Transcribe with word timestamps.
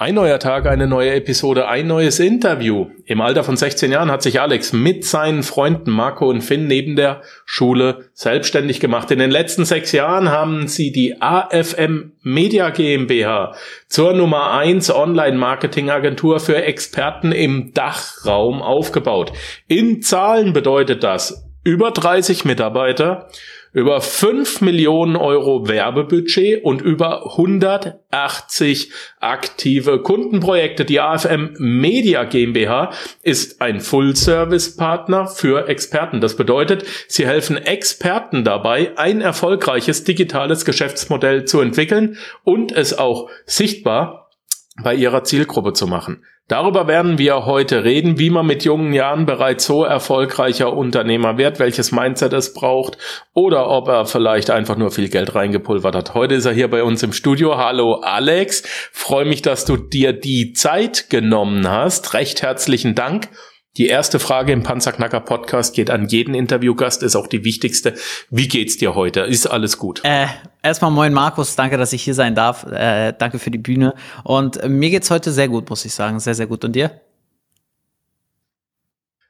Ein 0.00 0.14
neuer 0.14 0.38
Tag, 0.38 0.64
eine 0.64 0.86
neue 0.86 1.12
Episode, 1.12 1.68
ein 1.68 1.86
neues 1.86 2.20
Interview. 2.20 2.86
Im 3.04 3.20
Alter 3.20 3.44
von 3.44 3.58
16 3.58 3.92
Jahren 3.92 4.10
hat 4.10 4.22
sich 4.22 4.40
Alex 4.40 4.72
mit 4.72 5.04
seinen 5.04 5.42
Freunden 5.42 5.90
Marco 5.90 6.26
und 6.26 6.40
Finn 6.40 6.66
neben 6.66 6.96
der 6.96 7.20
Schule 7.44 8.06
selbstständig 8.14 8.80
gemacht. 8.80 9.10
In 9.10 9.18
den 9.18 9.30
letzten 9.30 9.66
sechs 9.66 9.92
Jahren 9.92 10.30
haben 10.30 10.68
sie 10.68 10.90
die 10.90 11.20
AFM 11.20 12.12
Media 12.22 12.70
GmbH 12.70 13.54
zur 13.88 14.14
Nummer 14.14 14.52
eins 14.52 14.90
Online-Marketing-Agentur 14.90 16.40
für 16.40 16.62
Experten 16.62 17.30
im 17.30 17.74
Dachraum 17.74 18.62
aufgebaut. 18.62 19.34
In 19.68 20.00
Zahlen 20.00 20.54
bedeutet 20.54 21.04
das 21.04 21.46
über 21.62 21.90
30 21.90 22.46
Mitarbeiter, 22.46 23.28
über 23.72 24.00
5 24.00 24.60
Millionen 24.62 25.16
Euro 25.16 25.68
Werbebudget 25.68 26.64
und 26.64 26.82
über 26.82 27.26
180 27.32 28.90
aktive 29.20 30.02
Kundenprojekte. 30.02 30.84
Die 30.84 31.00
AFM 31.00 31.54
Media 31.58 32.24
GmbH 32.24 32.90
ist 33.22 33.60
ein 33.60 33.80
Full-Service-Partner 33.80 35.26
für 35.26 35.68
Experten. 35.68 36.20
Das 36.20 36.36
bedeutet, 36.36 36.84
sie 37.06 37.26
helfen 37.26 37.56
Experten 37.56 38.44
dabei, 38.44 38.92
ein 38.96 39.20
erfolgreiches 39.20 40.04
digitales 40.04 40.64
Geschäftsmodell 40.64 41.44
zu 41.44 41.60
entwickeln 41.60 42.16
und 42.44 42.72
es 42.72 42.98
auch 42.98 43.30
sichtbar 43.46 44.19
bei 44.82 44.94
ihrer 44.94 45.24
Zielgruppe 45.24 45.72
zu 45.72 45.86
machen. 45.86 46.24
Darüber 46.50 46.88
werden 46.88 47.16
wir 47.16 47.46
heute 47.46 47.84
reden, 47.84 48.18
wie 48.18 48.28
man 48.28 48.44
mit 48.44 48.64
jungen 48.64 48.92
Jahren 48.92 49.24
bereits 49.24 49.66
so 49.66 49.84
erfolgreicher 49.84 50.72
Unternehmer 50.72 51.38
wird, 51.38 51.60
welches 51.60 51.92
Mindset 51.92 52.32
es 52.32 52.54
braucht 52.54 52.98
oder 53.34 53.68
ob 53.68 53.86
er 53.86 54.04
vielleicht 54.04 54.50
einfach 54.50 54.76
nur 54.76 54.90
viel 54.90 55.08
Geld 55.08 55.36
reingepulvert 55.36 55.94
hat. 55.94 56.14
Heute 56.14 56.34
ist 56.34 56.46
er 56.46 56.52
hier 56.52 56.68
bei 56.68 56.82
uns 56.82 57.04
im 57.04 57.12
Studio. 57.12 57.56
Hallo 57.56 58.00
Alex, 58.02 58.64
freue 58.90 59.26
mich, 59.26 59.42
dass 59.42 59.64
du 59.64 59.76
dir 59.76 60.12
die 60.12 60.52
Zeit 60.52 61.08
genommen 61.08 61.70
hast. 61.70 62.14
Recht 62.14 62.42
herzlichen 62.42 62.96
Dank. 62.96 63.28
Die 63.80 63.86
erste 63.86 64.18
Frage 64.18 64.52
im 64.52 64.62
Panzerknacker 64.62 65.20
Podcast 65.20 65.74
geht 65.74 65.88
an 65.88 66.06
jeden 66.06 66.34
Interviewgast, 66.34 67.02
ist 67.02 67.16
auch 67.16 67.26
die 67.26 67.46
wichtigste. 67.46 67.94
Wie 68.28 68.46
geht's 68.46 68.76
dir 68.76 68.94
heute? 68.94 69.20
Ist 69.20 69.46
alles 69.46 69.78
gut? 69.78 70.02
Äh, 70.04 70.26
erstmal 70.62 70.90
moin 70.90 71.14
Markus, 71.14 71.56
danke, 71.56 71.78
dass 71.78 71.94
ich 71.94 72.02
hier 72.02 72.12
sein 72.12 72.34
darf. 72.34 72.66
Äh, 72.70 73.14
danke 73.18 73.38
für 73.38 73.50
die 73.50 73.56
Bühne. 73.56 73.94
Und 74.22 74.58
äh, 74.58 74.68
mir 74.68 74.90
geht's 74.90 75.10
heute 75.10 75.32
sehr 75.32 75.48
gut, 75.48 75.70
muss 75.70 75.82
ich 75.86 75.94
sagen. 75.94 76.20
Sehr, 76.20 76.34
sehr 76.34 76.46
gut. 76.46 76.62
Und 76.62 76.76
dir? 76.76 77.00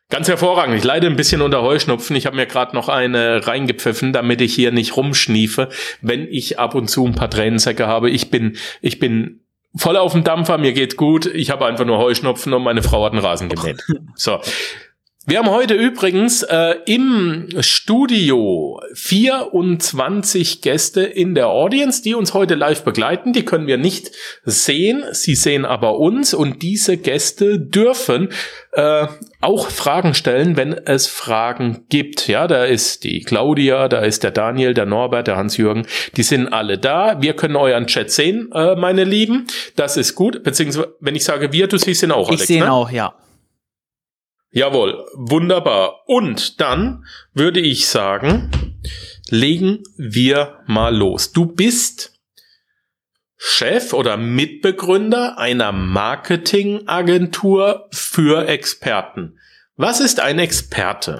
Ganz 0.08 0.26
hervorragend. 0.26 0.76
Ich 0.76 0.82
leide 0.82 1.06
ein 1.06 1.14
bisschen 1.14 1.42
unter 1.42 1.62
Heuschnupfen. 1.62 2.16
Ich 2.16 2.26
habe 2.26 2.34
mir 2.34 2.46
gerade 2.46 2.74
noch 2.74 2.88
eine 2.88 3.46
reingepfiffen, 3.46 4.12
damit 4.12 4.40
ich 4.40 4.52
hier 4.52 4.72
nicht 4.72 4.96
rumschniefe, 4.96 5.68
wenn 6.00 6.26
ich 6.26 6.58
ab 6.58 6.74
und 6.74 6.90
zu 6.90 7.06
ein 7.06 7.14
paar 7.14 7.30
Tränensäcke 7.30 7.86
habe. 7.86 8.10
Ich 8.10 8.32
bin, 8.32 8.56
ich 8.80 8.98
bin 8.98 9.42
voll 9.76 9.96
auf 9.96 10.12
dem 10.12 10.24
Dampfer, 10.24 10.58
mir 10.58 10.72
geht 10.72 10.96
gut, 10.96 11.26
ich 11.26 11.50
habe 11.50 11.66
einfach 11.66 11.84
nur 11.84 11.98
Heuschnupfen 11.98 12.52
und 12.52 12.62
meine 12.62 12.82
Frau 12.82 13.04
hat 13.04 13.12
einen 13.12 13.24
Rasen 13.24 13.48
gemäht. 13.48 13.82
So. 14.14 14.40
Wir 15.26 15.38
haben 15.38 15.50
heute 15.50 15.74
übrigens 15.74 16.42
äh, 16.42 16.76
im 16.86 17.46
Studio 17.60 18.80
24 18.94 20.62
Gäste 20.62 21.02
in 21.02 21.34
der 21.34 21.48
Audience, 21.48 22.02
die 22.02 22.14
uns 22.14 22.32
heute 22.32 22.54
live 22.54 22.84
begleiten. 22.84 23.32
Die 23.32 23.44
können 23.44 23.66
wir 23.66 23.76
nicht 23.76 24.10
sehen, 24.44 25.04
sie 25.12 25.34
sehen 25.34 25.66
aber 25.66 25.98
uns 25.98 26.32
und 26.32 26.62
diese 26.62 26.96
Gäste 26.96 27.60
dürfen 27.60 28.30
äh, 28.72 29.06
auch 29.40 29.70
Fragen 29.70 30.14
stellen, 30.14 30.56
wenn 30.56 30.72
es 30.72 31.06
Fragen 31.06 31.86
gibt. 31.88 32.28
Ja, 32.28 32.46
da 32.46 32.64
ist 32.64 33.04
die 33.04 33.20
Claudia, 33.20 33.88
da 33.88 34.00
ist 34.00 34.22
der 34.22 34.30
Daniel, 34.30 34.74
der 34.74 34.86
Norbert, 34.86 35.26
der 35.26 35.36
Hans-Jürgen. 35.36 35.86
Die 36.16 36.22
sind 36.22 36.52
alle 36.52 36.78
da. 36.78 37.20
Wir 37.22 37.34
können 37.34 37.56
euren 37.56 37.86
Chat 37.86 38.10
sehen, 38.10 38.50
äh, 38.52 38.76
meine 38.76 39.04
Lieben. 39.04 39.46
Das 39.76 39.96
ist 39.96 40.14
gut. 40.14 40.42
Beziehungsweise, 40.42 40.94
wenn 41.00 41.14
ich 41.14 41.24
sage 41.24 41.52
wir, 41.52 41.68
du 41.68 41.78
siehst 41.78 42.02
ihn 42.02 42.12
auch, 42.12 42.28
Alex. 42.28 42.42
Ich 42.42 42.48
sehe 42.48 42.58
ihn 42.58 42.64
ne? 42.64 42.72
auch, 42.72 42.90
ja. 42.90 43.14
Jawohl, 44.52 45.06
wunderbar. 45.14 46.00
Und 46.06 46.60
dann 46.60 47.04
würde 47.32 47.60
ich 47.60 47.86
sagen, 47.86 48.50
legen 49.28 49.84
wir 49.96 50.58
mal 50.66 50.94
los. 50.94 51.32
Du 51.32 51.46
bist 51.46 52.19
Chef 53.42 53.94
oder 53.94 54.18
Mitbegründer 54.18 55.38
einer 55.38 55.72
Marketingagentur 55.72 57.88
für 57.90 58.46
Experten. 58.46 59.38
Was 59.78 60.00
ist 60.00 60.20
ein 60.20 60.38
Experte? 60.38 61.18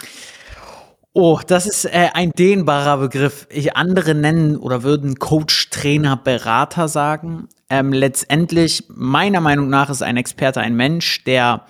Oh, 1.14 1.41
das 1.47 1.66
ist 1.66 1.86
äh, 1.86 2.10
ein 2.12 2.32
dehnbarer 2.32 2.98
Begriff. 2.98 3.47
Ich, 3.48 3.75
andere 3.75 4.14
nennen 4.14 4.58
oder 4.58 4.82
würden 4.82 5.19
Coach, 5.19 5.70
Trainer, 5.70 6.19
Berater 6.19 6.88
sagen. 6.88 7.48
Ähm, 7.70 7.91
letztendlich, 7.91 8.84
meiner 8.91 9.41
Meinung 9.41 9.70
nach, 9.70 9.88
ist 9.88 10.02
ein 10.02 10.19
Experte 10.19 10.60
ein 10.60 10.76
Mensch, 10.76 11.25
der 11.25 11.64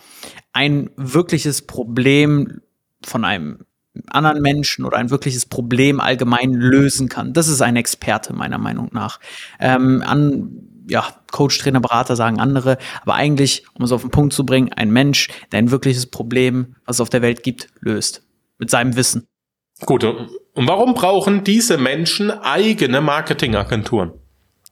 ein 0.52 0.90
wirkliches 0.96 1.62
Problem 1.62 2.60
von 3.04 3.24
einem 3.24 3.66
anderen 4.08 4.40
Menschen 4.40 4.84
oder 4.84 4.96
ein 4.98 5.10
wirkliches 5.10 5.46
Problem 5.46 6.00
allgemein 6.00 6.52
lösen 6.52 7.08
kann. 7.08 7.32
Das 7.32 7.48
ist 7.48 7.60
ein 7.60 7.76
Experte 7.76 8.32
meiner 8.32 8.58
Meinung 8.58 8.88
nach. 8.92 9.18
Ähm, 9.58 10.02
an 10.06 10.70
ja, 10.88 11.06
Coach, 11.30 11.58
Trainer, 11.58 11.80
Berater 11.80 12.16
sagen 12.16 12.40
andere, 12.40 12.78
aber 13.02 13.14
eigentlich, 13.14 13.64
um 13.74 13.84
es 13.84 13.92
auf 13.92 14.00
den 14.02 14.10
Punkt 14.10 14.32
zu 14.32 14.44
bringen, 14.44 14.72
ein 14.72 14.90
Mensch, 14.90 15.28
der 15.52 15.60
ein 15.60 15.70
wirkliches 15.70 16.06
Problem, 16.06 16.74
was 16.84 16.96
es 16.96 17.00
auf 17.00 17.10
der 17.10 17.22
Welt 17.22 17.42
gibt, 17.42 17.68
löst. 17.80 18.22
Mit 18.58 18.70
seinem 18.70 18.96
Wissen. 18.96 19.26
Gut, 19.86 20.04
und 20.04 20.28
warum 20.68 20.94
brauchen 20.94 21.44
diese 21.44 21.78
Menschen 21.78 22.30
eigene 22.30 23.00
Marketingagenturen? 23.00 24.12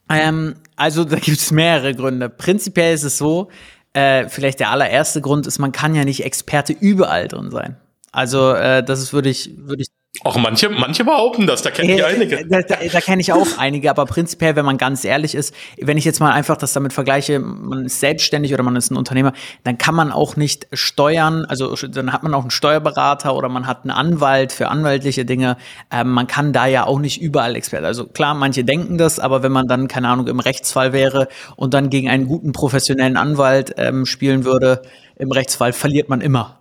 Ähm, 0.09 0.55
also 0.75 1.03
da 1.05 1.17
gibt 1.17 1.37
es 1.37 1.51
mehrere 1.51 1.95
Gründe. 1.95 2.29
Prinzipiell 2.29 2.93
ist 2.93 3.03
es 3.03 3.17
so, 3.17 3.49
äh, 3.93 4.27
vielleicht 4.27 4.59
der 4.59 4.69
allererste 4.69 5.21
Grund 5.21 5.47
ist, 5.47 5.57
man 5.57 5.71
kann 5.71 5.95
ja 5.95 6.05
nicht 6.05 6.23
Experte 6.23 6.73
überall 6.73 7.27
drin 7.27 7.49
sein. 7.49 7.77
Also 8.11 8.53
äh, 8.53 8.83
das 8.83 9.01
ist, 9.01 9.13
würde 9.13 9.29
ich, 9.29 9.51
würde 9.57 9.83
ich 9.83 9.89
auch 10.25 10.37
manche, 10.37 10.69
manche 10.69 11.05
behaupten 11.05 11.47
das, 11.47 11.61
da 11.61 11.71
kenne 11.71 11.95
ich 11.95 12.03
einige. 12.03 12.45
Da, 12.45 12.61
da, 12.61 12.75
da 12.91 12.99
kenne 12.99 13.21
ich 13.21 13.31
auch 13.31 13.57
einige, 13.57 13.89
aber 13.89 14.05
prinzipiell, 14.05 14.55
wenn 14.57 14.65
man 14.65 14.77
ganz 14.77 15.05
ehrlich 15.05 15.33
ist, 15.33 15.55
wenn 15.79 15.97
ich 15.97 16.03
jetzt 16.03 16.19
mal 16.19 16.33
einfach 16.33 16.57
das 16.57 16.73
damit 16.73 16.91
vergleiche, 16.91 17.39
man 17.39 17.85
ist 17.85 18.01
selbstständig 18.01 18.53
oder 18.53 18.63
man 18.63 18.75
ist 18.75 18.91
ein 18.91 18.97
Unternehmer, 18.97 19.31
dann 19.63 19.77
kann 19.77 19.95
man 19.95 20.11
auch 20.11 20.35
nicht 20.35 20.67
steuern, 20.73 21.45
also 21.45 21.73
dann 21.75 22.11
hat 22.11 22.23
man 22.23 22.33
auch 22.33 22.41
einen 22.41 22.51
Steuerberater 22.51 23.33
oder 23.33 23.47
man 23.47 23.65
hat 23.65 23.83
einen 23.83 23.91
Anwalt 23.91 24.51
für 24.51 24.67
anwaltliche 24.67 25.23
Dinge. 25.23 25.55
Ähm, 25.89 26.09
man 26.09 26.27
kann 26.27 26.51
da 26.51 26.65
ja 26.65 26.85
auch 26.85 26.99
nicht 26.99 27.21
überall 27.21 27.55
Experte. 27.55 27.85
Also 27.85 28.05
klar, 28.05 28.33
manche 28.33 28.65
denken 28.65 28.97
das, 28.97 29.19
aber 29.19 29.41
wenn 29.41 29.53
man 29.53 29.67
dann, 29.67 29.87
keine 29.87 30.09
Ahnung, 30.09 30.27
im 30.27 30.41
Rechtsfall 30.41 30.91
wäre 30.91 31.29
und 31.55 31.73
dann 31.73 31.89
gegen 31.89 32.09
einen 32.09 32.27
guten 32.27 32.51
professionellen 32.51 33.15
Anwalt 33.15 33.75
ähm, 33.77 34.05
spielen 34.05 34.43
würde, 34.43 34.81
im 35.15 35.31
Rechtsfall 35.31 35.71
verliert 35.71 36.09
man 36.09 36.19
immer. 36.19 36.59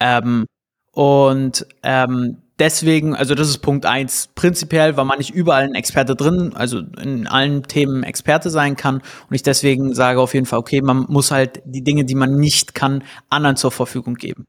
Ähm, 0.00 0.46
und 0.92 1.66
ähm, 1.82 2.38
deswegen, 2.58 3.14
also 3.14 3.34
das 3.34 3.48
ist 3.48 3.58
Punkt 3.58 3.86
eins. 3.86 4.28
Prinzipiell, 4.34 4.96
weil 4.96 5.04
man 5.04 5.18
nicht 5.18 5.30
überall 5.30 5.64
ein 5.64 5.74
Experte 5.74 6.14
drin, 6.14 6.52
also 6.54 6.80
in 7.00 7.26
allen 7.26 7.64
Themen 7.64 8.02
Experte 8.02 8.50
sein 8.50 8.76
kann. 8.76 8.96
Und 8.96 9.34
ich 9.34 9.42
deswegen 9.42 9.94
sage 9.94 10.20
auf 10.20 10.34
jeden 10.34 10.46
Fall, 10.46 10.58
okay, 10.58 10.80
man 10.82 11.06
muss 11.08 11.30
halt 11.30 11.62
die 11.64 11.82
Dinge, 11.82 12.04
die 12.04 12.14
man 12.14 12.36
nicht 12.36 12.74
kann, 12.74 13.02
anderen 13.28 13.56
zur 13.56 13.70
Verfügung 13.72 14.14
geben. 14.14 14.46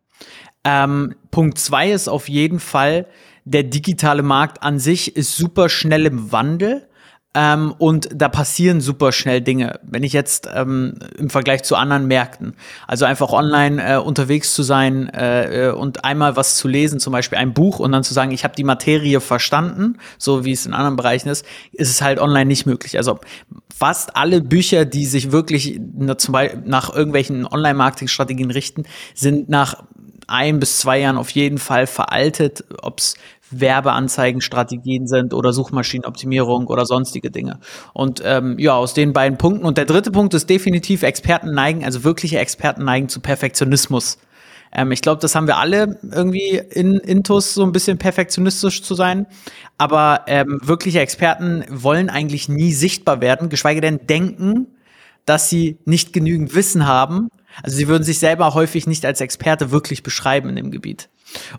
Ähm, 0.64 1.16
Punkt 1.32 1.58
zwei 1.58 1.92
ist 1.92 2.08
auf 2.08 2.30
jeden 2.30 2.60
Fall, 2.60 3.08
der 3.46 3.64
digitale 3.64 4.22
Markt 4.22 4.62
an 4.62 4.78
sich 4.78 5.16
ist 5.16 5.36
super 5.36 5.70
schnell 5.70 6.06
im 6.06 6.32
Wandel. 6.32 6.88
Ähm, 7.34 7.74
und 7.78 8.10
da 8.14 8.28
passieren 8.28 8.82
super 8.82 9.14
schnell 9.14 9.40
Dinge. 9.40 9.80
Wenn 9.84 10.04
ich 10.04 10.12
jetzt 10.12 10.50
ähm, 10.54 10.96
im 11.18 11.30
Vergleich 11.30 11.64
zu 11.64 11.78
anderen 11.78 12.08
Märkten, 12.08 12.56
also 12.88 13.06
einfach 13.06 13.32
online 13.32 13.82
äh, 13.82 13.98
unterwegs 13.98 14.54
zu 14.54 14.64
sein 14.64 15.08
äh, 15.10 15.70
äh, 15.70 15.72
und 15.72 16.04
einmal 16.04 16.36
was 16.36 16.56
zu 16.56 16.68
lesen, 16.68 17.00
zum 17.00 17.14
Beispiel 17.14 17.38
ein 17.38 17.54
Buch 17.54 17.80
und 17.80 17.94
dann 17.94 18.04
zu 18.04 18.14
sagen, 18.14 18.32
ich 18.32 18.44
habe 18.44 18.56
die 18.56 18.66
Materie 18.66 19.22
verstanden, 19.22 19.98
so 20.18 20.44
wie 20.44 20.52
es 20.52 20.66
in 20.66 20.74
anderen 20.74 20.98
Bereichen 20.98 21.30
ist, 21.30 21.46
ist 21.72 21.90
es 21.90 22.02
halt 22.02 22.20
online 22.20 22.48
nicht 22.48 22.66
möglich. 22.66 22.98
Also 22.98 23.20
fast 23.74 24.18
alle 24.18 24.42
Bücher, 24.42 24.84
die 24.84 25.06
sich 25.06 25.32
wirklich 25.32 25.80
zum 26.18 26.34
Beispiel 26.34 26.64
nach 26.66 26.94
irgendwelchen 26.94 27.48
Online-Marketing-Strategien 27.48 28.52
richten, 28.52 28.84
sind 29.16 29.48
nach 29.48 29.84
ein 30.28 30.60
bis 30.60 30.80
zwei 30.80 31.00
Jahren 31.00 31.18
auf 31.18 31.30
jeden 31.32 31.58
Fall 31.58 31.88
veraltet, 31.88 32.64
ob 32.82 33.00
es 33.00 33.16
Werbeanzeigenstrategien 33.52 35.08
sind 35.08 35.34
oder 35.34 35.54
Suchmaschinenoptimierung 35.54 36.68
oder 36.68 36.86
sonstige 36.86 37.32
Dinge. 37.32 37.60
Und 37.94 38.22
ähm, 38.26 38.58
ja, 38.60 38.76
aus 38.76 38.94
den 38.94 39.14
beiden 39.14 39.38
Punkten. 39.38 39.66
Und 39.66 39.78
der 39.78 39.86
dritte 39.86 40.12
Punkt 40.12 40.34
ist 40.34 40.50
definitiv 40.50 41.04
Experten 41.04 41.54
neigen, 41.54 41.86
also 41.86 42.04
wirkliche 42.04 42.40
Experten 42.40 42.84
neigen 42.84 43.10
zu 43.10 43.20
Perfektionismus. 43.20 44.18
Ähm, 44.72 44.92
ich 44.92 45.02
glaube, 45.02 45.22
das 45.22 45.36
haben 45.36 45.48
wir 45.48 45.58
alle 45.58 46.00
irgendwie 46.02 46.62
in 46.70 46.98
Intus, 46.98 47.54
so 47.54 47.64
ein 47.64 47.72
bisschen 47.72 47.98
perfektionistisch 47.98 48.84
zu 48.84 48.96
sein. 48.96 49.28
Aber 49.78 50.22
ähm, 50.28 50.60
wirkliche 50.64 51.00
Experten 51.00 51.66
wollen 51.70 52.10
eigentlich 52.10 52.50
nie 52.50 52.74
sichtbar 52.74 53.22
werden, 53.22 53.50
geschweige 53.50 53.82
denn 53.82 54.08
denken, 54.08 54.68
dass 55.26 55.50
sie 55.50 55.78
nicht 55.86 56.14
genügend 56.14 56.56
Wissen 56.56 56.88
haben. 56.88 57.30
Also 57.64 57.78
sie 57.78 57.88
würden 57.88 58.04
sich 58.04 58.20
selber 58.20 58.54
häufig 58.54 58.88
nicht 58.88 59.06
als 59.06 59.22
Experte 59.22 59.72
wirklich 59.72 60.04
beschreiben 60.04 60.50
in 60.50 60.56
dem 60.56 60.72
Gebiet. 60.72 61.10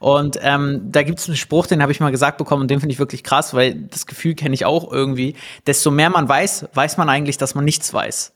Und 0.00 0.38
ähm, 0.42 0.88
da 0.90 1.02
gibt 1.02 1.18
es 1.18 1.28
einen 1.28 1.36
Spruch, 1.36 1.66
den 1.66 1.82
habe 1.82 1.92
ich 1.92 2.00
mal 2.00 2.10
gesagt 2.10 2.38
bekommen 2.38 2.62
und 2.62 2.70
den 2.70 2.80
finde 2.80 2.92
ich 2.92 2.98
wirklich 2.98 3.24
krass, 3.24 3.54
weil 3.54 3.74
das 3.74 4.06
Gefühl 4.06 4.34
kenne 4.34 4.54
ich 4.54 4.64
auch 4.64 4.90
irgendwie. 4.90 5.34
Desto 5.66 5.90
mehr 5.90 6.10
man 6.10 6.28
weiß, 6.28 6.66
weiß 6.74 6.96
man 6.96 7.08
eigentlich, 7.08 7.38
dass 7.38 7.54
man 7.54 7.64
nichts 7.64 7.92
weiß. 7.92 8.32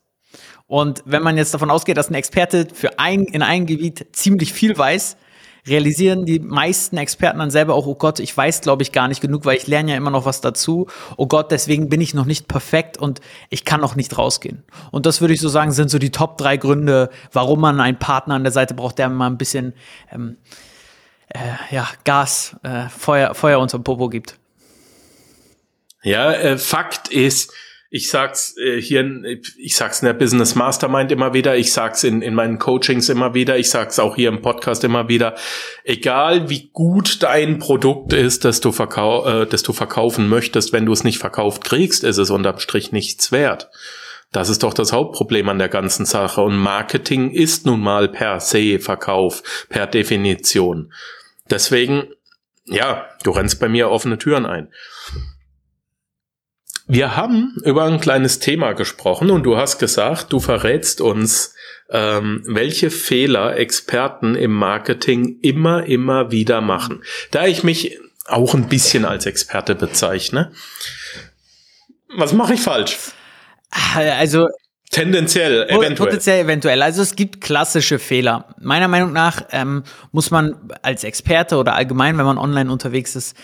Und 0.66 1.02
wenn 1.06 1.22
man 1.22 1.36
jetzt 1.36 1.54
davon 1.54 1.70
ausgeht, 1.70 1.96
dass 1.96 2.10
ein 2.10 2.14
Experte 2.14 2.66
für 2.72 2.98
ein, 2.98 3.24
in 3.24 3.42
einem 3.42 3.66
Gebiet 3.66 4.06
ziemlich 4.12 4.52
viel 4.52 4.76
weiß, 4.76 5.16
realisieren 5.66 6.24
die 6.24 6.38
meisten 6.38 6.96
Experten 6.96 7.38
dann 7.38 7.50
selber 7.50 7.74
auch, 7.74 7.86
oh 7.86 7.94
Gott, 7.94 8.20
ich 8.20 8.36
weiß, 8.36 8.60
glaube 8.60 8.82
ich, 8.82 8.92
gar 8.92 9.08
nicht 9.08 9.20
genug, 9.20 9.44
weil 9.44 9.56
ich 9.56 9.66
lerne 9.66 9.92
ja 9.92 9.96
immer 9.96 10.10
noch 10.10 10.24
was 10.24 10.40
dazu. 10.40 10.86
Oh 11.16 11.26
Gott, 11.26 11.50
deswegen 11.50 11.88
bin 11.88 12.00
ich 12.00 12.14
noch 12.14 12.24
nicht 12.24 12.48
perfekt 12.48 12.98
und 12.98 13.20
ich 13.50 13.64
kann 13.64 13.80
noch 13.80 13.96
nicht 13.96 14.16
rausgehen. 14.16 14.62
Und 14.92 15.06
das 15.06 15.20
würde 15.20 15.34
ich 15.34 15.40
so 15.40 15.48
sagen, 15.48 15.72
sind 15.72 15.90
so 15.90 15.98
die 15.98 16.10
Top 16.10 16.38
drei 16.38 16.56
Gründe, 16.56 17.10
warum 17.32 17.60
man 17.60 17.80
einen 17.80 17.98
Partner 17.98 18.34
an 18.34 18.44
der 18.44 18.52
Seite 18.52 18.74
braucht, 18.74 18.98
der 18.98 19.08
mal 19.08 19.26
ein 19.26 19.38
bisschen 19.38 19.74
ähm, 20.12 20.36
äh, 21.28 21.74
ja, 21.74 21.88
Gas, 22.04 22.56
äh, 22.62 22.88
Feuer, 22.88 23.34
Feuer 23.34 23.58
unter 23.58 23.78
Popo 23.78 24.08
gibt. 24.08 24.38
Ja, 26.02 26.32
äh, 26.32 26.58
Fakt 26.58 27.08
ist, 27.08 27.52
ich 27.90 28.10
sag's 28.10 28.56
äh, 28.58 28.80
hier, 28.80 29.04
ich 29.58 29.76
sag's 29.76 30.02
in 30.02 30.06
der 30.06 30.14
Business 30.14 30.54
Mastermind 30.54 31.10
immer 31.10 31.34
wieder, 31.34 31.56
ich 31.56 31.72
sag's 31.72 32.04
in, 32.04 32.22
in 32.22 32.34
meinen 32.34 32.58
Coachings 32.58 33.08
immer 33.08 33.34
wieder, 33.34 33.58
ich 33.58 33.70
sag's 33.70 33.98
auch 33.98 34.16
hier 34.16 34.28
im 34.28 34.42
Podcast 34.42 34.84
immer 34.84 35.08
wieder. 35.08 35.34
Egal 35.84 36.48
wie 36.48 36.70
gut 36.72 37.22
dein 37.22 37.58
Produkt 37.58 38.12
ist, 38.12 38.44
das 38.44 38.60
du, 38.60 38.72
verkau 38.72 39.24
äh, 39.26 39.46
das 39.46 39.62
du 39.62 39.72
verkaufen 39.72 40.28
möchtest, 40.28 40.72
wenn 40.72 40.86
du 40.86 40.92
es 40.92 41.04
nicht 41.04 41.18
verkauft 41.18 41.64
kriegst, 41.64 42.04
ist 42.04 42.18
es 42.18 42.30
unterm 42.30 42.58
Strich 42.58 42.92
nichts 42.92 43.32
wert. 43.32 43.70
Das 44.36 44.50
ist 44.50 44.64
doch 44.64 44.74
das 44.74 44.92
Hauptproblem 44.92 45.48
an 45.48 45.58
der 45.58 45.70
ganzen 45.70 46.04
Sache. 46.04 46.42
Und 46.42 46.58
Marketing 46.58 47.30
ist 47.30 47.64
nun 47.64 47.80
mal 47.80 48.06
per 48.06 48.38
se 48.38 48.78
Verkauf, 48.78 49.66
per 49.70 49.86
Definition. 49.86 50.92
Deswegen, 51.48 52.08
ja, 52.66 53.08
du 53.22 53.30
rennst 53.30 53.58
bei 53.60 53.70
mir 53.70 53.88
offene 53.88 54.18
Türen 54.18 54.44
ein. 54.44 54.68
Wir 56.86 57.16
haben 57.16 57.56
über 57.64 57.84
ein 57.84 57.98
kleines 57.98 58.38
Thema 58.38 58.74
gesprochen 58.74 59.30
und 59.30 59.44
du 59.44 59.56
hast 59.56 59.78
gesagt, 59.78 60.34
du 60.34 60.38
verrätst 60.38 61.00
uns, 61.00 61.54
ähm, 61.88 62.42
welche 62.44 62.90
Fehler 62.90 63.56
Experten 63.56 64.34
im 64.34 64.52
Marketing 64.52 65.38
immer, 65.40 65.86
immer 65.86 66.30
wieder 66.30 66.60
machen. 66.60 67.02
Da 67.30 67.46
ich 67.46 67.64
mich 67.64 67.98
auch 68.26 68.52
ein 68.52 68.68
bisschen 68.68 69.06
als 69.06 69.24
Experte 69.24 69.74
bezeichne, 69.74 70.52
was 72.14 72.34
mache 72.34 72.52
ich 72.52 72.60
falsch? 72.60 72.98
Also 73.70 74.48
Tendenziell, 74.90 75.64
eventuell. 75.68 75.94
Potenziell 75.94 76.44
eventuell. 76.44 76.80
Also 76.80 77.02
es 77.02 77.16
gibt 77.16 77.40
klassische 77.40 77.98
Fehler. 77.98 78.54
Meiner 78.60 78.88
Meinung 78.88 79.12
nach 79.12 79.42
ähm, 79.50 79.82
muss 80.12 80.30
man 80.30 80.56
als 80.82 81.04
Experte 81.04 81.56
oder 81.56 81.74
allgemein, 81.74 82.16
wenn 82.18 82.24
man 82.24 82.38
online 82.38 82.70
unterwegs 82.70 83.16
ist, 83.16 83.36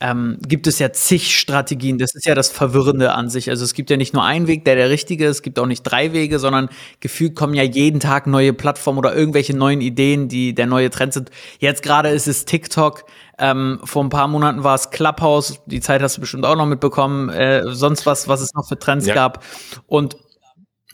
ähm, 0.00 0.38
gibt 0.46 0.66
es 0.66 0.78
ja 0.78 0.92
zig 0.92 1.38
Strategien. 1.38 1.98
Das 1.98 2.14
ist 2.14 2.26
ja 2.26 2.34
das 2.34 2.50
Verwirrende 2.50 3.12
an 3.12 3.30
sich. 3.30 3.50
Also 3.50 3.64
es 3.64 3.72
gibt 3.72 3.90
ja 3.90 3.96
nicht 3.96 4.14
nur 4.14 4.24
einen 4.24 4.46
Weg, 4.46 4.64
der 4.64 4.74
der 4.74 4.90
richtige 4.90 5.26
ist, 5.26 5.36
es 5.36 5.42
gibt 5.42 5.58
auch 5.58 5.66
nicht 5.66 5.82
drei 5.82 6.12
Wege, 6.12 6.38
sondern 6.38 6.68
gefühlt 7.00 7.34
kommen 7.34 7.54
ja 7.54 7.62
jeden 7.62 8.00
Tag 8.00 8.26
neue 8.26 8.52
Plattformen 8.52 8.98
oder 8.98 9.14
irgendwelche 9.14 9.56
neuen 9.56 9.80
Ideen, 9.80 10.28
die 10.28 10.54
der 10.54 10.66
neue 10.66 10.90
Trend 10.90 11.14
sind. 11.14 11.30
Jetzt 11.58 11.82
gerade 11.82 12.10
ist 12.10 12.26
es 12.26 12.44
TikTok. 12.44 13.04
Ähm, 13.38 13.80
vor 13.84 14.02
ein 14.04 14.08
paar 14.08 14.28
Monaten 14.28 14.64
war 14.64 14.74
es 14.74 14.90
Clubhouse. 14.90 15.60
Die 15.66 15.80
Zeit 15.80 16.02
hast 16.02 16.16
du 16.16 16.20
bestimmt 16.20 16.46
auch 16.46 16.56
noch 16.56 16.66
mitbekommen. 16.66 17.28
Äh, 17.28 17.62
sonst 17.66 18.06
was, 18.06 18.28
was 18.28 18.40
es 18.40 18.54
noch 18.54 18.66
für 18.66 18.78
Trends 18.78 19.06
ja. 19.06 19.14
gab. 19.14 19.44
Und 19.86 20.16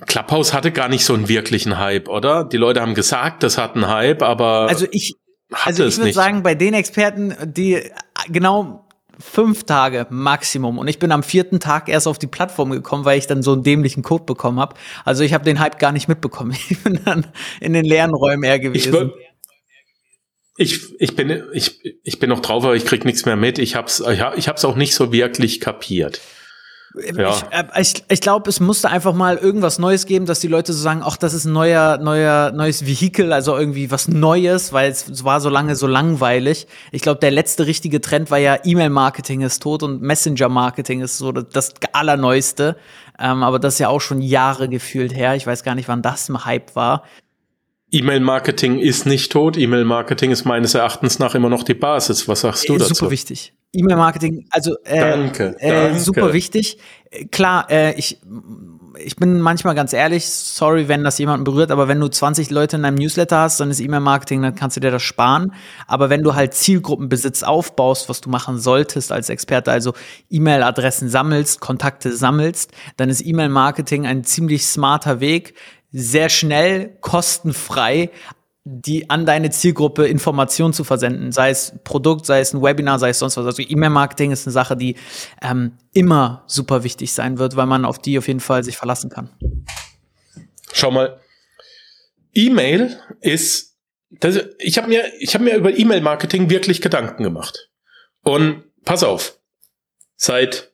Clubhouse 0.06 0.52
hatte 0.52 0.72
gar 0.72 0.88
nicht 0.88 1.04
so 1.04 1.14
einen 1.14 1.28
wirklichen 1.28 1.78
Hype, 1.78 2.08
oder? 2.08 2.44
Die 2.44 2.56
Leute 2.56 2.80
haben 2.80 2.94
gesagt, 2.94 3.42
das 3.42 3.58
hat 3.58 3.76
einen 3.76 3.86
Hype, 3.86 4.22
aber 4.22 4.66
also 4.68 4.86
ich 4.90 5.14
also 5.64 5.84
ich 5.84 5.98
würde 5.98 6.12
sagen, 6.12 6.42
bei 6.42 6.54
den 6.54 6.74
Experten, 6.74 7.34
die 7.44 7.82
genau 8.28 8.86
fünf 9.18 9.64
Tage 9.64 10.06
Maximum. 10.10 10.78
Und 10.78 10.88
ich 10.88 10.98
bin 10.98 11.12
am 11.12 11.22
vierten 11.22 11.60
Tag 11.60 11.88
erst 11.88 12.08
auf 12.08 12.18
die 12.18 12.26
Plattform 12.26 12.70
gekommen, 12.70 13.04
weil 13.04 13.18
ich 13.18 13.26
dann 13.26 13.42
so 13.42 13.52
einen 13.52 13.62
dämlichen 13.62 14.02
Code 14.02 14.24
bekommen 14.24 14.58
habe. 14.58 14.74
Also 15.04 15.22
ich 15.22 15.34
habe 15.34 15.44
den 15.44 15.60
Hype 15.60 15.78
gar 15.78 15.92
nicht 15.92 16.08
mitbekommen. 16.08 16.56
Ich 16.68 16.82
bin 16.82 17.00
dann 17.04 17.26
in 17.60 17.74
den 17.74 17.84
leeren 17.84 18.14
Räumen 18.14 18.44
eher 18.44 18.58
gewesen. 18.58 19.12
Ich, 20.56 21.00
ich, 21.00 21.16
bin 21.16 21.44
ich, 21.52 21.80
ich 22.02 22.18
bin 22.18 22.28
noch 22.28 22.40
drauf, 22.40 22.64
aber 22.64 22.76
ich 22.76 22.84
krieg 22.84 23.04
nichts 23.04 23.24
mehr 23.24 23.36
mit. 23.36 23.58
Ich 23.58 23.74
hab's 23.74 24.02
ich 24.36 24.48
hab's 24.48 24.64
auch 24.64 24.76
nicht 24.76 24.94
so 24.94 25.12
wirklich 25.12 25.60
kapiert. 25.60 26.20
Ja. 27.16 27.30
Ich, 27.30 27.42
äh, 27.50 27.80
ich, 27.80 28.04
ich 28.08 28.20
glaube, 28.20 28.50
es 28.50 28.60
musste 28.60 28.90
einfach 28.90 29.14
mal 29.14 29.38
irgendwas 29.38 29.78
Neues 29.78 30.06
geben, 30.06 30.26
dass 30.26 30.40
die 30.40 30.48
Leute 30.48 30.72
so 30.72 30.82
sagen, 30.82 31.00
ach, 31.04 31.16
das 31.16 31.32
ist 31.32 31.46
ein 31.46 31.52
neuer, 31.52 31.98
neuer, 31.98 32.52
neues 32.52 32.86
Vehikel, 32.86 33.32
also 33.32 33.56
irgendwie 33.56 33.90
was 33.90 34.08
Neues, 34.08 34.72
weil 34.72 34.90
es 34.90 35.24
war 35.24 35.40
so 35.40 35.48
lange 35.48 35.74
so 35.74 35.86
langweilig. 35.86 36.66
Ich 36.90 37.02
glaube, 37.02 37.20
der 37.20 37.30
letzte 37.30 37.66
richtige 37.66 38.00
Trend 38.00 38.30
war 38.30 38.38
ja 38.38 38.58
E-Mail-Marketing 38.62 39.40
ist 39.40 39.62
tot 39.62 39.82
und 39.82 40.02
Messenger-Marketing 40.02 41.00
ist 41.00 41.18
so 41.18 41.32
das 41.32 41.72
Allerneueste. 41.92 42.76
Ähm, 43.18 43.42
aber 43.42 43.58
das 43.58 43.74
ist 43.74 43.80
ja 43.80 43.88
auch 43.88 44.00
schon 44.00 44.20
Jahre 44.20 44.68
gefühlt 44.68 45.14
her. 45.14 45.34
Ich 45.34 45.46
weiß 45.46 45.64
gar 45.64 45.74
nicht, 45.74 45.88
wann 45.88 46.02
das 46.02 46.28
ein 46.28 46.44
Hype 46.44 46.76
war. 46.76 47.04
E-Mail-Marketing 47.92 48.78
ist 48.78 49.06
nicht 49.06 49.30
tot. 49.30 49.56
E-Mail-Marketing 49.56 50.30
ist 50.30 50.44
meines 50.44 50.74
Erachtens 50.74 51.18
nach 51.18 51.34
immer 51.34 51.50
noch 51.50 51.62
die 51.62 51.74
Basis. 51.74 52.26
Was 52.26 52.40
sagst 52.40 52.68
du 52.68 52.74
äh, 52.74 52.78
dazu? 52.78 52.94
Super 52.94 53.10
wichtig. 53.10 53.54
E-Mail-Marketing, 53.74 54.46
also 54.50 54.76
äh, 54.84 55.00
danke, 55.00 55.56
äh, 55.58 55.70
danke. 55.70 56.00
super 56.00 56.32
wichtig. 56.32 56.78
Klar, 57.30 57.70
äh, 57.70 57.94
ich 57.94 58.18
ich 58.98 59.16
bin 59.16 59.40
manchmal 59.40 59.74
ganz 59.74 59.92
ehrlich, 59.92 60.28
sorry, 60.28 60.88
wenn 60.88 61.04
das 61.04 61.18
jemanden 61.18 61.44
berührt, 61.44 61.70
aber 61.70 61.88
wenn 61.88 62.00
du 62.00 62.08
20 62.08 62.50
Leute 62.50 62.76
in 62.76 62.82
deinem 62.82 62.96
Newsletter 62.96 63.38
hast, 63.38 63.60
dann 63.60 63.70
ist 63.70 63.80
E-Mail-Marketing, 63.80 64.42
dann 64.42 64.54
kannst 64.54 64.76
du 64.76 64.80
dir 64.80 64.90
das 64.90 65.02
sparen. 65.02 65.54
Aber 65.86 66.10
wenn 66.10 66.22
du 66.22 66.34
halt 66.34 66.54
Zielgruppenbesitz 66.54 67.42
aufbaust, 67.42 68.08
was 68.08 68.20
du 68.20 68.30
machen 68.30 68.58
solltest 68.58 69.12
als 69.12 69.28
Experte, 69.28 69.72
also 69.72 69.94
E-Mail-Adressen 70.30 71.08
sammelst, 71.08 71.60
Kontakte 71.60 72.14
sammelst, 72.14 72.72
dann 72.96 73.08
ist 73.08 73.24
E-Mail-Marketing 73.24 74.06
ein 74.06 74.24
ziemlich 74.24 74.66
smarter 74.66 75.20
Weg, 75.20 75.54
sehr 75.92 76.28
schnell, 76.28 76.96
kostenfrei 77.00 78.10
die 78.64 79.10
an 79.10 79.26
deine 79.26 79.50
Zielgruppe 79.50 80.06
Informationen 80.06 80.72
zu 80.72 80.84
versenden, 80.84 81.32
sei 81.32 81.50
es 81.50 81.72
Produkt, 81.82 82.26
sei 82.26 82.40
es 82.40 82.54
ein 82.54 82.62
Webinar, 82.62 83.00
sei 83.00 83.08
es 83.08 83.18
sonst 83.18 83.36
was. 83.36 83.44
Also 83.44 83.62
E-Mail-Marketing 83.62 84.30
ist 84.30 84.46
eine 84.46 84.52
Sache, 84.52 84.76
die 84.76 84.94
ähm, 85.42 85.72
immer 85.92 86.44
super 86.46 86.84
wichtig 86.84 87.12
sein 87.12 87.38
wird, 87.38 87.56
weil 87.56 87.66
man 87.66 87.84
auf 87.84 87.98
die 87.98 88.18
auf 88.18 88.28
jeden 88.28 88.38
Fall 88.38 88.62
sich 88.62 88.76
verlassen 88.76 89.10
kann. 89.10 89.30
Schau 90.72 90.92
mal, 90.92 91.20
E-Mail 92.34 92.96
ist, 93.20 93.76
das, 94.10 94.38
ich 94.58 94.78
habe 94.78 94.88
mir, 94.88 95.04
ich 95.18 95.34
habe 95.34 95.42
mir 95.44 95.56
über 95.56 95.76
E-Mail-Marketing 95.76 96.48
wirklich 96.48 96.80
Gedanken 96.80 97.24
gemacht. 97.24 97.68
Und 98.22 98.62
pass 98.84 99.02
auf, 99.02 99.40
seit 100.14 100.72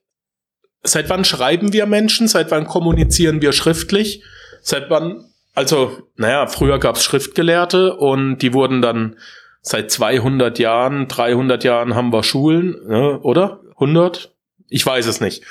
seit 0.82 1.08
wann 1.08 1.24
schreiben 1.24 1.72
wir 1.72 1.86
Menschen? 1.86 2.28
Seit 2.28 2.50
wann 2.50 2.66
kommunizieren 2.66 3.40
wir 3.42 3.52
schriftlich? 3.52 4.22
Seit 4.60 4.90
wann 4.90 5.24
also, 5.58 6.08
naja, 6.14 6.46
früher 6.46 6.78
gab's 6.78 7.02
Schriftgelehrte 7.02 7.96
und 7.96 8.38
die 8.38 8.54
wurden 8.54 8.80
dann 8.80 9.16
seit 9.60 9.90
200 9.90 10.56
Jahren, 10.60 11.08
300 11.08 11.64
Jahren 11.64 11.96
haben 11.96 12.12
wir 12.12 12.22
Schulen, 12.22 12.76
ne, 12.86 13.18
oder? 13.22 13.60
100? 13.72 14.32
Ich 14.68 14.86
weiß 14.86 15.06
es 15.06 15.20
nicht. 15.20 15.42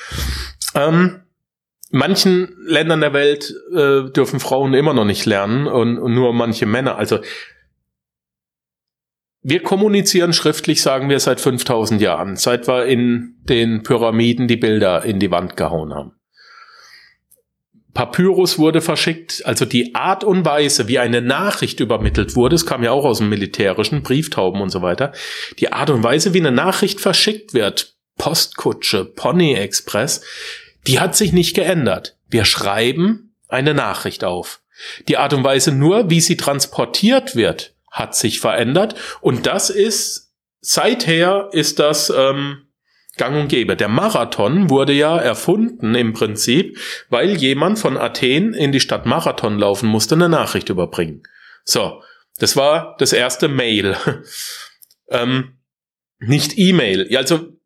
Ähm, 0.75 1.23
manchen 1.91 2.55
Ländern 2.65 3.01
der 3.01 3.11
Welt 3.11 3.53
äh, 3.73 4.09
dürfen 4.09 4.39
Frauen 4.39 4.73
immer 4.73 4.93
noch 4.93 5.03
nicht 5.03 5.25
lernen 5.25 5.67
und, 5.67 5.97
und 5.97 6.13
nur 6.13 6.31
manche 6.31 6.67
Männer. 6.67 6.97
Also 6.97 7.19
wir 9.41 9.61
kommunizieren 9.61 10.31
schriftlich, 10.31 10.81
sagen 10.81 11.09
wir, 11.09 11.19
seit 11.19 11.41
5000 11.41 11.99
Jahren, 11.99 12.37
seit 12.37 12.69
wir 12.69 12.85
in 12.85 13.35
den 13.43 13.83
Pyramiden 13.83 14.47
die 14.47 14.55
Bilder 14.55 15.03
in 15.03 15.19
die 15.19 15.31
Wand 15.31 15.57
gehauen 15.57 15.93
haben. 15.93 16.16
Papyrus 17.97 18.59
wurde 18.59 18.81
verschickt, 18.81 19.43
also 19.43 19.65
die 19.65 19.95
Art 19.95 20.23
und 20.23 20.45
Weise, 20.45 20.87
wie 20.87 20.99
eine 20.99 21.19
Nachricht 21.19 21.79
übermittelt 21.79 22.35
wurde, 22.35 22.53
es 22.53 22.67
kam 22.67 22.83
ja 22.83 22.91
auch 22.91 23.05
aus 23.05 23.17
dem 23.17 23.29
militärischen, 23.29 24.03
Brieftauben 24.03 24.61
und 24.61 24.69
so 24.69 24.83
weiter, 24.83 25.13
die 25.57 25.73
Art 25.73 25.89
und 25.89 26.03
Weise, 26.03 26.35
wie 26.35 26.39
eine 26.39 26.51
Nachricht 26.51 27.01
verschickt 27.01 27.55
wird, 27.55 27.95
Postkutsche, 28.19 29.03
Pony 29.03 29.55
Express, 29.55 30.21
die 30.85 30.99
hat 30.99 31.15
sich 31.15 31.33
nicht 31.33 31.55
geändert. 31.55 32.17
Wir 32.27 32.45
schreiben 32.45 33.33
eine 33.47 33.73
Nachricht 33.73 34.23
auf. 34.23 34.61
Die 35.07 35.17
Art 35.17 35.33
und 35.33 35.43
Weise 35.43 35.71
nur, 35.71 36.11
wie 36.11 36.21
sie 36.21 36.37
transportiert 36.37 37.35
wird, 37.35 37.73
hat 37.89 38.15
sich 38.15 38.39
verändert 38.39 38.93
und 39.21 39.47
das 39.47 39.71
ist, 39.71 40.33
seither 40.61 41.49
ist 41.51 41.79
das 41.79 42.13
ähm, 42.15 42.66
gang 43.17 43.35
und 43.39 43.47
gäbe. 43.47 43.75
Der 43.75 43.87
Marathon 43.87 44.69
wurde 44.69 44.93
ja 44.93 45.17
erfunden 45.17 45.95
im 45.95 46.13
Prinzip, 46.13 46.79
weil 47.09 47.35
jemand 47.35 47.79
von 47.79 47.97
Athen 47.97 48.53
in 48.53 48.71
die 48.71 48.79
Stadt 48.79 49.05
Marathon 49.05 49.59
laufen 49.59 49.87
musste, 49.87 50.15
eine 50.15 50.29
Nachricht 50.29 50.69
überbringen. 50.69 51.23
So, 51.63 52.01
das 52.37 52.55
war 52.55 52.95
das 52.99 53.13
erste 53.13 53.47
Mail. 53.47 53.97
ähm, 55.09 55.57
nicht 56.19 56.57
E-Mail. 56.57 57.07
Ja, 57.09 57.19
also 57.19 57.57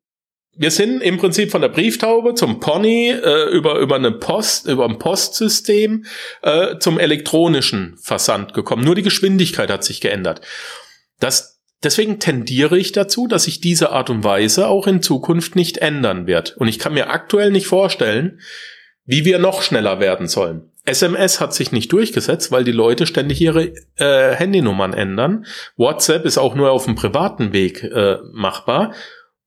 wir 0.53 0.71
sind 0.71 1.01
im 1.01 1.17
Prinzip 1.17 1.51
von 1.51 1.61
der 1.61 1.69
Brieftaube 1.69 2.35
zum 2.35 2.59
Pony 2.59 3.09
äh, 3.09 3.49
über 3.49 3.79
über 3.79 3.95
eine 3.95 4.11
Post 4.11 4.67
über 4.67 4.85
ein 4.85 4.99
Postsystem 4.99 6.05
äh, 6.41 6.77
zum 6.79 6.99
elektronischen 6.99 7.97
Versand 8.01 8.53
gekommen. 8.53 8.83
Nur 8.83 8.95
die 8.95 9.01
Geschwindigkeit 9.01 9.69
hat 9.69 9.83
sich 9.83 10.01
geändert. 10.01 10.41
Das 11.19 11.60
Deswegen 11.83 12.19
tendiere 12.19 12.77
ich 12.77 12.91
dazu, 12.91 13.27
dass 13.27 13.45
sich 13.45 13.59
diese 13.59 13.91
Art 13.91 14.09
und 14.09 14.23
Weise 14.23 14.67
auch 14.67 14.85
in 14.85 15.01
Zukunft 15.01 15.55
nicht 15.55 15.79
ändern 15.79 16.27
wird. 16.27 16.55
Und 16.57 16.67
ich 16.67 16.77
kann 16.77 16.93
mir 16.93 17.09
aktuell 17.09 17.51
nicht 17.51 17.67
vorstellen, 17.67 18.39
wie 19.05 19.25
wir 19.25 19.39
noch 19.39 19.63
schneller 19.63 19.99
werden 19.99 20.27
sollen. 20.27 20.71
SMS 20.85 21.39
hat 21.39 21.53
sich 21.53 21.71
nicht 21.71 21.91
durchgesetzt, 21.91 22.51
weil 22.51 22.63
die 22.63 22.71
Leute 22.71 23.05
ständig 23.05 23.41
ihre 23.41 23.73
äh, 23.97 24.35
Handynummern 24.35 24.93
ändern. 24.93 25.45
WhatsApp 25.75 26.25
ist 26.25 26.37
auch 26.37 26.55
nur 26.55 26.71
auf 26.71 26.85
dem 26.85 26.95
privaten 26.95 27.53
Weg 27.53 27.83
äh, 27.83 28.17
machbar. 28.31 28.93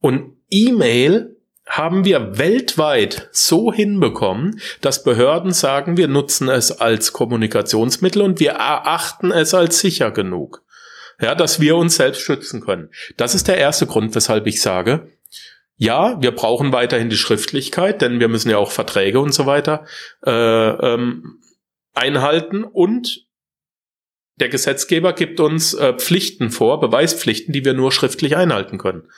Und 0.01 0.37
E-Mail 0.51 1.37
haben 1.67 2.05
wir 2.05 2.39
weltweit 2.39 3.29
so 3.33 3.73
hinbekommen, 3.73 4.61
dass 4.81 5.03
Behörden 5.03 5.53
sagen, 5.53 5.97
wir 5.97 6.09
nutzen 6.09 6.49
es 6.49 6.73
als 6.73 7.13
Kommunikationsmittel 7.13 8.23
und 8.23 8.39
wir 8.39 8.53
erachten 8.53 9.31
es 9.31 9.55
als 9.55 9.81
sicher 9.81 10.11
genug. 10.11 10.64
Ja, 11.21 11.35
dass 11.35 11.61
wir 11.61 11.77
uns 11.77 11.97
selbst 11.97 12.21
schützen 12.21 12.61
können. 12.61 12.91
Das 13.17 13.35
ist 13.35 13.49
der 13.49 13.59
erste 13.59 13.87
Grund, 13.87 14.15
weshalb 14.15 14.47
ich 14.47 14.61
sage, 14.61 15.09
ja, 15.77 16.21
wir 16.23 16.31
brauchen 16.33 16.73
weiterhin 16.73 17.11
die 17.11 17.17
Schriftlichkeit, 17.17 18.01
denn 18.01 18.21
wir 18.21 18.29
müssen 18.29 18.51
ja 18.51 18.59
auch 18.59 18.71
Verträge 18.71 19.21
und 19.21 19.33
so 19.33 19.47
weiter 19.47 19.85
äh, 20.25 20.31
ähm, 20.31 21.41
einhalten 21.95 22.65
und 22.65 23.27
der 24.37 24.49
Gesetzgeber 24.49 25.13
gibt 25.13 25.41
uns 25.41 25.75
äh, 25.75 25.95
Pflichten 25.95 26.51
vor, 26.51 26.81
Beweispflichten, 26.81 27.53
die 27.53 27.65
wir 27.65 27.75
nur 27.75 27.93
schriftlich 27.93 28.37
einhalten 28.37 28.79
können. 28.79 29.09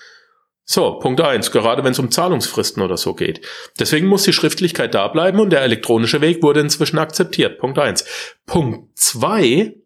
So, 0.69 0.99
Punkt 0.99 1.21
eins, 1.21 1.53
gerade 1.53 1.85
wenn 1.85 1.93
es 1.93 1.99
um 1.99 2.11
Zahlungsfristen 2.11 2.83
oder 2.83 2.97
so 2.97 3.15
geht. 3.15 3.47
Deswegen 3.79 4.09
muss 4.09 4.25
die 4.25 4.33
Schriftlichkeit 4.33 4.95
da 4.95 5.07
bleiben 5.09 5.39
und 5.39 5.51
der 5.51 5.63
elektronische 5.63 6.21
Weg 6.21 6.43
wurde 6.43 6.61
inzwischen 6.61 6.99
akzeptiert. 6.99 7.59
Punkt 7.59 7.79
eins. 7.79 8.05
Punkt 8.47 8.99
zwei, 8.99 9.77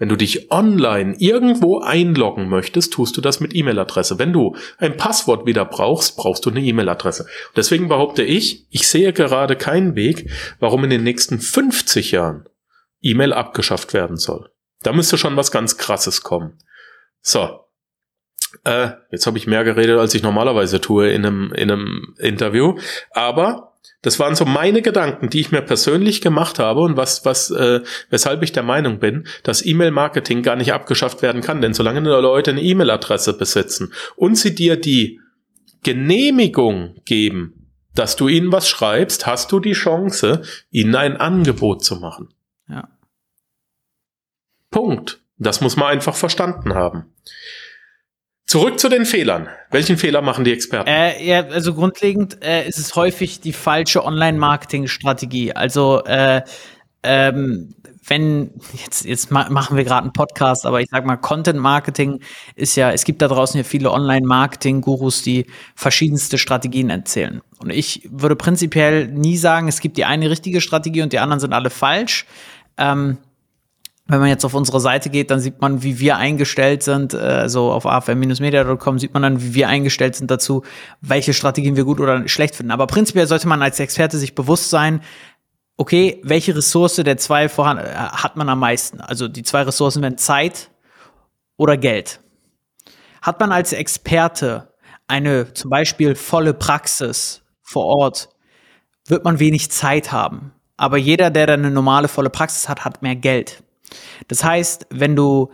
wenn 0.00 0.08
du 0.08 0.16
dich 0.16 0.50
online 0.50 1.14
irgendwo 1.18 1.80
einloggen 1.80 2.48
möchtest, 2.48 2.94
tust 2.94 3.18
du 3.18 3.20
das 3.20 3.38
mit 3.38 3.54
E-Mail-Adresse. 3.54 4.18
Wenn 4.18 4.32
du 4.32 4.56
ein 4.78 4.96
Passwort 4.96 5.44
wieder 5.44 5.66
brauchst, 5.66 6.16
brauchst 6.16 6.46
du 6.46 6.50
eine 6.50 6.62
E-Mail-Adresse. 6.62 7.26
Deswegen 7.54 7.88
behaupte 7.88 8.22
ich, 8.22 8.66
ich 8.70 8.88
sehe 8.88 9.12
gerade 9.12 9.56
keinen 9.56 9.96
Weg, 9.96 10.30
warum 10.58 10.84
in 10.84 10.90
den 10.90 11.04
nächsten 11.04 11.38
50 11.38 12.12
Jahren 12.12 12.48
E-Mail 13.02 13.34
abgeschafft 13.34 13.92
werden 13.92 14.16
soll. 14.16 14.48
Da 14.82 14.94
müsste 14.94 15.18
schon 15.18 15.36
was 15.36 15.52
ganz 15.52 15.76
Krasses 15.76 16.22
kommen. 16.22 16.58
So. 17.20 17.60
Äh, 18.64 18.90
jetzt 19.10 19.26
habe 19.26 19.38
ich 19.38 19.46
mehr 19.46 19.64
geredet, 19.64 19.98
als 19.98 20.14
ich 20.14 20.22
normalerweise 20.22 20.80
tue 20.80 21.10
in 21.10 21.24
einem, 21.24 21.52
in 21.52 21.70
einem 21.70 22.14
Interview. 22.18 22.78
Aber 23.12 23.74
das 24.02 24.18
waren 24.18 24.34
so 24.34 24.44
meine 24.44 24.82
Gedanken, 24.82 25.28
die 25.28 25.40
ich 25.40 25.52
mir 25.52 25.62
persönlich 25.62 26.20
gemacht 26.20 26.58
habe 26.58 26.80
und 26.80 26.96
was, 26.96 27.24
was, 27.24 27.50
äh, 27.50 27.80
weshalb 28.08 28.42
ich 28.42 28.52
der 28.52 28.62
Meinung 28.62 28.98
bin, 28.98 29.26
dass 29.42 29.64
E-Mail-Marketing 29.64 30.42
gar 30.42 30.56
nicht 30.56 30.72
abgeschafft 30.72 31.22
werden 31.22 31.42
kann. 31.42 31.60
Denn 31.60 31.74
solange 31.74 32.00
Leute 32.00 32.52
eine 32.52 32.62
E-Mail-Adresse 32.62 33.36
besitzen 33.36 33.92
und 34.16 34.36
sie 34.36 34.54
dir 34.54 34.76
die 34.76 35.20
Genehmigung 35.82 36.96
geben, 37.04 37.72
dass 37.94 38.16
du 38.16 38.28
ihnen 38.28 38.52
was 38.52 38.68
schreibst, 38.68 39.26
hast 39.26 39.52
du 39.52 39.60
die 39.60 39.72
Chance, 39.72 40.42
ihnen 40.70 40.94
ein 40.94 41.16
Angebot 41.16 41.84
zu 41.84 41.96
machen. 41.96 42.32
Ja. 42.68 42.88
Punkt. 44.70 45.20
Das 45.36 45.60
muss 45.60 45.76
man 45.76 45.88
einfach 45.88 46.14
verstanden 46.14 46.74
haben. 46.74 47.14
Zurück 48.50 48.80
zu 48.80 48.88
den 48.88 49.06
Fehlern. 49.06 49.46
Welchen 49.70 49.96
Fehler 49.96 50.22
machen 50.22 50.42
die 50.42 50.52
Experten? 50.52 50.90
Äh, 50.90 51.24
ja, 51.24 51.46
also 51.46 51.72
grundlegend 51.72 52.42
äh, 52.42 52.66
ist 52.66 52.80
es 52.80 52.96
häufig 52.96 53.40
die 53.40 53.52
falsche 53.52 54.04
Online-Marketing-Strategie. 54.04 55.52
Also 55.52 56.02
äh, 56.02 56.42
ähm, 57.04 57.76
wenn 58.08 58.50
jetzt 58.82 59.04
jetzt 59.04 59.30
ma 59.30 59.48
machen 59.50 59.76
wir 59.76 59.84
gerade 59.84 60.02
einen 60.02 60.12
Podcast, 60.12 60.66
aber 60.66 60.80
ich 60.80 60.88
sag 60.90 61.06
mal 61.06 61.16
Content 61.16 61.60
Marketing 61.60 62.18
ist 62.56 62.74
ja 62.74 62.90
es 62.90 63.04
gibt 63.04 63.22
da 63.22 63.28
draußen 63.28 63.56
ja 63.56 63.62
viele 63.62 63.92
Online 63.92 64.26
Marketing 64.26 64.80
Gurus, 64.80 65.22
die 65.22 65.46
verschiedenste 65.76 66.36
Strategien 66.36 66.90
erzählen. 66.90 67.42
Und 67.60 67.70
ich 67.70 68.08
würde 68.10 68.34
prinzipiell 68.34 69.06
nie 69.06 69.36
sagen, 69.36 69.68
es 69.68 69.78
gibt 69.78 69.96
die 69.96 70.06
eine 70.06 70.28
richtige 70.28 70.60
Strategie 70.60 71.02
und 71.02 71.12
die 71.12 71.20
anderen 71.20 71.38
sind 71.38 71.52
alle 71.52 71.70
falsch. 71.70 72.26
Ähm, 72.76 73.18
wenn 74.10 74.20
man 74.20 74.28
jetzt 74.28 74.44
auf 74.44 74.54
unsere 74.54 74.80
Seite 74.80 75.08
geht, 75.08 75.30
dann 75.30 75.40
sieht 75.40 75.60
man, 75.60 75.82
wie 75.82 76.00
wir 76.00 76.16
eingestellt 76.16 76.82
sind, 76.82 77.14
äh, 77.14 77.48
so 77.48 77.70
auf 77.70 77.86
afm-media.com 77.86 78.98
sieht 78.98 79.14
man 79.14 79.22
dann, 79.22 79.42
wie 79.42 79.54
wir 79.54 79.68
eingestellt 79.68 80.16
sind 80.16 80.30
dazu, 80.30 80.62
welche 81.00 81.32
Strategien 81.32 81.76
wir 81.76 81.84
gut 81.84 82.00
oder 82.00 82.26
schlecht 82.28 82.56
finden. 82.56 82.72
Aber 82.72 82.86
prinzipiell 82.86 83.26
sollte 83.26 83.48
man 83.48 83.62
als 83.62 83.78
Experte 83.78 84.18
sich 84.18 84.34
bewusst 84.34 84.70
sein, 84.70 85.00
okay, 85.76 86.20
welche 86.24 86.56
Ressource 86.56 86.96
der 86.96 87.16
zwei 87.16 87.48
vorhanden 87.48 87.84
äh, 87.84 87.94
hat 87.94 88.36
man 88.36 88.48
am 88.48 88.58
meisten? 88.58 89.00
Also 89.00 89.28
die 89.28 89.42
zwei 89.42 89.62
Ressourcen 89.62 90.02
wären 90.02 90.18
Zeit 90.18 90.70
oder 91.56 91.76
Geld. 91.76 92.20
Hat 93.22 93.38
man 93.38 93.52
als 93.52 93.72
Experte 93.72 94.74
eine 95.06 95.52
zum 95.52 95.70
Beispiel 95.70 96.14
volle 96.14 96.54
Praxis 96.54 97.42
vor 97.62 97.84
Ort, 97.84 98.28
wird 99.06 99.24
man 99.24 99.38
wenig 99.38 99.70
Zeit 99.70 100.12
haben. 100.12 100.52
Aber 100.76 100.96
jeder, 100.96 101.30
der 101.30 101.46
dann 101.46 101.60
eine 101.60 101.70
normale 101.70 102.08
volle 102.08 102.30
Praxis 102.30 102.68
hat, 102.68 102.84
hat 102.84 103.02
mehr 103.02 103.16
Geld. 103.16 103.62
Das 104.28 104.44
heißt, 104.44 104.86
wenn 104.90 105.16
du 105.16 105.50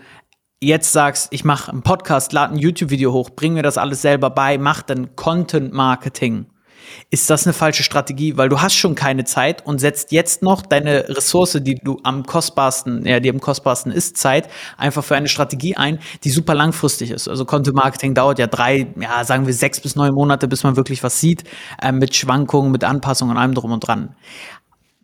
jetzt 0.60 0.92
sagst, 0.92 1.28
ich 1.32 1.44
mache 1.44 1.70
einen 1.70 1.82
Podcast, 1.82 2.32
lade 2.32 2.54
ein 2.54 2.58
YouTube-Video 2.58 3.12
hoch, 3.12 3.30
bring 3.30 3.54
mir 3.54 3.62
das 3.62 3.78
alles 3.78 4.02
selber 4.02 4.30
bei, 4.30 4.58
mach 4.58 4.82
dann 4.82 5.14
Content-Marketing, 5.14 6.46
ist 7.10 7.30
das 7.30 7.46
eine 7.46 7.52
falsche 7.52 7.82
Strategie, 7.82 8.36
weil 8.36 8.48
du 8.48 8.60
hast 8.60 8.74
schon 8.74 8.94
keine 8.94 9.24
Zeit 9.24 9.64
und 9.66 9.80
setzt 9.80 10.12
jetzt 10.12 10.42
noch 10.42 10.62
deine 10.62 11.08
Ressource, 11.08 11.58
die 11.60 11.74
du 11.74 11.98
am 12.02 12.24
kostbarsten, 12.24 13.06
ja, 13.06 13.20
die 13.20 13.30
am 13.30 13.40
kostbarsten 13.40 13.92
ist, 13.92 14.16
Zeit, 14.16 14.48
einfach 14.76 15.04
für 15.04 15.16
eine 15.16 15.28
Strategie 15.28 15.76
ein, 15.76 15.98
die 16.24 16.30
super 16.30 16.54
langfristig 16.54 17.10
ist. 17.10 17.28
Also 17.28 17.44
Content 17.44 17.76
Marketing 17.76 18.14
dauert 18.14 18.38
ja 18.38 18.46
drei, 18.46 18.92
ja, 19.00 19.24
sagen 19.24 19.46
wir 19.46 19.54
sechs 19.54 19.80
bis 19.80 19.96
neun 19.96 20.14
Monate, 20.14 20.48
bis 20.48 20.62
man 20.62 20.76
wirklich 20.76 21.02
was 21.02 21.20
sieht, 21.20 21.44
äh, 21.82 21.92
mit 21.92 22.14
Schwankungen, 22.14 22.72
mit 22.72 22.84
Anpassungen, 22.84 23.36
allem 23.36 23.54
drum 23.54 23.72
und 23.72 23.80
dran. 23.80 24.14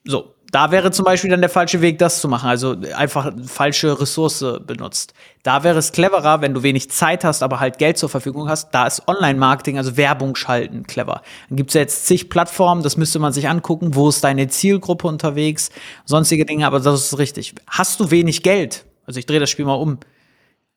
So, 0.05 0.35
da 0.53 0.71
wäre 0.71 0.91
zum 0.91 1.07
Beispiel 1.07 1.31
dann 1.31 1.41
der 1.41 1.49
falsche 1.49 1.81
Weg, 1.81 1.99
das 1.99 2.21
zu 2.21 2.29
machen. 2.29 2.49
Also 2.49 2.77
einfach 2.95 3.33
falsche 3.47 3.99
Ressource 3.99 4.45
benutzt. 4.67 5.15
Da 5.43 5.65
wäre 5.65 5.79
es 5.79 5.93
cleverer, 5.93 6.43
wenn 6.43 6.53
du 6.53 6.63
wenig 6.63 6.91
Zeit 6.91 7.25
hast, 7.25 7.43
aber 7.43 7.59
halt 7.59 7.79
Geld 7.79 7.97
zur 7.97 8.11
Verfügung 8.11 8.51
hast. 8.51 8.71
Da 8.71 8.87
ist 8.87 9.09
Online-Marketing, 9.09 9.79
also 9.79 9.97
Werbung 9.97 10.37
schalten, 10.37 10.87
clever. 10.87 11.23
Dann 11.49 11.57
gibt's 11.57 11.73
ja 11.73 11.81
jetzt 11.81 12.07
zig 12.07 12.29
Plattformen, 12.29 12.83
das 12.83 12.99
müsste 12.99 13.19
man 13.19 13.33
sich 13.33 13.49
angucken. 13.49 13.95
Wo 13.95 14.11
ist 14.11 14.23
deine 14.23 14.47
Zielgruppe 14.49 15.09
unterwegs? 15.09 15.71
Sonstige 16.05 16.45
Dinge, 16.45 16.67
aber 16.67 16.81
das 16.81 17.13
ist 17.13 17.19
richtig. 17.19 17.55
Hast 17.67 17.99
du 17.99 18.11
wenig 18.11 18.43
Geld? 18.43 18.85
Also 19.07 19.19
ich 19.19 19.27
drehe 19.27 19.41
das 19.41 19.49
Spiel 19.49 19.65
mal 19.65 19.75
um 19.75 19.99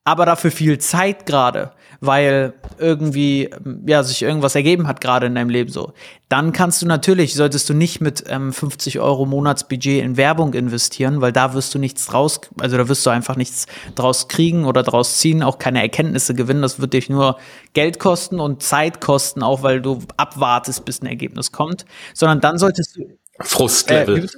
aber 0.07 0.27
dafür 0.27 0.51
viel 0.51 0.77
Zeit 0.77 1.25
gerade, 1.25 1.71
weil 1.99 2.53
irgendwie 2.77 3.49
ja 3.87 4.03
sich 4.03 4.21
irgendwas 4.21 4.53
ergeben 4.53 4.87
hat 4.87 5.01
gerade 5.01 5.25
in 5.25 5.33
deinem 5.33 5.49
Leben 5.49 5.71
so. 5.71 5.93
Dann 6.29 6.51
kannst 6.51 6.83
du 6.83 6.85
natürlich, 6.85 7.33
solltest 7.33 7.67
du 7.69 7.73
nicht 7.73 8.01
mit 8.01 8.23
ähm, 8.27 8.53
50 8.53 8.99
Euro 8.99 9.25
Monatsbudget 9.25 10.03
in 10.03 10.15
Werbung 10.15 10.53
investieren, 10.53 11.21
weil 11.21 11.31
da 11.31 11.55
wirst 11.55 11.73
du 11.73 11.79
nichts 11.79 12.05
draus, 12.05 12.39
also 12.59 12.77
da 12.77 12.87
wirst 12.87 13.03
du 13.03 13.09
einfach 13.09 13.35
nichts 13.35 13.65
draus 13.95 14.27
kriegen 14.27 14.65
oder 14.65 14.83
draus 14.83 15.17
ziehen, 15.17 15.41
auch 15.41 15.57
keine 15.57 15.81
Erkenntnisse 15.81 16.35
gewinnen. 16.35 16.61
Das 16.61 16.79
wird 16.79 16.93
dich 16.93 17.09
nur 17.09 17.39
Geld 17.73 17.97
kosten 17.99 18.39
und 18.39 18.61
Zeit 18.61 19.01
kosten, 19.01 19.41
auch 19.41 19.63
weil 19.63 19.81
du 19.81 20.03
abwartest, 20.17 20.85
bis 20.85 21.01
ein 21.01 21.07
Ergebnis 21.07 21.51
kommt. 21.51 21.85
Sondern 22.13 22.41
dann 22.41 22.59
solltest 22.59 22.95
du 22.95 23.17
Frustlevel. 23.41 24.25
Äh, 24.25 24.29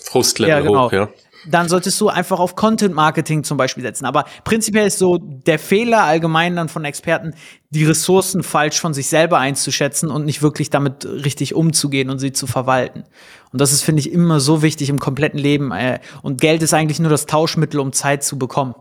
Frustlevel 0.00 0.50
ja, 0.50 0.60
genau. 0.60 0.86
hoch, 0.86 0.92
ja 0.92 1.08
dann 1.48 1.68
solltest 1.68 2.00
du 2.00 2.08
einfach 2.08 2.38
auf 2.40 2.56
Content 2.56 2.94
Marketing 2.94 3.44
zum 3.44 3.56
Beispiel 3.56 3.82
setzen. 3.82 4.04
Aber 4.04 4.24
prinzipiell 4.44 4.86
ist 4.86 4.98
so 4.98 5.18
der 5.18 5.58
Fehler 5.58 6.04
allgemein 6.04 6.56
dann 6.56 6.68
von 6.68 6.84
Experten, 6.84 7.34
die 7.70 7.84
Ressourcen 7.84 8.42
falsch 8.42 8.80
von 8.80 8.94
sich 8.94 9.08
selber 9.08 9.38
einzuschätzen 9.38 10.10
und 10.10 10.24
nicht 10.24 10.42
wirklich 10.42 10.70
damit 10.70 11.04
richtig 11.04 11.54
umzugehen 11.54 12.10
und 12.10 12.18
sie 12.18 12.32
zu 12.32 12.46
verwalten. 12.46 13.04
Und 13.52 13.60
das 13.60 13.72
ist, 13.72 13.82
finde 13.82 14.00
ich, 14.00 14.12
immer 14.12 14.40
so 14.40 14.62
wichtig 14.62 14.88
im 14.88 14.98
kompletten 14.98 15.38
Leben. 15.38 15.72
Äh, 15.72 16.00
und 16.22 16.40
Geld 16.40 16.62
ist 16.62 16.74
eigentlich 16.74 17.00
nur 17.00 17.10
das 17.10 17.26
Tauschmittel, 17.26 17.80
um 17.80 17.92
Zeit 17.92 18.24
zu 18.24 18.38
bekommen. 18.38 18.74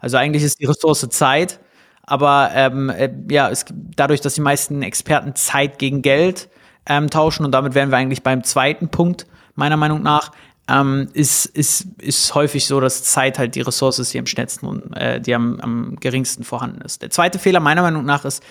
Also 0.00 0.16
eigentlich 0.16 0.42
ist 0.42 0.60
die 0.60 0.66
Ressource 0.66 1.08
Zeit, 1.10 1.60
aber 2.02 2.50
ähm, 2.54 2.90
äh, 2.90 3.10
ja, 3.30 3.50
es, 3.50 3.64
dadurch, 3.74 4.20
dass 4.20 4.34
die 4.34 4.40
meisten 4.40 4.82
Experten 4.82 5.34
Zeit 5.34 5.78
gegen 5.78 6.02
Geld 6.02 6.48
ähm, 6.86 7.10
tauschen 7.10 7.44
und 7.44 7.52
damit 7.52 7.74
wären 7.74 7.90
wir 7.90 7.98
eigentlich 7.98 8.22
beim 8.22 8.44
zweiten 8.44 8.88
Punkt 8.88 9.26
meiner 9.54 9.76
Meinung 9.76 10.02
nach, 10.02 10.30
ähm, 10.68 11.08
ist, 11.14 11.46
ist, 11.46 11.86
ist 11.98 12.34
häufig 12.34 12.66
so, 12.66 12.80
dass 12.80 13.02
Zeit 13.02 13.38
halt 13.38 13.54
die 13.54 13.60
Ressource 13.60 13.98
ist, 13.98 14.12
die 14.12 14.18
am 14.18 14.26
schnellsten 14.26 14.66
und 14.66 14.96
äh, 14.96 15.20
die 15.20 15.34
am, 15.34 15.58
am 15.60 15.96
geringsten 15.96 16.44
vorhanden 16.44 16.82
ist. 16.82 17.02
Der 17.02 17.10
zweite 17.10 17.38
Fehler 17.38 17.60
meiner 17.60 17.82
Meinung 17.82 18.04
nach 18.04 18.24
ist, 18.24 18.42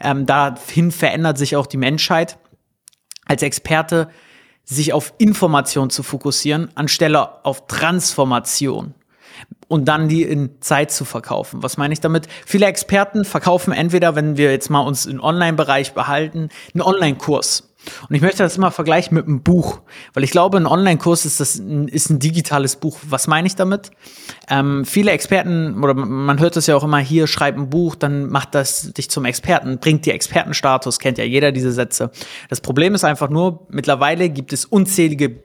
ähm, 0.00 0.26
dahin 0.26 0.90
verändert 0.90 1.38
sich 1.38 1.56
auch 1.56 1.66
die 1.66 1.76
Menschheit. 1.76 2.38
Als 3.26 3.42
Experte 3.42 4.08
sich 4.64 4.92
auf 4.92 5.14
Information 5.18 5.90
zu 5.90 6.02
fokussieren, 6.02 6.70
anstelle 6.74 7.44
auf 7.44 7.66
Transformation 7.66 8.94
und 9.68 9.86
dann 9.86 10.08
die 10.08 10.22
in 10.22 10.60
Zeit 10.60 10.90
zu 10.90 11.04
verkaufen. 11.04 11.62
Was 11.62 11.76
meine 11.76 11.92
ich 11.92 12.00
damit? 12.00 12.26
Viele 12.46 12.66
Experten 12.66 13.24
verkaufen 13.24 13.72
entweder, 13.72 14.14
wenn 14.14 14.36
wir 14.36 14.50
jetzt 14.50 14.70
mal 14.70 14.80
uns 14.80 15.06
im 15.06 15.20
Online-Bereich 15.20 15.92
behalten, 15.92 16.48
einen 16.74 16.82
Online-Kurs. 16.82 17.74
Und 18.08 18.14
ich 18.14 18.22
möchte 18.22 18.42
das 18.42 18.56
immer 18.56 18.70
vergleichen 18.70 19.14
mit 19.14 19.26
einem 19.26 19.42
Buch, 19.42 19.80
weil 20.14 20.24
ich 20.24 20.30
glaube, 20.30 20.56
ein 20.58 20.66
Online-Kurs 20.66 21.24
ist, 21.24 21.40
das, 21.40 21.56
ist 21.56 22.10
ein 22.10 22.18
digitales 22.18 22.76
Buch. 22.76 22.98
Was 23.08 23.26
meine 23.26 23.46
ich 23.46 23.56
damit? 23.56 23.90
Ähm, 24.48 24.84
viele 24.84 25.10
Experten, 25.10 25.82
oder 25.82 25.94
man 25.94 26.40
hört 26.40 26.56
das 26.56 26.66
ja 26.66 26.76
auch 26.76 26.84
immer 26.84 26.98
hier, 26.98 27.26
schreib 27.26 27.56
ein 27.56 27.70
Buch, 27.70 27.94
dann 27.94 28.28
macht 28.28 28.54
das 28.54 28.92
dich 28.92 29.10
zum 29.10 29.24
Experten, 29.24 29.78
bringt 29.78 30.06
dir 30.06 30.14
Expertenstatus, 30.14 30.98
kennt 30.98 31.18
ja 31.18 31.24
jeder 31.24 31.52
diese 31.52 31.72
Sätze. 31.72 32.10
Das 32.48 32.60
Problem 32.60 32.94
ist 32.94 33.04
einfach 33.04 33.30
nur, 33.30 33.66
mittlerweile 33.70 34.28
gibt 34.30 34.52
es 34.52 34.64
unzählige 34.64 35.44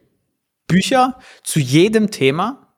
Bücher 0.68 1.18
zu 1.44 1.60
jedem 1.60 2.12
Thema 2.12 2.71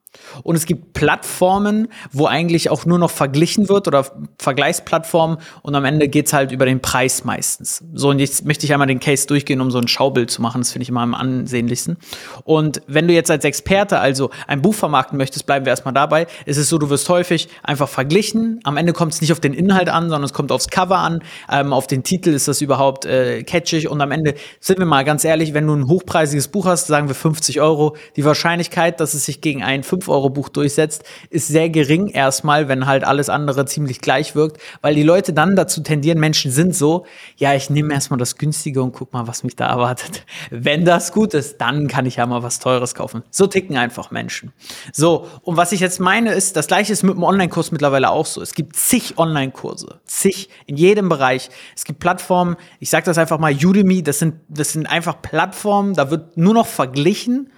und 0.43 0.55
es 0.55 0.65
gibt 0.65 0.93
Plattformen, 0.93 1.88
wo 2.12 2.25
eigentlich 2.25 2.70
auch 2.70 2.86
nur 2.86 3.00
noch 3.00 3.12
verglichen 3.12 3.70
wird 3.70 3.88
oder 3.88 4.05
Vergleichsplattformen 4.39 5.38
und 5.62 5.75
am 5.75 5.86
Ende 5.86 6.08
geht's 6.08 6.34
halt 6.34 6.51
über 6.51 6.65
den 6.65 6.82
Preis 6.82 7.24
meistens. 7.24 7.84
So, 7.93 8.10
und 8.10 8.20
jetzt 8.20 8.46
möchte 8.46 8.65
ich 8.65 8.74
einmal 8.74 8.88
den 8.88 9.00
Case 9.00 9.27
durchgehen, 9.27 9.62
um 9.62 9.72
so 9.72 9.77
ein 9.79 9.88
Schaubild 9.88 10.32
zu 10.32 10.41
machen. 10.41 10.62
Das 10.62 10.72
finde 10.72 10.84
ich 10.84 10.89
immer 10.89 11.01
am 11.01 11.13
ansehnlichsten. 11.13 11.98
Und 12.43 12.82
wenn 12.88 13.08
du 13.08 13.13
jetzt 13.13 13.32
als 13.32 13.46
Experte 13.46 14.00
also 14.00 14.29
ein 14.48 14.62
Buch 14.62 14.74
vermarkten 14.74 15.17
möchtest, 15.17 15.46
bleiben 15.46 15.65
wir 15.65 15.72
erstmal 15.72 15.93
dabei. 15.93 16.27
ist 16.46 16.58
Es 16.58 16.70
so, 16.70 16.77
du 16.77 16.89
wirst 16.89 17.10
häufig 17.10 17.50
einfach 17.63 17.89
verglichen. 17.89 18.60
Am 18.63 18.77
Ende 18.77 18.93
kommt 18.93 19.13
es 19.13 19.22
nicht 19.22 19.32
auf 19.32 19.39
den 19.39 19.53
Inhalt 19.53 19.89
an, 19.89 20.03
sondern 20.03 20.24
es 20.24 20.34
kommt 20.34 20.51
aufs 20.51 20.70
Cover 20.70 20.98
an. 20.98 21.22
Ähm, 21.51 21.74
auf 21.74 21.88
den 21.88 22.03
Titel 22.03 22.29
ist 22.29 22.48
das 22.48 22.62
überhaupt 22.62 23.05
äh, 23.05 23.43
catchig. 23.43 23.89
Und 23.89 24.01
am 24.01 24.12
Ende 24.12 24.36
sind 24.60 24.79
wir 24.79 24.86
mal 24.86 25.03
ganz 25.03 25.24
ehrlich, 25.24 25.53
wenn 25.53 25.67
du 25.67 25.74
ein 25.74 25.88
hochpreisiges 25.88 26.48
Buch 26.48 26.65
hast, 26.65 26.88
sagen 26.88 27.08
wir 27.08 27.15
50 27.15 27.62
Euro, 27.62 27.96
die 28.15 28.25
Wahrscheinlichkeit, 28.25 29.00
dass 29.00 29.13
es 29.13 29.25
sich 29.25 29.41
gegen 29.41 29.63
ein 29.63 29.84
5 30.03 30.10
Euro 30.10 30.29
Buch 30.29 30.50
durchsetzt, 30.50 31.03
ist 31.29 31.48
sehr 31.48 31.69
gering 31.69 32.07
erstmal, 32.07 32.67
wenn 32.67 32.86
halt 32.86 33.03
alles 33.03 33.29
andere 33.29 33.65
ziemlich 33.65 34.01
gleich 34.01 34.36
wirkt, 34.36 34.62
weil 34.81 34.95
die 34.95 35.03
Leute 35.03 35.33
dann 35.33 35.55
dazu 35.55 35.81
tendieren, 35.81 36.19
Menschen 36.19 36.51
sind 36.51 36.75
so, 36.75 37.05
ja, 37.38 37.53
ich 37.53 37.69
nehme 37.69 37.93
erstmal 37.93 38.19
das 38.19 38.38
günstige 38.38 38.81
und 38.81 38.93
guck 38.93 39.13
mal, 39.13 39.27
was 39.27 39.43
mich 39.43 39.55
da 39.55 39.67
erwartet. 39.67 40.25
Wenn 40.50 40.86
das 40.86 41.12
gut 41.12 41.33
ist, 41.33 41.60
dann 41.62 41.88
kann 41.88 42.05
ich 42.05 42.17
ja 42.17 42.25
mal 42.25 42.43
was 42.43 42.60
teures 42.60 42.95
kaufen. 42.95 43.24
So 43.31 43.48
ticken 43.48 43.77
einfach 43.77 44.12
Menschen. 44.12 44.53
So, 44.91 45.27
und 45.41 45.57
was 45.57 45.72
ich 45.72 45.79
jetzt 45.79 46.00
meine 46.00 46.33
ist, 46.33 46.55
das 46.55 46.67
gleiche 46.67 46.93
ist 46.93 47.03
mit 47.03 47.15
dem 47.15 47.24
Online-Kurs 47.24 47.72
mittlerweile 47.72 48.10
auch 48.10 48.25
so. 48.25 48.41
Es 48.41 48.53
gibt 48.53 48.75
zig 48.75 49.17
Online-Kurse, 49.17 50.00
zig 50.05 50.50
in 50.65 50.77
jedem 50.77 51.10
Bereich. 51.10 51.50
Es 51.75 51.86
gibt 51.86 52.00
Plattformen, 52.00 52.57
ich 52.79 52.89
sage 52.89 53.05
das 53.05 53.17
einfach 53.17 53.39
mal 53.39 53.53
Udemy, 53.53 54.03
das 54.03 54.19
sind 54.19 54.36
das 54.50 54.74
sind 54.74 54.88
einfach 54.88 55.22
Plattformen, 55.22 55.93
da 55.93 56.12
wird 56.12 56.38
nur 56.38 56.53
noch 56.53 56.67
verglichen 56.67 57.50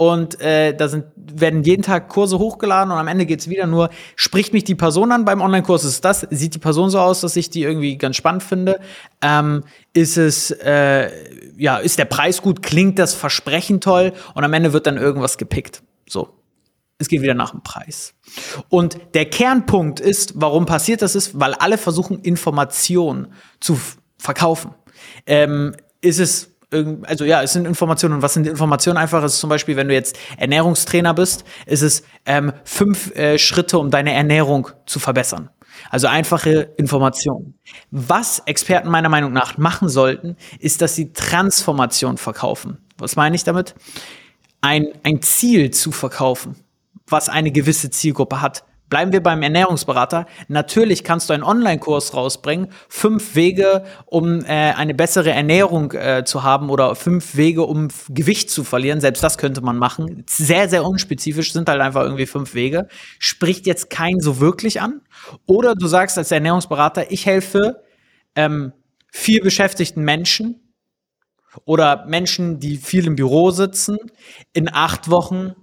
und 0.00 0.40
äh, 0.40 0.74
da 0.74 0.88
sind, 0.88 1.04
werden 1.14 1.62
jeden 1.62 1.82
Tag 1.82 2.08
Kurse 2.08 2.38
hochgeladen 2.38 2.90
und 2.90 2.96
am 2.96 3.06
Ende 3.06 3.26
geht's 3.26 3.50
wieder 3.50 3.66
nur, 3.66 3.90
spricht 4.16 4.54
mich 4.54 4.64
die 4.64 4.74
Person 4.74 5.12
an 5.12 5.26
beim 5.26 5.42
Online-Kurs, 5.42 5.84
ist 5.84 6.06
das, 6.06 6.26
sieht 6.30 6.54
die 6.54 6.58
Person 6.58 6.88
so 6.88 6.98
aus, 6.98 7.20
dass 7.20 7.36
ich 7.36 7.50
die 7.50 7.64
irgendwie 7.64 7.98
ganz 7.98 8.16
spannend 8.16 8.42
finde? 8.42 8.80
Ähm, 9.20 9.62
ist 9.92 10.16
es, 10.16 10.52
äh, 10.52 11.10
ja, 11.58 11.76
ist 11.76 11.98
der 11.98 12.06
Preis 12.06 12.40
gut, 12.40 12.62
klingt 12.62 12.98
das 12.98 13.12
Versprechen 13.12 13.82
toll 13.82 14.14
und 14.32 14.42
am 14.42 14.54
Ende 14.54 14.72
wird 14.72 14.86
dann 14.86 14.96
irgendwas 14.96 15.36
gepickt. 15.36 15.82
So. 16.08 16.30
Es 16.96 17.08
geht 17.08 17.20
wieder 17.20 17.34
nach 17.34 17.50
dem 17.50 17.62
Preis. 17.62 18.14
Und 18.70 18.98
der 19.12 19.26
Kernpunkt 19.26 20.00
ist, 20.00 20.32
warum 20.36 20.64
passiert 20.64 21.02
das 21.02 21.14
ist, 21.14 21.38
weil 21.38 21.52
alle 21.52 21.76
versuchen, 21.76 22.20
Informationen 22.20 23.34
zu 23.60 23.78
verkaufen. 24.16 24.74
Ähm, 25.26 25.74
ist 26.00 26.20
es 26.20 26.56
also 26.70 27.24
ja, 27.24 27.42
es 27.42 27.52
sind 27.52 27.66
Informationen. 27.66 28.14
Und 28.14 28.22
was 28.22 28.34
sind 28.34 28.46
Informationen 28.46 28.96
einfach? 28.96 29.22
ist 29.24 29.38
zum 29.38 29.50
Beispiel, 29.50 29.76
wenn 29.76 29.88
du 29.88 29.94
jetzt 29.94 30.18
Ernährungstrainer 30.36 31.14
bist, 31.14 31.44
ist 31.66 31.82
es 31.82 32.02
ähm, 32.26 32.52
fünf 32.64 33.14
äh, 33.16 33.38
Schritte, 33.38 33.78
um 33.78 33.90
deine 33.90 34.12
Ernährung 34.12 34.68
zu 34.86 34.98
verbessern. 34.98 35.50
Also 35.88 36.06
einfache 36.06 36.72
Informationen. 36.76 37.58
Was 37.90 38.40
Experten 38.46 38.88
meiner 38.88 39.08
Meinung 39.08 39.32
nach 39.32 39.56
machen 39.56 39.88
sollten, 39.88 40.36
ist, 40.58 40.82
dass 40.82 40.94
sie 40.94 41.12
Transformation 41.12 42.18
verkaufen. 42.18 42.78
Was 42.98 43.16
meine 43.16 43.34
ich 43.34 43.44
damit? 43.44 43.74
Ein, 44.60 44.88
ein 45.04 45.22
Ziel 45.22 45.70
zu 45.70 45.90
verkaufen, 45.90 46.56
was 47.06 47.28
eine 47.28 47.50
gewisse 47.50 47.90
Zielgruppe 47.90 48.40
hat. 48.42 48.64
Bleiben 48.90 49.12
wir 49.12 49.22
beim 49.22 49.40
Ernährungsberater. 49.42 50.26
Natürlich 50.48 51.04
kannst 51.04 51.30
du 51.30 51.34
einen 51.34 51.44
Online-Kurs 51.44 52.12
rausbringen. 52.12 52.68
Fünf 52.88 53.36
Wege, 53.36 53.84
um 54.04 54.44
äh, 54.44 54.72
eine 54.72 54.94
bessere 54.94 55.30
Ernährung 55.30 55.92
äh, 55.92 56.24
zu 56.24 56.42
haben 56.42 56.70
oder 56.70 56.96
fünf 56.96 57.36
Wege, 57.36 57.62
um 57.62 57.86
Gewicht 58.08 58.50
zu 58.50 58.64
verlieren. 58.64 59.00
Selbst 59.00 59.22
das 59.22 59.38
könnte 59.38 59.60
man 59.60 59.78
machen. 59.78 60.24
Sehr, 60.28 60.68
sehr 60.68 60.84
unspezifisch 60.84 61.52
sind 61.52 61.68
halt 61.68 61.80
einfach 61.80 62.02
irgendwie 62.02 62.26
fünf 62.26 62.54
Wege. 62.54 62.88
Spricht 63.20 63.66
jetzt 63.66 63.90
keinen 63.90 64.20
so 64.20 64.40
wirklich 64.40 64.80
an. 64.80 65.02
Oder 65.46 65.76
du 65.76 65.86
sagst 65.86 66.18
als 66.18 66.32
Ernährungsberater, 66.32 67.12
ich 67.12 67.26
helfe 67.26 67.84
ähm, 68.34 68.72
vier 69.12 69.40
beschäftigten 69.40 70.02
Menschen 70.02 70.74
oder 71.64 72.06
Menschen, 72.06 72.58
die 72.58 72.76
viel 72.76 73.06
im 73.06 73.16
Büro 73.16 73.50
sitzen, 73.50 73.98
in 74.52 74.68
acht 74.72 75.10
Wochen 75.10 75.54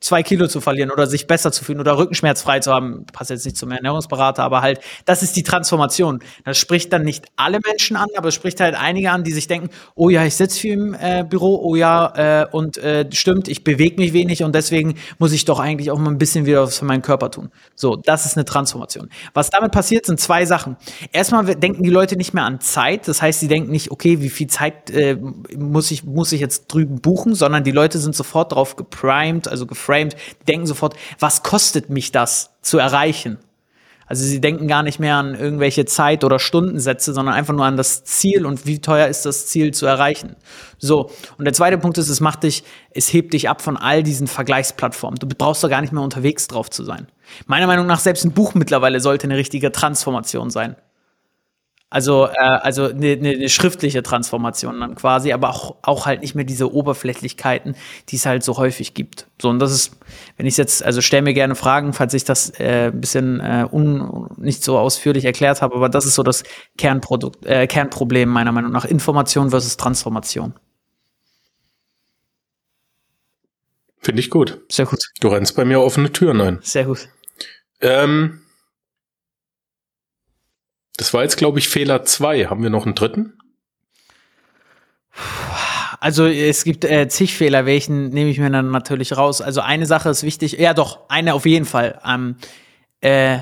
zwei 0.00 0.22
Kilo 0.22 0.46
zu 0.46 0.60
verlieren 0.60 0.90
oder 0.90 1.06
sich 1.06 1.26
besser 1.26 1.52
zu 1.52 1.64
fühlen 1.64 1.80
oder 1.80 1.96
rückenschmerzfrei 1.96 2.60
zu 2.60 2.72
haben, 2.72 3.06
passt 3.12 3.30
jetzt 3.30 3.46
nicht 3.46 3.56
zum 3.56 3.70
Ernährungsberater, 3.70 4.42
aber 4.42 4.60
halt, 4.60 4.80
das 5.06 5.22
ist 5.22 5.36
die 5.36 5.42
Transformation. 5.42 6.20
Das 6.44 6.58
spricht 6.58 6.92
dann 6.92 7.02
nicht 7.02 7.26
alle 7.36 7.60
Menschen 7.64 7.96
an, 7.96 8.08
aber 8.14 8.28
es 8.28 8.34
spricht 8.34 8.60
halt 8.60 8.74
einige 8.74 9.10
an, 9.10 9.24
die 9.24 9.32
sich 9.32 9.46
denken, 9.46 9.70
oh 9.94 10.10
ja, 10.10 10.24
ich 10.24 10.36
sitze 10.36 10.60
viel 10.60 10.72
im 10.74 10.94
äh, 10.94 11.24
Büro, 11.28 11.60
oh 11.62 11.76
ja, 11.76 12.42
äh, 12.42 12.46
und 12.50 12.76
äh, 12.76 13.06
stimmt, 13.10 13.48
ich 13.48 13.64
bewege 13.64 13.96
mich 13.96 14.12
wenig 14.12 14.42
und 14.42 14.54
deswegen 14.54 14.96
muss 15.18 15.32
ich 15.32 15.46
doch 15.46 15.60
eigentlich 15.60 15.90
auch 15.90 15.98
mal 15.98 16.10
ein 16.10 16.18
bisschen 16.18 16.44
wieder 16.44 16.62
was 16.62 16.78
für 16.78 16.84
meinen 16.84 17.02
Körper 17.02 17.30
tun. 17.30 17.50
So, 17.74 17.96
das 17.96 18.26
ist 18.26 18.36
eine 18.36 18.44
Transformation. 18.44 19.08
Was 19.32 19.48
damit 19.48 19.72
passiert, 19.72 20.04
sind 20.04 20.20
zwei 20.20 20.44
Sachen. 20.44 20.76
Erstmal 21.12 21.56
denken 21.56 21.82
die 21.82 21.90
Leute 21.90 22.16
nicht 22.16 22.34
mehr 22.34 22.44
an 22.44 22.60
Zeit, 22.60 23.08
das 23.08 23.22
heißt, 23.22 23.40
sie 23.40 23.48
denken 23.48 23.70
nicht, 23.70 23.90
okay, 23.90 24.20
wie 24.20 24.28
viel 24.28 24.48
Zeit 24.48 24.90
äh, 24.90 25.16
muss 25.56 25.90
ich 25.90 26.04
muss 26.04 26.32
ich 26.32 26.40
jetzt 26.42 26.66
drüben 26.66 27.00
buchen, 27.00 27.34
sondern 27.34 27.64
die 27.64 27.72
Leute 27.72 27.98
sind 27.98 28.14
sofort 28.14 28.52
drauf 28.52 28.76
geprimed, 28.76 29.48
also 29.48 29.64
geframed 29.64 29.85
geframed, 29.86 30.16
die 30.40 30.44
denken 30.46 30.66
sofort, 30.66 30.94
was 31.18 31.42
kostet 31.42 31.90
mich 31.90 32.12
das 32.12 32.50
zu 32.62 32.78
erreichen? 32.78 33.38
Also 34.08 34.24
sie 34.24 34.40
denken 34.40 34.68
gar 34.68 34.84
nicht 34.84 35.00
mehr 35.00 35.16
an 35.16 35.34
irgendwelche 35.34 35.84
Zeit- 35.84 36.22
oder 36.22 36.38
Stundensätze, 36.38 37.12
sondern 37.12 37.34
einfach 37.34 37.54
nur 37.54 37.64
an 37.64 37.76
das 37.76 38.04
Ziel 38.04 38.46
und 38.46 38.64
wie 38.64 38.78
teuer 38.78 39.08
ist 39.08 39.26
das 39.26 39.48
Ziel 39.48 39.74
zu 39.74 39.84
erreichen. 39.84 40.36
So. 40.78 41.10
Und 41.38 41.44
der 41.44 41.54
zweite 41.54 41.76
Punkt 41.76 41.98
ist, 41.98 42.08
es 42.08 42.20
macht 42.20 42.44
dich, 42.44 42.62
es 42.90 43.12
hebt 43.12 43.34
dich 43.34 43.48
ab 43.48 43.62
von 43.62 43.76
all 43.76 44.04
diesen 44.04 44.28
Vergleichsplattformen. 44.28 45.18
Du 45.18 45.26
brauchst 45.26 45.64
doch 45.64 45.68
gar 45.68 45.80
nicht 45.80 45.92
mehr 45.92 46.04
unterwegs 46.04 46.46
drauf 46.46 46.70
zu 46.70 46.84
sein. 46.84 47.08
Meiner 47.46 47.66
Meinung 47.66 47.86
nach 47.86 47.98
selbst 47.98 48.24
ein 48.24 48.30
Buch 48.30 48.54
mittlerweile 48.54 49.00
sollte 49.00 49.24
eine 49.24 49.36
richtige 49.36 49.72
Transformation 49.72 50.50
sein. 50.50 50.76
Also, 51.88 52.26
äh, 52.26 52.40
also 52.40 52.86
eine, 52.88 53.12
eine, 53.12 53.36
ne 53.36 53.48
schriftliche 53.48 54.02
Transformation 54.02 54.80
dann 54.80 54.96
quasi, 54.96 55.32
aber 55.32 55.50
auch, 55.50 55.76
auch 55.82 56.04
halt 56.04 56.20
nicht 56.20 56.34
mehr 56.34 56.44
diese 56.44 56.72
Oberflächlichkeiten, 56.72 57.76
die 58.08 58.16
es 58.16 58.26
halt 58.26 58.42
so 58.42 58.56
häufig 58.56 58.92
gibt. 58.92 59.28
So, 59.40 59.48
und 59.50 59.60
das 59.60 59.70
ist, 59.70 59.96
wenn 60.36 60.46
ich 60.46 60.56
jetzt, 60.56 60.82
also 60.84 61.00
stell 61.00 61.22
mir 61.22 61.32
gerne 61.32 61.54
Fragen, 61.54 61.92
falls 61.92 62.12
ich 62.14 62.24
das 62.24 62.50
äh, 62.58 62.90
ein 62.92 63.00
bisschen 63.00 63.38
äh, 63.38 63.68
un, 63.70 64.28
nicht 64.36 64.64
so 64.64 64.78
ausführlich 64.78 65.24
erklärt 65.24 65.62
habe, 65.62 65.76
aber 65.76 65.88
das 65.88 66.06
ist 66.06 66.16
so 66.16 66.24
das 66.24 66.42
Kernprodukt, 66.76 67.46
äh, 67.46 67.68
Kernproblem 67.68 68.28
meiner 68.28 68.50
Meinung 68.50 68.72
nach. 68.72 68.84
Information 68.84 69.50
versus 69.50 69.76
Transformation. 69.76 70.54
Finde 74.00 74.20
ich 74.20 74.30
gut. 74.30 74.60
Sehr 74.68 74.86
gut. 74.86 75.04
Du 75.20 75.28
rennst 75.28 75.54
bei 75.54 75.64
mir 75.64 75.80
offene 75.80 76.12
Türen 76.12 76.40
ein. 76.40 76.58
Sehr 76.62 76.84
gut. 76.84 77.08
Ähm, 77.80 78.40
das 81.06 81.14
war 81.14 81.22
jetzt, 81.22 81.36
glaube 81.36 81.60
ich, 81.60 81.68
Fehler 81.68 82.04
zwei. 82.04 82.46
Haben 82.46 82.64
wir 82.64 82.70
noch 82.70 82.84
einen 82.84 82.96
dritten? 82.96 83.34
Also 86.00 86.26
es 86.26 86.64
gibt 86.64 86.84
äh, 86.84 87.06
zig 87.06 87.32
Fehler, 87.36 87.64
welchen 87.64 88.08
nehme 88.08 88.28
ich 88.28 88.40
mir 88.40 88.50
dann 88.50 88.72
natürlich 88.72 89.16
raus. 89.16 89.40
Also 89.40 89.60
eine 89.60 89.86
Sache 89.86 90.08
ist 90.08 90.24
wichtig, 90.24 90.54
ja 90.54 90.74
doch, 90.74 91.08
eine 91.08 91.34
auf 91.34 91.46
jeden 91.46 91.64
Fall. 91.64 92.00
Ähm, 92.04 92.34
äh, 93.02 93.38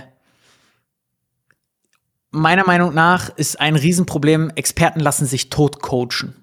meiner 2.32 2.66
Meinung 2.66 2.92
nach 2.92 3.30
ist 3.34 3.58
ein 3.58 3.76
Riesenproblem, 3.76 4.52
Experten 4.56 5.00
lassen 5.00 5.24
sich 5.24 5.48
tot 5.48 5.80
coachen. 5.80 6.36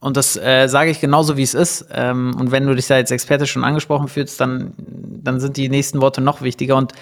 Und 0.00 0.18
das 0.18 0.36
äh, 0.36 0.68
sage 0.68 0.90
ich 0.90 1.00
genauso, 1.00 1.38
wie 1.38 1.44
es 1.44 1.54
ist. 1.54 1.86
Ähm, 1.92 2.36
und 2.38 2.50
wenn 2.50 2.66
du 2.66 2.74
dich 2.74 2.88
da 2.88 2.96
als 2.96 3.10
Experte 3.10 3.46
schon 3.46 3.64
angesprochen 3.64 4.08
fühlst, 4.08 4.38
dann, 4.38 4.74
dann 4.76 5.40
sind 5.40 5.56
die 5.56 5.70
nächsten 5.70 6.02
Worte 6.02 6.20
noch 6.20 6.42
wichtiger. 6.42 6.76
Und 6.76 6.92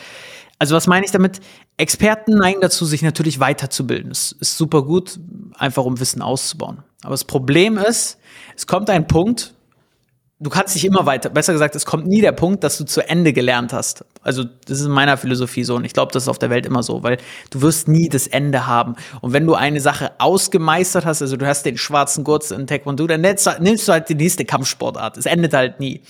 also 0.60 0.76
was 0.76 0.86
meine 0.86 1.06
ich 1.06 1.10
damit? 1.10 1.40
Experten 1.78 2.36
neigen 2.36 2.60
dazu, 2.60 2.84
sich 2.84 3.00
natürlich 3.00 3.40
weiterzubilden. 3.40 4.10
Das 4.10 4.32
ist 4.32 4.58
super 4.58 4.82
gut, 4.82 5.18
einfach 5.54 5.84
um 5.84 5.98
Wissen 5.98 6.20
auszubauen. 6.20 6.82
Aber 7.02 7.12
das 7.12 7.24
Problem 7.24 7.78
ist, 7.78 8.18
es 8.54 8.66
kommt 8.66 8.90
ein 8.90 9.06
Punkt, 9.06 9.54
du 10.40 10.48
kannst 10.48 10.74
dich 10.74 10.86
immer 10.86 11.04
weiter, 11.04 11.28
besser 11.28 11.52
gesagt, 11.52 11.76
es 11.76 11.84
kommt 11.84 12.06
nie 12.06 12.22
der 12.22 12.32
Punkt, 12.32 12.64
dass 12.64 12.78
du 12.78 12.84
zu 12.84 13.06
Ende 13.06 13.34
gelernt 13.34 13.74
hast. 13.74 14.06
Also 14.22 14.44
das 14.44 14.80
ist 14.80 14.86
in 14.86 14.92
meiner 14.92 15.18
Philosophie 15.18 15.64
so 15.64 15.76
und 15.76 15.84
ich 15.84 15.92
glaube, 15.92 16.12
das 16.12 16.24
ist 16.24 16.28
auf 16.28 16.38
der 16.38 16.48
Welt 16.48 16.64
immer 16.64 16.82
so, 16.82 17.02
weil 17.02 17.18
du 17.50 17.60
wirst 17.60 17.88
nie 17.88 18.08
das 18.08 18.26
Ende 18.26 18.66
haben. 18.66 18.96
Und 19.20 19.34
wenn 19.34 19.46
du 19.46 19.54
eine 19.54 19.80
Sache 19.80 20.12
ausgemeistert 20.18 21.04
hast, 21.04 21.20
also 21.20 21.36
du 21.36 21.46
hast 21.46 21.66
den 21.66 21.76
schwarzen 21.76 22.24
Gurt 22.24 22.50
in 22.50 22.66
Taekwondo, 22.66 23.06
dann 23.06 23.20
nimmst 23.20 23.46
du 23.46 23.92
halt 23.92 24.08
die 24.08 24.14
nächste 24.14 24.46
Kampfsportart. 24.46 25.18
Es 25.18 25.26
endet 25.26 25.52
halt 25.52 25.78
nie. 25.78 26.00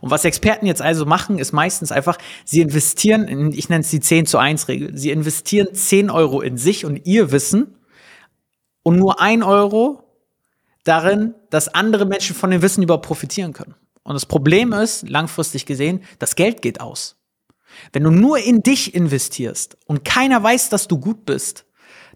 Und 0.00 0.10
was 0.10 0.24
Experten 0.24 0.66
jetzt 0.66 0.82
also 0.82 1.04
machen, 1.04 1.40
ist 1.40 1.52
meistens 1.52 1.90
einfach, 1.90 2.16
sie 2.44 2.60
investieren, 2.60 3.26
in, 3.26 3.52
ich 3.52 3.68
nenne 3.68 3.80
es 3.80 3.90
die 3.90 4.00
10 4.00 4.26
zu 4.26 4.38
1 4.38 4.68
Regel, 4.68 4.96
sie 4.96 5.10
investieren 5.10 5.74
10 5.74 6.10
Euro 6.10 6.40
in 6.40 6.56
sich 6.56 6.84
und 6.84 7.06
ihr 7.06 7.32
Wissen 7.32 7.74
und 8.84 8.96
nur 8.96 9.20
ein 9.20 9.42
Euro 9.42 10.04
darin, 10.84 11.34
dass 11.50 11.68
andere 11.68 12.06
Menschen 12.06 12.36
von 12.36 12.50
dem 12.50 12.62
Wissen 12.62 12.82
überhaupt 12.82 13.06
profitieren 13.06 13.52
können. 13.52 13.74
Und 14.02 14.14
das 14.14 14.26
Problem 14.26 14.72
ist, 14.72 15.08
langfristig 15.08 15.66
gesehen, 15.66 16.02
das 16.18 16.36
Geld 16.36 16.62
geht 16.62 16.80
aus. 16.80 17.16
Wenn 17.92 18.02
du 18.02 18.10
nur 18.10 18.38
in 18.38 18.62
dich 18.62 18.94
investierst 18.94 19.76
und 19.86 20.04
keiner 20.04 20.42
weiß, 20.42 20.70
dass 20.70 20.88
du 20.88 20.98
gut 20.98 21.24
bist, 21.24 21.66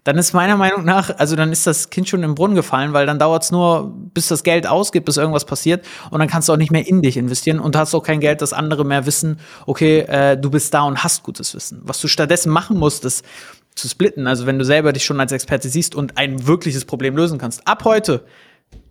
dann 0.05 0.19
ist 0.19 0.33
meiner 0.33 0.55
Meinung 0.55 0.85
nach, 0.85 1.09
also 1.17 1.35
dann 1.35 1.51
ist 1.51 1.65
das 1.65 1.89
Kind 1.89 2.07
schon 2.07 2.21
im 2.21 2.35
Brunnen 2.35 2.55
gefallen, 2.55 2.93
weil 2.93 3.07
dann 3.07 3.17
dauert 3.17 3.43
es 3.43 3.51
nur, 3.51 3.91
bis 4.13 4.27
das 4.27 4.43
Geld 4.43 4.67
ausgeht, 4.67 5.03
bis 5.03 5.17
irgendwas 5.17 5.45
passiert 5.45 5.83
und 6.11 6.19
dann 6.19 6.27
kannst 6.27 6.47
du 6.47 6.53
auch 6.53 6.57
nicht 6.57 6.71
mehr 6.71 6.87
in 6.87 7.01
dich 7.01 7.17
investieren 7.17 7.59
und 7.59 7.75
hast 7.75 7.95
auch 7.95 8.03
kein 8.03 8.19
Geld, 8.19 8.43
dass 8.43 8.53
andere 8.53 8.85
mehr 8.85 9.07
wissen, 9.07 9.39
okay, 9.65 10.01
äh, 10.01 10.37
du 10.37 10.51
bist 10.51 10.73
da 10.75 10.83
und 10.83 11.03
hast 11.03 11.23
gutes 11.23 11.55
Wissen. 11.55 11.81
Was 11.83 11.99
du 12.01 12.07
stattdessen 12.07 12.51
machen 12.51 12.77
musst, 12.77 13.03
ist 13.03 13.25
zu 13.73 13.89
splitten. 13.89 14.27
Also 14.27 14.45
wenn 14.45 14.59
du 14.59 14.63
selber 14.63 14.93
dich 14.93 15.03
schon 15.03 15.19
als 15.19 15.31
Experte 15.31 15.69
siehst 15.69 15.95
und 15.95 16.17
ein 16.17 16.45
wirkliches 16.47 16.85
Problem 16.85 17.17
lösen 17.17 17.39
kannst. 17.39 17.67
Ab 17.67 17.83
heute 17.83 18.23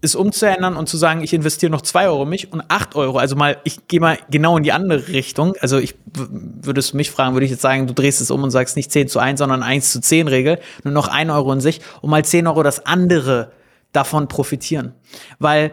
ist 0.05 0.15
umzuändern 0.17 0.77
und 0.77 0.87
zu 0.87 0.99
sagen, 0.99 1.23
ich 1.23 1.33
investiere 1.33 1.73
noch 1.73 1.81
zwei 1.81 2.09
Euro 2.09 2.27
mich 2.27 2.53
und 2.53 2.63
acht 2.69 2.95
Euro. 2.95 3.17
Also 3.17 3.37
mal, 3.37 3.57
ich 3.65 3.89
gehe 3.89 4.01
mal 4.01 4.19
genau 4.31 4.59
in 4.59 4.63
die 4.63 4.73
andere 4.73 5.09
Richtung. 5.09 5.55
Also 5.61 5.79
ich 5.79 5.95
würdest 6.13 6.93
du 6.93 6.99
mich 6.99 7.11
fragen, 7.11 7.35
würde 7.35 7.47
ich 7.47 7.51
jetzt 7.51 7.63
sagen, 7.63 7.87
du 7.87 7.95
drehst 7.95 8.21
es 8.21 8.31
um 8.31 8.43
und 8.43 8.51
sagst 8.51 8.77
nicht 8.77 8.93
10 8.93 9.09
zu 9.09 9.19
1, 9.19 9.39
sondern 9.39 9.63
1 9.63 9.93
zu 9.93 10.01
10 10.01 10.29
Regel, 10.29 10.61
nur 10.85 10.93
noch 10.93 11.09
ein 11.09 11.31
Euro 11.31 11.53
in 11.53 11.61
sich 11.61 11.81
und 12.03 12.11
mal 12.11 12.23
10 12.23 12.47
Euro, 12.47 12.63
dass 12.63 12.85
andere 12.85 13.53
davon 13.93 14.29
profitieren. 14.29 14.95
Weil, 15.39 15.73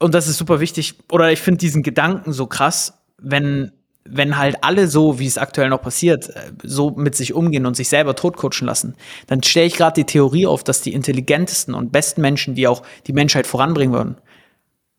und 0.00 0.12
das 0.12 0.26
ist 0.26 0.38
super 0.38 0.58
wichtig, 0.58 0.94
oder 1.12 1.30
ich 1.30 1.40
finde 1.40 1.58
diesen 1.58 1.84
Gedanken 1.84 2.32
so 2.32 2.46
krass, 2.46 2.94
wenn 3.16 3.70
wenn 4.06 4.36
halt 4.36 4.62
alle 4.62 4.86
so, 4.86 5.18
wie 5.18 5.26
es 5.26 5.38
aktuell 5.38 5.70
noch 5.70 5.82
passiert, 5.82 6.28
äh, 6.30 6.52
so 6.62 6.90
mit 6.90 7.14
sich 7.14 7.32
umgehen 7.32 7.66
und 7.66 7.74
sich 7.74 7.88
selber 7.88 8.14
totcoachen 8.14 8.66
lassen, 8.66 8.94
dann 9.26 9.42
stelle 9.42 9.66
ich 9.66 9.76
gerade 9.76 9.94
die 9.94 10.04
Theorie 10.04 10.46
auf, 10.46 10.62
dass 10.62 10.82
die 10.82 10.92
intelligentesten 10.92 11.74
und 11.74 11.92
besten 11.92 12.20
Menschen, 12.20 12.54
die 12.54 12.68
auch 12.68 12.82
die 13.06 13.12
Menschheit 13.12 13.46
voranbringen 13.46 13.94
würden, 13.94 14.16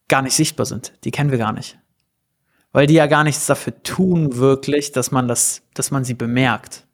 gar 0.07 0.21
nicht 0.21 0.35
sichtbar 0.35 0.65
sind. 0.65 0.93
Die 1.03 1.11
kennen 1.11 1.31
wir 1.31 1.37
gar 1.37 1.53
nicht. 1.53 1.77
Weil 2.71 2.87
die 2.87 2.95
ja 2.95 3.07
gar 3.07 3.23
nichts 3.23 3.45
dafür 3.45 3.81
tun, 3.83 4.35
wirklich, 4.35 4.91
dass 4.91 5.11
man 5.11 5.27
das, 5.27 5.61
dass 5.73 5.91
man 5.91 6.03
sie 6.03 6.13
bemerkt. 6.13 6.85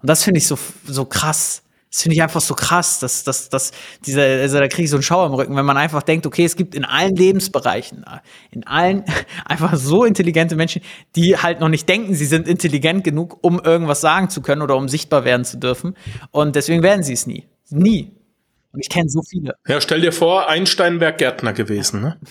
Und 0.00 0.08
das 0.08 0.22
finde 0.22 0.38
ich 0.38 0.46
so, 0.46 0.58
so 0.86 1.04
krass. 1.04 1.62
Das 1.90 2.02
finde 2.02 2.16
ich 2.16 2.22
einfach 2.22 2.40
so 2.40 2.54
krass, 2.54 3.00
dass, 3.00 3.24
dass, 3.24 3.48
dass 3.48 3.72
dieser, 4.04 4.22
also 4.22 4.58
da 4.58 4.68
kriege 4.68 4.84
ich 4.84 4.90
so 4.90 4.96
einen 4.96 5.02
Schauer 5.02 5.26
im 5.26 5.32
Rücken, 5.32 5.56
wenn 5.56 5.64
man 5.64 5.78
einfach 5.78 6.02
denkt, 6.02 6.26
okay, 6.26 6.44
es 6.44 6.54
gibt 6.54 6.74
in 6.74 6.84
allen 6.84 7.16
Lebensbereichen, 7.16 8.04
in 8.50 8.66
allen 8.66 9.04
einfach 9.46 9.74
so 9.76 10.04
intelligente 10.04 10.54
Menschen, 10.54 10.82
die 11.16 11.38
halt 11.38 11.60
noch 11.60 11.68
nicht 11.68 11.88
denken, 11.88 12.14
sie 12.14 12.26
sind 12.26 12.46
intelligent 12.46 13.04
genug, 13.04 13.38
um 13.42 13.58
irgendwas 13.58 14.00
sagen 14.02 14.28
zu 14.28 14.42
können 14.42 14.60
oder 14.60 14.76
um 14.76 14.88
sichtbar 14.88 15.24
werden 15.24 15.44
zu 15.44 15.56
dürfen. 15.58 15.94
Und 16.30 16.56
deswegen 16.56 16.82
werden 16.82 17.02
sie 17.02 17.14
es 17.14 17.26
nie. 17.26 17.46
Nie. 17.70 18.18
Und 18.72 18.80
ich 18.80 18.90
kenne 18.90 19.08
so 19.08 19.22
viele. 19.22 19.54
Ja, 19.66 19.80
stell 19.80 20.02
dir 20.02 20.12
vor, 20.12 20.48
Einstein 20.48 21.00
wäre 21.00 21.14
Gärtner 21.14 21.52
gewesen, 21.52 22.02
ne? 22.02 22.18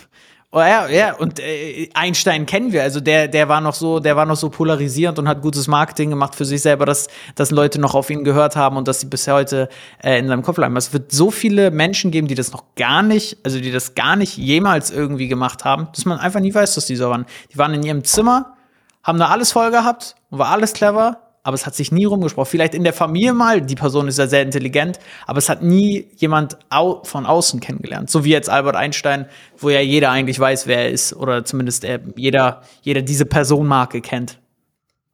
Oh, 0.49 0.59
ja, 0.59 0.87
ja, 0.87 1.13
und 1.13 1.41
äh, 1.41 1.89
Einstein 1.93 2.45
kennen 2.45 2.71
wir, 2.71 2.81
also 2.81 3.01
der, 3.01 3.27
der 3.27 3.49
war 3.49 3.59
noch 3.59 3.73
so, 3.73 3.99
der 3.99 4.15
war 4.15 4.25
noch 4.25 4.37
so 4.37 4.49
polarisierend 4.49 5.19
und 5.19 5.27
hat 5.27 5.41
gutes 5.41 5.67
Marketing 5.67 6.09
gemacht 6.09 6.35
für 6.35 6.45
sich 6.45 6.61
selber, 6.61 6.85
dass, 6.85 7.09
dass 7.35 7.51
Leute 7.51 7.81
noch 7.81 7.95
auf 7.95 8.09
ihn 8.09 8.23
gehört 8.23 8.55
haben 8.55 8.77
und 8.77 8.87
dass 8.87 9.01
sie 9.01 9.07
bis 9.07 9.27
heute 9.27 9.67
äh, 10.01 10.17
in 10.19 10.29
seinem 10.29 10.43
Kopf 10.43 10.55
bleiben. 10.55 10.77
Es 10.77 10.93
wird 10.93 11.11
so 11.11 11.31
viele 11.31 11.69
Menschen 11.69 12.11
geben, 12.11 12.29
die 12.29 12.35
das 12.35 12.53
noch 12.53 12.63
gar 12.75 13.03
nicht, 13.03 13.37
also 13.43 13.59
die 13.59 13.71
das 13.71 13.93
gar 13.93 14.15
nicht 14.15 14.37
jemals 14.37 14.89
irgendwie 14.89 15.27
gemacht 15.27 15.65
haben, 15.65 15.89
dass 15.93 16.05
man 16.05 16.17
einfach 16.17 16.39
nie 16.39 16.53
weiß, 16.53 16.75
dass 16.75 16.85
die 16.85 16.95
so 16.95 17.09
waren. 17.09 17.25
Die 17.51 17.57
waren 17.57 17.73
in 17.73 17.83
ihrem 17.83 18.05
Zimmer, 18.05 18.55
haben 19.03 19.19
da 19.19 19.27
alles 19.27 19.51
voll 19.51 19.69
gehabt 19.69 20.15
und 20.29 20.39
war 20.39 20.47
alles 20.47 20.71
clever 20.71 21.26
aber 21.47 21.55
es 21.55 21.65
hat 21.65 21.75
sich 21.75 21.93
nie 21.93 22.03
rumgesprochen. 22.03 22.49
Vielleicht 22.51 22.73
in 22.73 22.83
der 22.83 22.91
Familie 22.91 23.31
mal, 23.31 23.61
die 23.61 23.75
Person 23.75 24.09
ist 24.09 24.19
ja 24.19 24.27
sehr 24.27 24.41
intelligent, 24.41 24.99
aber 25.25 25.37
es 25.37 25.47
hat 25.47 25.63
nie 25.63 26.09
jemand 26.17 26.57
au 26.69 27.01
von 27.05 27.25
außen 27.25 27.61
kennengelernt. 27.61 28.09
So 28.11 28.25
wie 28.25 28.31
jetzt 28.31 28.49
Albert 28.49 28.75
Einstein, 28.75 29.27
wo 29.57 29.69
ja 29.69 29.79
jeder 29.79 30.11
eigentlich 30.11 30.37
weiß, 30.37 30.67
wer 30.67 30.79
er 30.79 30.91
ist, 30.91 31.13
oder 31.13 31.45
zumindest 31.45 31.85
er, 31.85 32.01
jeder, 32.17 32.63
jeder 32.81 33.01
diese 33.01 33.25
Personenmarke 33.25 34.01
kennt. 34.01 34.39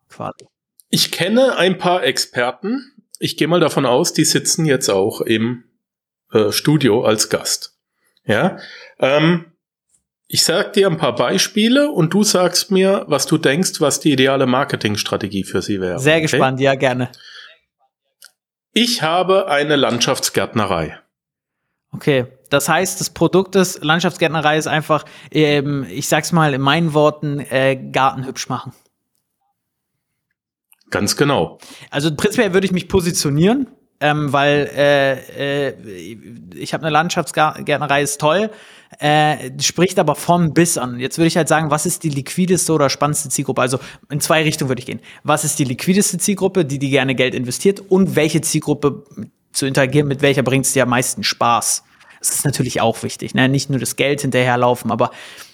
Quasi. 0.09 0.47
Ich 0.89 1.11
kenne 1.11 1.55
ein 1.55 1.77
paar 1.77 2.03
Experten. 2.03 2.93
Ich 3.19 3.37
gehe 3.37 3.47
mal 3.47 3.59
davon 3.59 3.85
aus, 3.85 4.13
die 4.13 4.25
sitzen 4.25 4.65
jetzt 4.65 4.89
auch 4.89 5.21
im 5.21 5.65
äh, 6.31 6.51
Studio 6.51 7.03
als 7.03 7.29
Gast. 7.29 7.77
Ja. 8.25 8.57
Ähm, 8.97 9.52
ich 10.33 10.43
sag 10.43 10.73
dir 10.73 10.87
ein 10.87 10.97
paar 10.97 11.13
Beispiele 11.13 11.91
und 11.91 12.11
du 12.11 12.23
sagst 12.23 12.71
mir, 12.71 13.05
was 13.07 13.27
du 13.27 13.37
denkst, 13.37 13.79
was 13.81 13.99
die 13.99 14.13
ideale 14.13 14.47
Marketingstrategie 14.47 15.43
für 15.43 15.61
sie 15.61 15.79
wäre. 15.79 15.99
Sehr 15.99 16.15
okay? 16.15 16.21
gespannt, 16.23 16.59
ja, 16.59 16.73
gerne. 16.73 17.11
Ich 18.71 19.03
habe 19.03 19.47
eine 19.47 19.75
Landschaftsgärtnerei. 19.75 20.99
Okay, 21.91 22.25
das 22.49 22.67
heißt, 22.67 22.99
das 22.99 23.11
Produkt 23.11 23.53
des 23.53 23.83
Landschaftsgärtnerei 23.83 24.57
ist 24.57 24.65
einfach, 24.65 25.05
ähm, 25.29 25.85
ich 25.87 26.07
sag's 26.07 26.31
mal 26.31 26.55
in 26.55 26.61
meinen 26.61 26.95
Worten, 26.95 27.39
äh, 27.39 27.75
Garten 27.91 28.25
hübsch 28.25 28.49
machen. 28.49 28.73
Ganz 30.89 31.15
genau. 31.15 31.59
Also 31.91 32.09
prinzipiell 32.15 32.55
würde 32.55 32.65
ich 32.65 32.73
mich 32.73 32.87
positionieren, 32.89 33.67
ähm, 33.99 34.33
weil 34.33 34.69
äh, 34.75 35.69
äh, 35.69 35.73
ich 36.55 36.73
habe 36.73 36.83
eine 36.83 36.91
Landschaftsgärtnerei, 36.91 38.01
ist 38.01 38.19
toll 38.19 38.49
äh, 38.99 39.51
spricht 39.61 39.99
aber 39.99 40.15
von 40.15 40.53
bis 40.53 40.77
an. 40.77 40.99
Jetzt 40.99 41.17
würde 41.17 41.27
ich 41.27 41.37
halt 41.37 41.47
sagen, 41.47 41.71
was 41.71 41.85
ist 41.85 42.03
die 42.03 42.09
liquideste 42.09 42.73
oder 42.73 42.89
spannendste 42.89 43.29
Zielgruppe? 43.29 43.61
Also 43.61 43.79
in 44.09 44.19
zwei 44.19 44.43
Richtungen 44.43 44.69
würde 44.69 44.79
ich 44.79 44.85
gehen. 44.85 44.99
Was 45.23 45.43
ist 45.43 45.59
die 45.59 45.63
liquideste 45.63 46.17
Zielgruppe, 46.17 46.65
die 46.65 46.79
die 46.79 46.89
gerne 46.89 47.15
Geld 47.15 47.35
investiert 47.35 47.79
und 47.79 48.15
welche 48.15 48.41
Zielgruppe 48.41 49.03
zu 49.51 49.65
interagieren, 49.65 50.07
mit 50.07 50.21
welcher 50.21 50.43
bringt 50.43 50.65
es 50.65 50.73
dir 50.73 50.83
am 50.83 50.89
meisten 50.89 51.23
Spaß? 51.23 51.83
Das 52.19 52.29
ist 52.29 52.45
natürlich 52.45 52.81
auch 52.81 53.03
wichtig, 53.03 53.33
ne? 53.33 53.49
Nicht 53.49 53.69
nur 53.69 53.79
das 53.79 53.95
Geld 53.95 54.21
hinterherlaufen, 54.21 54.91
aber 54.91 55.11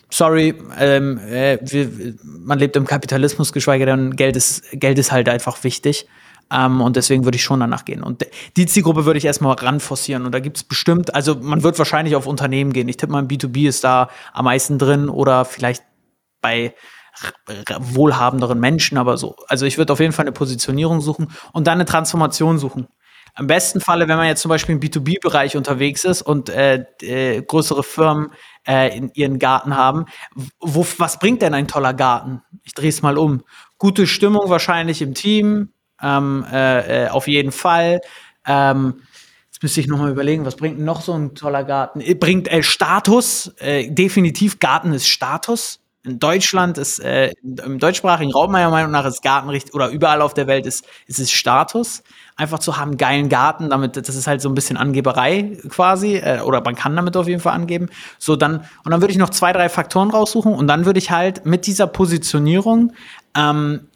sorry, 0.10 0.54
ähm, 0.78 1.18
äh, 1.18 1.58
wir, 1.62 2.14
man 2.24 2.60
lebt 2.60 2.76
im 2.76 2.86
Kapitalismus, 2.86 3.54
geschweige 3.54 3.86
denn 3.86 4.16
Geld 4.16 4.36
ist, 4.36 4.64
Geld 4.74 5.00
ist 5.00 5.12
halt 5.12 5.30
einfach 5.30 5.64
wichtig. 5.64 6.08
Ähm, 6.52 6.82
und 6.82 6.96
deswegen 6.96 7.26
würde 7.26 7.36
ich 7.36 7.44
schon 7.44 7.60
danach 7.60 7.86
gehen. 7.86 8.04
Und 8.04 8.26
die 8.58 8.66
Zielgruppe 8.66 9.06
würde 9.06 9.18
ich 9.18 9.26
erstmal 9.26 9.54
ranforcieren. 9.56 10.26
Und 10.26 10.34
da 10.34 10.40
gibt 10.40 10.58
es 10.58 10.64
bestimmt, 10.64 11.14
also 11.14 11.36
man 11.36 11.64
wird 11.64 11.78
wahrscheinlich 11.78 12.16
auf 12.16 12.28
Unternehmen 12.28 12.74
gehen. 12.74 12.88
Ich 12.88 12.98
tippe 12.98 13.12
mal, 13.12 13.24
B2B 13.24 13.68
ist 13.68 13.84
da 13.84 14.10
am 14.34 14.46
meisten 14.46 14.80
drin 14.80 15.10
oder 15.10 15.46
vielleicht 15.46 15.84
bei 16.42 16.74
wohlhabenderen 17.80 18.60
Menschen, 18.60 18.98
aber 18.98 19.18
so. 19.18 19.36
Also 19.48 19.66
ich 19.66 19.78
würde 19.78 19.92
auf 19.94 20.00
jeden 20.00 20.14
Fall 20.14 20.24
eine 20.24 20.32
Positionierung 20.32 21.02
suchen 21.02 21.32
und 21.52 21.68
dann 21.68 21.76
eine 21.76 21.86
Transformation 21.86 22.58
suchen. 22.58 22.88
Am 23.36 23.48
besten 23.48 23.80
Falle, 23.80 24.08
wenn 24.08 24.18
man 24.18 24.28
jetzt 24.28 24.42
zum 24.42 24.50
Beispiel 24.50 24.76
im 24.76 24.82
B2B-Bereich 24.82 25.56
unterwegs 25.56 26.04
ist 26.04 26.22
und 26.22 26.50
äh, 26.50 26.86
äh, 27.02 27.42
größere 27.42 27.84
Firmen 27.84 28.32
äh, 28.68 28.96
in 28.98 29.12
ihren 29.14 29.40
Garten 29.40 29.76
haben, 29.76 30.06
wo, 30.60 30.86
was 30.98 31.20
bringt 31.20 31.42
denn 31.42 31.54
ein 31.54 31.68
toller 31.68 31.94
Garten? 31.94 32.42
Ich 32.64 32.74
drehe 32.74 32.90
es 32.90 33.02
mal 33.02 33.18
um. 33.18 33.44
Gute 33.78 34.08
Stimmung 34.08 34.50
wahrscheinlich 34.50 35.02
im 35.02 35.14
Team, 35.14 35.74
ähm, 36.02 36.46
äh, 36.52 37.06
äh, 37.06 37.10
auf 37.10 37.28
jeden 37.28 37.52
Fall. 37.52 38.02
Ähm, 38.46 39.02
jetzt 39.52 39.62
müsste 39.62 39.82
ich 39.82 39.88
noch 39.88 39.98
mal 39.98 40.12
überlegen, 40.12 40.46
was 40.46 40.56
bringt 40.56 40.80
noch 40.80 41.02
so 41.02 41.14
ein 41.14 41.36
toller 41.36 41.64
Garten? 41.64 42.02
Äh, 42.02 42.16
bringt 42.16 42.52
äh, 42.52 42.64
Status, 42.64 43.54
äh, 43.60 43.90
definitiv 43.92 44.60
Garten 44.60 44.94
ist 44.94 45.08
Status. 45.08 45.80
In 46.06 46.18
Deutschland 46.18 46.78
ist, 46.78 47.00
äh, 47.00 47.34
im 47.44 47.78
deutschsprachigen 47.78 48.32
Raum 48.32 48.54
meiner 48.54 48.70
Meinung 48.70 48.90
nach 48.90 49.06
ist 49.06 49.22
Garten 49.22 49.50
richtig, 49.50 49.74
oder 49.74 49.90
überall 49.90 50.22
auf 50.22 50.34
der 50.34 50.48
Welt 50.48 50.66
ist, 50.66 50.86
ist 51.08 51.20
es 51.20 51.30
Status. 51.30 52.04
Einfach 52.38 52.60
zu 52.60 52.78
haben, 52.78 52.96
geilen 52.96 53.28
Garten, 53.28 53.70
damit, 53.70 53.98
das 53.98 54.16
ist 54.16 54.26
halt 54.26 54.40
so 54.40 54.48
ein 54.48 54.56
bisschen 54.56 54.78
Angeberei 54.78 55.58
quasi, 55.68 56.16
äh, 56.16 56.40
oder 56.40 56.62
man 56.62 56.76
kann 56.76 56.96
damit 56.96 57.18
auf 57.18 57.28
jeden 57.28 57.42
Fall 57.42 57.54
angeben. 57.54 57.90
So, 58.18 58.38
dann, 58.38 58.62
und 58.86 58.92
dann 58.92 59.02
würde 59.02 59.12
ich 59.12 59.18
noch 59.18 59.30
zwei, 59.30 59.52
drei 59.52 59.68
Faktoren 59.68 60.10
raussuchen 60.10 60.54
und 60.54 60.68
dann 60.68 60.86
würde 60.86 61.00
ich 61.00 61.12
halt 61.12 61.46
mit 61.46 61.68
dieser 61.68 61.88
Positionierung 61.88 62.94
ähm, 63.36 63.89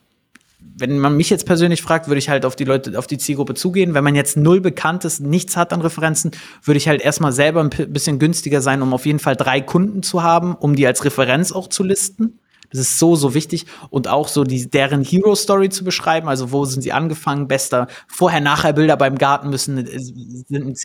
wenn 0.75 0.99
man 0.99 1.15
mich 1.15 1.29
jetzt 1.29 1.45
persönlich 1.45 1.81
fragt, 1.81 2.07
würde 2.07 2.19
ich 2.19 2.29
halt 2.29 2.45
auf 2.45 2.55
die 2.55 2.63
Leute, 2.63 2.97
auf 2.97 3.07
die 3.07 3.17
Zielgruppe 3.17 3.53
zugehen. 3.53 3.93
Wenn 3.93 4.03
man 4.03 4.15
jetzt 4.15 4.37
null 4.37 4.61
bekannt 4.61 5.05
ist, 5.05 5.19
nichts 5.19 5.55
hat 5.55 5.73
an 5.73 5.81
Referenzen, 5.81 6.31
würde 6.63 6.77
ich 6.77 6.87
halt 6.87 7.01
erstmal 7.01 7.31
selber 7.31 7.61
ein 7.61 7.69
bisschen 7.69 8.19
günstiger 8.19 8.61
sein, 8.61 8.81
um 8.81 8.93
auf 8.93 9.05
jeden 9.05 9.19
Fall 9.19 9.35
drei 9.35 9.61
Kunden 9.61 10.03
zu 10.03 10.23
haben, 10.23 10.55
um 10.55 10.75
die 10.75 10.87
als 10.87 11.05
Referenz 11.05 11.51
auch 11.51 11.67
zu 11.67 11.83
listen. 11.83 12.39
Das 12.71 12.81
ist 12.81 12.97
so, 12.97 13.15
so 13.15 13.35
wichtig. 13.35 13.67
Und 13.91 14.07
auch 14.07 14.27
so 14.27 14.43
die, 14.43 14.67
deren 14.67 15.03
Hero 15.03 15.35
Story 15.35 15.69
zu 15.69 15.83
beschreiben. 15.83 16.27
Also, 16.27 16.51
wo 16.51 16.65
sind 16.65 16.81
sie 16.81 16.91
angefangen? 16.91 17.47
Bester 17.47 17.87
Vorher-Nachher-Bilder 18.07 18.97
beim 18.97 19.17
Garten 19.17 19.51
müssen, 19.51 19.77
äh, 19.77 19.99
sind 19.99 20.79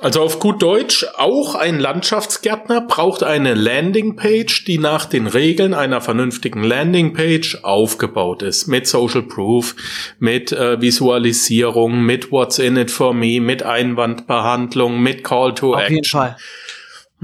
also 0.00 0.22
auf 0.22 0.38
gut 0.38 0.62
Deutsch, 0.62 1.06
auch 1.16 1.54
ein 1.54 1.78
Landschaftsgärtner 1.78 2.80
braucht 2.82 3.22
eine 3.22 3.54
Landingpage, 3.54 4.64
die 4.64 4.78
nach 4.78 5.04
den 5.04 5.26
Regeln 5.26 5.74
einer 5.74 6.00
vernünftigen 6.00 6.62
Landingpage 6.62 7.64
aufgebaut 7.64 8.42
ist. 8.42 8.66
Mit 8.66 8.86
Social 8.86 9.22
Proof, 9.22 9.74
mit 10.18 10.52
äh, 10.52 10.80
Visualisierung, 10.80 12.02
mit 12.02 12.30
What's 12.30 12.58
in 12.58 12.76
it 12.76 12.90
for 12.90 13.14
me, 13.14 13.40
mit 13.40 13.62
Einwandbehandlung, 13.62 15.00
mit 15.00 15.24
Call 15.24 15.54
to 15.54 15.74
auf 15.74 15.80
Action. 15.80 15.94
Jeden 15.94 16.08
Fall. 16.08 16.36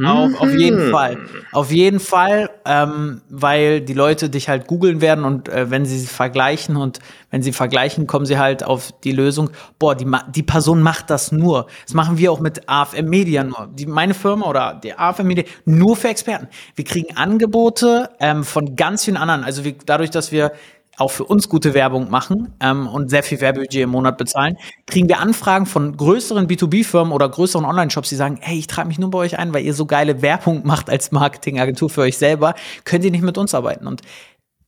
Auf, 0.02 0.40
auf 0.40 0.52
jeden 0.52 0.88
mhm. 0.88 0.90
Fall. 0.90 1.18
Auf 1.52 1.70
jeden 1.70 2.00
Fall, 2.00 2.50
ähm, 2.64 3.20
weil 3.28 3.80
die 3.80 3.94
Leute 3.94 4.28
dich 4.28 4.48
halt 4.48 4.66
googeln 4.66 5.00
werden 5.00 5.24
und 5.24 5.48
äh, 5.48 5.70
wenn 5.70 5.86
sie 5.86 6.04
vergleichen 6.06 6.76
und 6.76 6.98
wenn 7.30 7.42
sie 7.42 7.52
vergleichen, 7.52 8.08
kommen 8.08 8.26
sie 8.26 8.36
halt 8.36 8.64
auf 8.64 8.90
die 9.04 9.12
Lösung, 9.12 9.50
boah, 9.78 9.94
die, 9.94 10.06
die 10.34 10.42
Person 10.42 10.82
macht 10.82 11.10
das 11.10 11.30
nur. 11.30 11.68
Das 11.84 11.94
machen 11.94 12.18
wir 12.18 12.32
auch 12.32 12.40
mit 12.40 12.68
AFM 12.68 13.08
Media 13.08 13.44
nur. 13.44 13.68
Die, 13.72 13.86
meine 13.86 14.14
Firma 14.14 14.46
oder 14.46 14.80
die 14.82 14.94
AFM 14.94 15.28
Media 15.28 15.44
nur 15.64 15.96
für 15.96 16.08
Experten. 16.08 16.48
Wir 16.74 16.84
kriegen 16.84 17.16
Angebote 17.16 18.10
ähm, 18.18 18.42
von 18.42 18.74
ganz 18.74 19.04
vielen 19.04 19.16
anderen. 19.16 19.44
Also 19.44 19.64
wir, 19.64 19.74
dadurch, 19.86 20.10
dass 20.10 20.32
wir 20.32 20.52
auch 20.98 21.10
für 21.10 21.24
uns 21.24 21.48
gute 21.48 21.74
Werbung 21.74 22.10
machen 22.10 22.54
ähm, 22.60 22.86
und 22.86 23.10
sehr 23.10 23.22
viel 23.22 23.40
Werbebudget 23.40 23.82
im 23.82 23.90
Monat 23.90 24.18
bezahlen, 24.18 24.56
kriegen 24.86 25.08
wir 25.08 25.20
Anfragen 25.20 25.66
von 25.66 25.96
größeren 25.96 26.46
B2B-Firmen 26.46 27.12
oder 27.12 27.28
größeren 27.28 27.64
Online-Shops, 27.64 28.08
die 28.08 28.16
sagen, 28.16 28.38
hey, 28.40 28.58
ich 28.58 28.66
trage 28.66 28.88
mich 28.88 28.98
nur 28.98 29.10
bei 29.10 29.18
euch 29.18 29.38
ein, 29.38 29.52
weil 29.54 29.64
ihr 29.64 29.74
so 29.74 29.86
geile 29.86 30.22
Werbung 30.22 30.62
macht 30.64 30.90
als 30.90 31.12
Marketingagentur 31.12 31.90
für 31.90 32.02
euch 32.02 32.18
selber, 32.18 32.54
könnt 32.84 33.04
ihr 33.04 33.10
nicht 33.10 33.24
mit 33.24 33.38
uns 33.38 33.54
arbeiten. 33.54 33.86
Und 33.86 34.02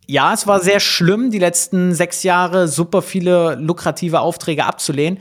ja, 0.06 0.32
es 0.32 0.46
war 0.46 0.60
sehr 0.60 0.78
schlimm, 0.78 1.30
die 1.30 1.38
letzten 1.38 1.92
sechs 1.92 2.22
Jahre 2.22 2.68
super 2.68 3.02
viele 3.02 3.56
lukrative 3.56 4.20
Aufträge 4.20 4.64
abzulehnen 4.64 5.18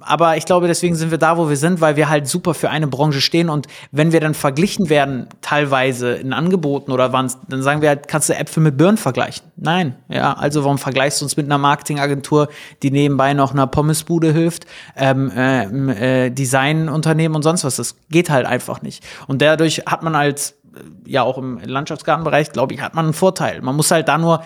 aber 0.00 0.36
ich 0.36 0.44
glaube, 0.44 0.66
deswegen 0.66 0.94
sind 0.94 1.10
wir 1.10 1.16
da, 1.16 1.38
wo 1.38 1.48
wir 1.48 1.56
sind, 1.56 1.80
weil 1.80 1.96
wir 1.96 2.10
halt 2.10 2.28
super 2.28 2.52
für 2.52 2.68
eine 2.68 2.86
Branche 2.86 3.22
stehen. 3.22 3.48
Und 3.48 3.66
wenn 3.92 4.12
wir 4.12 4.20
dann 4.20 4.34
verglichen 4.34 4.90
werden, 4.90 5.26
teilweise 5.40 6.12
in 6.12 6.34
Angeboten 6.34 6.92
oder 6.92 7.12
wann, 7.12 7.32
dann 7.48 7.62
sagen 7.62 7.80
wir 7.80 7.88
halt, 7.88 8.06
kannst 8.06 8.28
du 8.28 8.34
Äpfel 8.34 8.62
mit 8.62 8.76
Birnen 8.76 8.98
vergleichen? 8.98 9.46
Nein. 9.56 9.96
Ja, 10.08 10.34
also 10.34 10.64
warum 10.64 10.76
vergleichst 10.76 11.20
du 11.20 11.24
uns 11.24 11.38
mit 11.38 11.46
einer 11.46 11.56
Marketingagentur, 11.56 12.48
die 12.82 12.90
nebenbei 12.90 13.32
noch 13.32 13.52
einer 13.52 13.66
Pommesbude 13.66 14.32
hilft, 14.32 14.66
ähm, 14.96 15.30
äh, 15.34 16.26
äh, 16.26 16.30
Designunternehmen 16.30 17.34
und 17.34 17.42
sonst 17.42 17.64
was? 17.64 17.76
Das 17.76 17.96
geht 18.10 18.28
halt 18.28 18.44
einfach 18.44 18.82
nicht. 18.82 19.02
Und 19.26 19.40
dadurch 19.40 19.84
hat 19.86 20.02
man 20.02 20.14
als 20.14 20.52
äh, 20.74 21.10
ja 21.10 21.22
auch 21.22 21.38
im 21.38 21.58
Landschaftsgartenbereich, 21.58 22.52
glaube 22.52 22.74
ich, 22.74 22.82
hat 22.82 22.94
man 22.94 23.06
einen 23.06 23.14
Vorteil. 23.14 23.62
Man 23.62 23.74
muss 23.74 23.90
halt 23.90 24.08
da 24.08 24.18
nur 24.18 24.42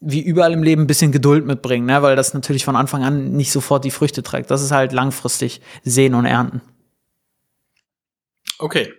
wie 0.00 0.22
überall 0.22 0.52
im 0.52 0.62
Leben 0.62 0.82
ein 0.82 0.86
bisschen 0.86 1.12
Geduld 1.12 1.46
mitbringen, 1.46 1.86
ne? 1.86 2.02
weil 2.02 2.16
das 2.16 2.34
natürlich 2.34 2.64
von 2.64 2.76
Anfang 2.76 3.02
an 3.02 3.32
nicht 3.32 3.50
sofort 3.50 3.84
die 3.84 3.90
Früchte 3.90 4.22
trägt. 4.22 4.50
Das 4.50 4.62
ist 4.62 4.72
halt 4.72 4.92
langfristig 4.92 5.60
sehen 5.82 6.14
und 6.14 6.26
ernten. 6.26 6.60
Okay. 8.58 8.92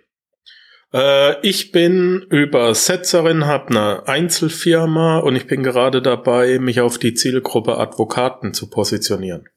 Äh, 0.92 1.40
ich 1.46 1.72
bin 1.72 2.26
Übersetzerin, 2.30 3.46
habe 3.46 3.68
eine 3.68 4.08
Einzelfirma 4.08 5.18
und 5.18 5.36
ich 5.36 5.46
bin 5.46 5.62
gerade 5.62 6.02
dabei, 6.02 6.58
mich 6.58 6.80
auf 6.80 6.98
die 6.98 7.14
Zielgruppe 7.14 7.78
Advokaten 7.78 8.54
zu 8.54 8.68
positionieren. 8.68 9.48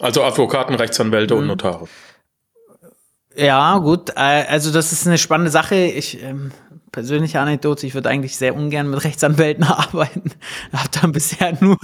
Also 0.00 0.22
Advokaten, 0.22 0.74
Rechtsanwälte 0.74 1.34
mhm. 1.34 1.40
und 1.40 1.46
Notare. 1.48 1.88
Ja, 3.34 3.78
gut. 3.78 4.10
Äh, 4.10 4.44
also 4.48 4.72
das 4.72 4.92
ist 4.92 5.06
eine 5.06 5.18
spannende 5.18 5.50
Sache. 5.50 5.76
Ich 5.76 6.22
ähm, 6.22 6.52
persönliche 6.92 7.40
Anekdote, 7.40 7.86
ich 7.86 7.94
würde 7.94 8.10
eigentlich 8.10 8.36
sehr 8.36 8.54
ungern 8.54 8.90
mit 8.90 9.02
Rechtsanwälten 9.02 9.64
arbeiten. 9.64 10.30
Habe 10.72 10.88
da 11.00 11.06
bisher 11.08 11.56
nur 11.60 11.78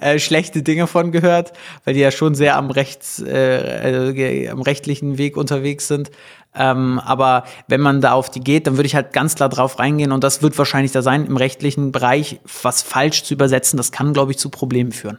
äh, 0.00 0.18
schlechte 0.18 0.62
Dinge 0.62 0.86
von 0.86 1.12
gehört, 1.12 1.52
weil 1.84 1.94
die 1.94 2.00
ja 2.00 2.10
schon 2.10 2.34
sehr 2.34 2.56
am 2.56 2.70
Rechts, 2.70 3.20
äh, 3.20 3.80
also, 3.82 4.50
am 4.50 4.62
rechtlichen 4.62 5.18
Weg 5.18 5.36
unterwegs 5.36 5.86
sind. 5.86 6.10
Ähm, 6.54 6.98
aber 7.04 7.44
wenn 7.68 7.82
man 7.82 8.00
da 8.00 8.12
auf 8.12 8.30
die 8.30 8.40
geht, 8.40 8.66
dann 8.66 8.76
würde 8.76 8.86
ich 8.86 8.94
halt 8.94 9.12
ganz 9.12 9.34
klar 9.34 9.50
drauf 9.50 9.78
reingehen 9.78 10.12
und 10.12 10.24
das 10.24 10.42
wird 10.42 10.56
wahrscheinlich 10.56 10.92
da 10.92 11.02
sein, 11.02 11.26
im 11.26 11.36
rechtlichen 11.36 11.92
Bereich 11.92 12.40
was 12.62 12.82
falsch 12.82 13.24
zu 13.24 13.34
übersetzen, 13.34 13.76
das 13.76 13.92
kann, 13.92 14.14
glaube 14.14 14.32
ich, 14.32 14.38
zu 14.38 14.48
Problemen 14.48 14.92
führen. 14.92 15.18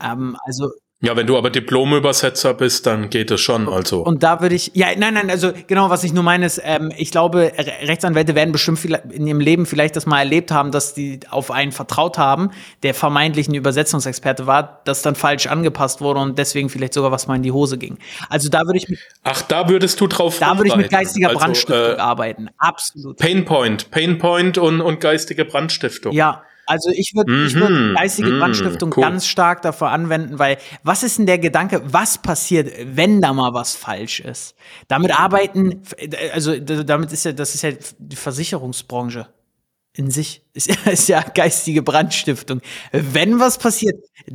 Ähm, 0.00 0.36
also 0.46 0.70
ja, 1.02 1.16
wenn 1.16 1.26
du 1.26 1.38
aber 1.38 1.48
Diplomübersetzer 1.48 2.52
bist, 2.52 2.86
dann 2.86 3.08
geht 3.08 3.30
es 3.30 3.40
schon, 3.40 3.70
also. 3.70 4.02
Und 4.02 4.22
da 4.22 4.42
würde 4.42 4.54
ich, 4.54 4.72
ja, 4.74 4.88
nein, 4.98 5.14
nein, 5.14 5.30
also 5.30 5.50
genau, 5.66 5.88
was 5.88 6.04
ich 6.04 6.12
nur 6.12 6.22
meine 6.22 6.44
ist, 6.44 6.60
ähm, 6.62 6.92
ich 6.94 7.10
glaube, 7.10 7.52
Rechtsanwälte 7.56 8.34
werden 8.34 8.52
bestimmt 8.52 8.84
in 8.84 9.26
ihrem 9.26 9.40
Leben 9.40 9.64
vielleicht 9.64 9.96
das 9.96 10.04
mal 10.04 10.18
erlebt 10.18 10.50
haben, 10.50 10.72
dass 10.72 10.92
die 10.92 11.20
auf 11.30 11.50
einen 11.50 11.72
vertraut 11.72 12.18
haben, 12.18 12.50
der 12.82 12.92
vermeintlich 12.92 13.48
ein 13.48 13.54
Übersetzungsexperte 13.54 14.46
war, 14.46 14.82
das 14.84 15.00
dann 15.00 15.14
falsch 15.14 15.46
angepasst 15.46 16.02
wurde 16.02 16.20
und 16.20 16.38
deswegen 16.38 16.68
vielleicht 16.68 16.92
sogar 16.92 17.10
was 17.10 17.26
mal 17.26 17.36
in 17.36 17.42
die 17.42 17.52
Hose 17.52 17.78
ging. 17.78 17.96
Also 18.28 18.50
da 18.50 18.66
würde 18.66 18.76
ich 18.76 18.88
mit, 18.90 18.98
Ach, 19.22 19.40
da 19.40 19.70
würdest 19.70 19.98
du 20.02 20.06
drauf 20.06 20.38
Da 20.38 20.58
würde 20.58 20.68
ich 20.68 20.76
mit 20.76 20.90
geistiger 20.90 21.28
also, 21.28 21.40
Brandstiftung 21.40 21.96
äh, 21.96 21.98
arbeiten, 21.98 22.50
absolut. 22.58 23.16
Painpoint, 23.16 23.90
Painpoint 23.90 24.58
und, 24.58 24.82
und 24.82 25.00
geistige 25.00 25.46
Brandstiftung. 25.46 26.12
Ja, 26.12 26.42
also 26.70 26.90
ich 26.90 27.14
würde 27.14 27.32
mhm, 27.32 27.46
ich 27.46 27.54
würd 27.56 27.96
geistige 27.96 28.30
mhm, 28.30 28.38
Brandstiftung 28.38 28.94
cool. 28.96 29.02
ganz 29.02 29.26
stark 29.26 29.62
dafür 29.62 29.88
anwenden, 29.90 30.38
weil 30.38 30.56
was 30.84 31.02
ist 31.02 31.18
denn 31.18 31.26
der 31.26 31.38
Gedanke, 31.38 31.82
was 31.84 32.18
passiert, 32.18 32.72
wenn 32.84 33.20
da 33.20 33.32
mal 33.32 33.52
was 33.52 33.74
falsch 33.74 34.20
ist? 34.20 34.54
Damit 34.86 35.18
arbeiten, 35.18 35.82
also 36.32 36.56
damit 36.58 37.12
ist 37.12 37.24
ja, 37.24 37.32
das 37.32 37.56
ist 37.56 37.62
ja 37.62 37.72
die 37.98 38.16
Versicherungsbranche 38.16 39.26
in 39.94 40.10
sich 40.10 40.42
ist 40.54 40.68
ja, 40.68 40.90
ist 40.90 41.08
ja 41.08 41.22
geistige 41.22 41.82
Brandstiftung. 41.82 42.60
Wenn 42.90 43.38
was 43.38 43.56
passiert, 43.56 43.94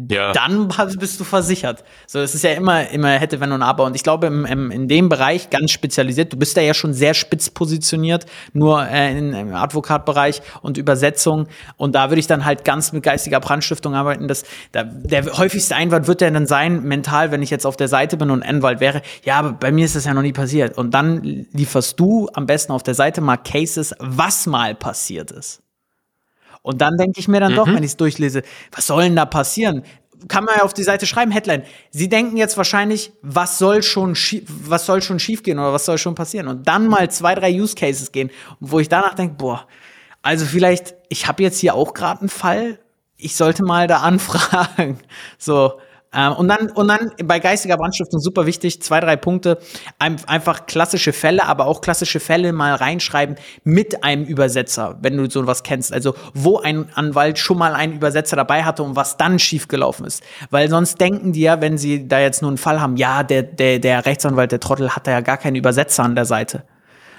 ja. 0.10 0.32
dann 0.32 0.70
bist 0.98 1.20
du 1.20 1.26
versichert. 1.26 1.84
So, 2.08 2.20
es 2.20 2.34
ist 2.34 2.44
ja 2.44 2.52
immer, 2.52 2.90
immer 2.90 3.10
hätte, 3.10 3.42
wenn 3.42 3.52
und 3.52 3.62
aber. 3.62 3.84
Und 3.84 3.96
ich 3.98 4.04
glaube, 4.04 4.28
im, 4.28 4.46
im, 4.46 4.72
in 4.72 4.88
dem 4.88 5.10
Bereich 5.10 5.50
ganz 5.50 5.72
spezialisiert, 5.72 6.32
du 6.32 6.38
bist 6.38 6.56
da 6.56 6.62
ja 6.62 6.74
schon 6.74 6.94
sehr 6.94 7.14
spitz 7.14 7.50
positioniert, 7.50 8.26
nur 8.54 8.88
äh, 8.88 9.18
in, 9.18 9.34
im 9.34 9.54
Advokatbereich 9.54 10.42
und 10.62 10.78
Übersetzung. 10.78 11.48
Und 11.76 11.96
da 11.96 12.10
würde 12.10 12.22
ich 12.22 12.28
dann 12.28 12.46
halt 12.46 12.64
ganz 12.64 12.94
mit 12.94 13.04
geistiger 13.04 13.42
Brandstiftung 13.42 13.94
arbeiten. 13.94 14.30
Das, 14.30 14.44
da, 14.72 14.84
der 14.84 15.38
häufigste 15.38 15.76
Einwand 15.76 16.08
wird 16.08 16.22
ja 16.22 16.30
dann 16.30 16.48
sein, 16.48 16.84
mental, 16.84 17.32
wenn 17.32 17.44
ich 17.44 17.50
jetzt 17.50 17.66
auf 17.66 17.76
der 17.76 17.90
Seite 17.90 18.16
bin 18.16 18.32
und 18.32 18.42
Anwalt 18.42 18.80
wäre, 18.80 19.02
ja, 19.26 19.36
aber 19.36 19.52
bei 19.52 19.74
mir 19.74 19.84
ist 19.84 19.98
das 19.98 20.06
ja 20.06 20.14
noch 20.14 20.22
nie 20.22 20.34
passiert. 20.34 20.78
Und 20.78 20.94
dann 20.94 21.46
lieferst 21.52 22.00
du 22.00 22.30
am 22.34 22.46
besten 22.46 22.72
auf 22.72 22.84
der 22.84 22.96
Seite 22.96 23.20
mal 23.20 23.36
Cases, 23.36 23.94
was 24.00 24.46
mal 24.46 24.76
passiert 24.76 25.32
ist. 25.32 25.55
Und 26.66 26.82
dann 26.82 26.98
denke 26.98 27.20
ich 27.20 27.28
mir 27.28 27.40
dann 27.40 27.52
mhm. 27.52 27.58
doch, 27.58 27.68
wenn 27.68 27.84
ich 27.84 27.92
es 27.92 27.98
durchlese, 27.98 28.42
was 28.72 28.88
soll 28.88 29.04
denn 29.04 29.16
da 29.16 29.26
passieren? 29.26 29.84
Kann 30.28 30.46
man 30.46 30.56
ja 30.58 30.64
auf 30.64 30.74
die 30.74 30.82
Seite 30.82 31.06
schreiben, 31.06 31.30
Headline. 31.30 31.62
Sie 31.92 32.10
denken 32.10 32.38
jetzt 32.38 32.58
wahrscheinlich, 32.58 33.14
was 33.22 33.60
soll 33.60 33.84
schon 33.84 34.14
was 34.14 34.88
soll 34.88 35.04
schon 35.04 35.20
schiefgehen 35.20 35.60
oder 35.60 35.74
was 35.74 35.86
soll 35.86 36.00
schon 36.00 36.16
passieren? 36.16 36.48
Und 36.48 36.68
dann 36.68 36.88
mal 36.88 37.12
zwei, 37.12 37.36
drei 37.36 37.52
Use 37.54 37.76
Cases 37.76 38.12
gehen, 38.12 38.32
wo 38.60 38.80
ich 38.80 38.90
danach 38.90 39.14
denke, 39.14 39.36
boah, 39.36 39.68
also 40.24 40.44
vielleicht, 40.44 40.96
ich 41.10 41.28
habe 41.28 41.44
jetzt 41.44 41.60
hier 41.60 41.76
auch 41.76 41.94
gerade 41.94 42.22
einen 42.22 42.30
Fall, 42.30 42.80
ich 43.16 43.36
sollte 43.36 43.64
mal 43.64 43.86
da 43.86 43.98
anfragen. 44.02 44.98
So, 45.38 45.74
ähm, 46.16 46.34
und 46.34 46.48
dann, 46.48 46.70
und 46.72 46.88
dann 46.88 47.12
bei 47.24 47.40
geistiger 47.40 47.78
Brandstiftung 47.78 48.20
super 48.20 48.46
wichtig, 48.46 48.82
zwei, 48.82 49.00
drei 49.00 49.16
Punkte, 49.16 49.60
einfach 50.00 50.66
klassische 50.66 51.14
Fälle, 51.14 51.46
aber 51.46 51.66
auch 51.66 51.82
klassische 51.82 52.20
Fälle 52.20 52.54
mal 52.54 52.76
reinschreiben 52.76 53.36
mit 53.64 54.04
einem 54.04 54.26
Übersetzer, 54.26 54.98
wenn 55.02 55.18
du 55.18 55.30
sowas 55.30 55.64
kennst. 55.64 55.94
Also, 55.94 56.16
wo 56.34 56.60
ein 56.60 56.90
Anwalt 56.96 57.40
schon 57.40 57.58
mal 57.58 57.74
einen 57.74 57.94
Übersetzer 57.94 58.36
dabei 58.36 58.64
hatte 58.64 58.84
und 58.84 58.96
was 58.96 59.18
dann 59.18 59.40
schiefgelaufen 59.40 60.06
ist. 60.06 60.24
Weil 60.50 60.70
sonst 60.70 61.00
denken 61.02 61.34
die 61.34 61.42
ja, 61.42 61.62
wenn 61.62 61.78
sie 61.78 62.08
da 62.08 62.20
jetzt 62.20 62.42
nur 62.42 62.52
einen 62.52 62.58
Fall 62.58 62.82
haben, 62.82 62.96
ja, 62.96 63.24
der, 63.24 63.44
der, 63.44 63.80
der 63.80 64.06
Rechtsanwalt, 64.06 64.52
der 64.52 64.60
Trottel, 64.60 64.96
hat 64.96 65.08
da 65.08 65.12
ja 65.12 65.22
gar 65.22 65.38
keinen 65.38 65.56
Übersetzer 65.56 66.04
an 66.04 66.16
der 66.16 66.26
Seite. 66.26 66.64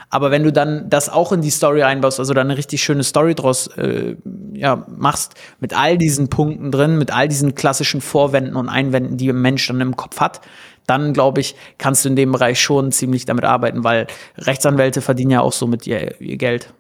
Aber 0.09 0.31
wenn 0.31 0.45
du 0.45 0.53
dann 0.53 0.89
das 0.89 1.09
auch 1.09 1.33
in 1.33 1.41
die 1.41 1.51
Story 1.51 1.83
einbaust, 1.83 2.21
also 2.21 2.33
da 2.33 2.41
eine 2.41 2.57
richtig 2.57 2.83
schöne 2.83 3.03
Story 3.03 3.35
draus 3.35 3.67
äh, 3.77 4.17
ja, 4.53 4.87
machst, 4.89 5.35
mit 5.61 5.77
all 5.77 5.99
diesen 5.99 6.29
Punkten 6.29 6.71
drin, 6.71 6.97
mit 6.97 7.13
all 7.13 7.29
diesen 7.29 7.55
klassischen 7.55 8.01
Vorwänden 8.01 8.57
und 8.57 8.69
Einwänden, 8.69 9.17
die 9.17 9.31
ein 9.31 9.41
Mensch 9.41 9.67
dann 9.67 9.81
im 9.81 9.97
Kopf 9.97 10.21
hat, 10.21 10.41
dann 10.87 11.13
glaube 11.13 11.41
ich, 11.41 11.57
kannst 11.79 12.05
du 12.05 12.09
in 12.09 12.17
dem 12.17 12.33
Bereich 12.33 12.61
schon 12.61 12.93
ziemlich 12.93 13.25
damit 13.25 13.45
arbeiten, 13.45 13.83
weil 13.83 14.07
Rechtsanwälte 14.39 15.01
verdienen 15.01 15.33
ja 15.33 15.41
auch 15.41 15.53
so 15.53 15.67
mit 15.67 15.87
ihr, 15.87 16.21
ihr 16.21 16.37
Geld. 16.37 16.73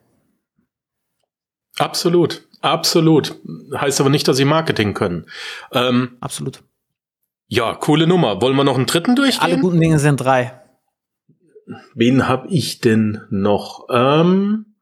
Absolut, 1.79 2.47
absolut. 2.61 3.35
Heißt 3.77 4.01
aber 4.01 4.09
nicht, 4.09 4.29
dass 4.29 4.37
sie 4.37 4.45
Marketing 4.45 4.95
können. 4.95 5.27
Ähm, 5.73 6.17
absolut. 6.21 6.62
Ja, 7.49 7.75
coole 7.75 8.07
Nummer. 8.07 8.41
Wollen 8.41 8.57
wir 8.57 8.65
noch 8.65 8.77
einen 8.77 8.87
dritten 8.87 9.15
durchgehen? 9.15 9.43
Alle 9.43 9.59
guten 9.59 9.81
Dinge 9.81 9.99
sind 9.99 10.17
drei. 10.17 10.53
Wen 11.94 12.29
hab 12.29 12.46
ich 12.50 12.81
denn 12.81 13.22
noch? 13.31 13.87
Ähm, 13.90 14.76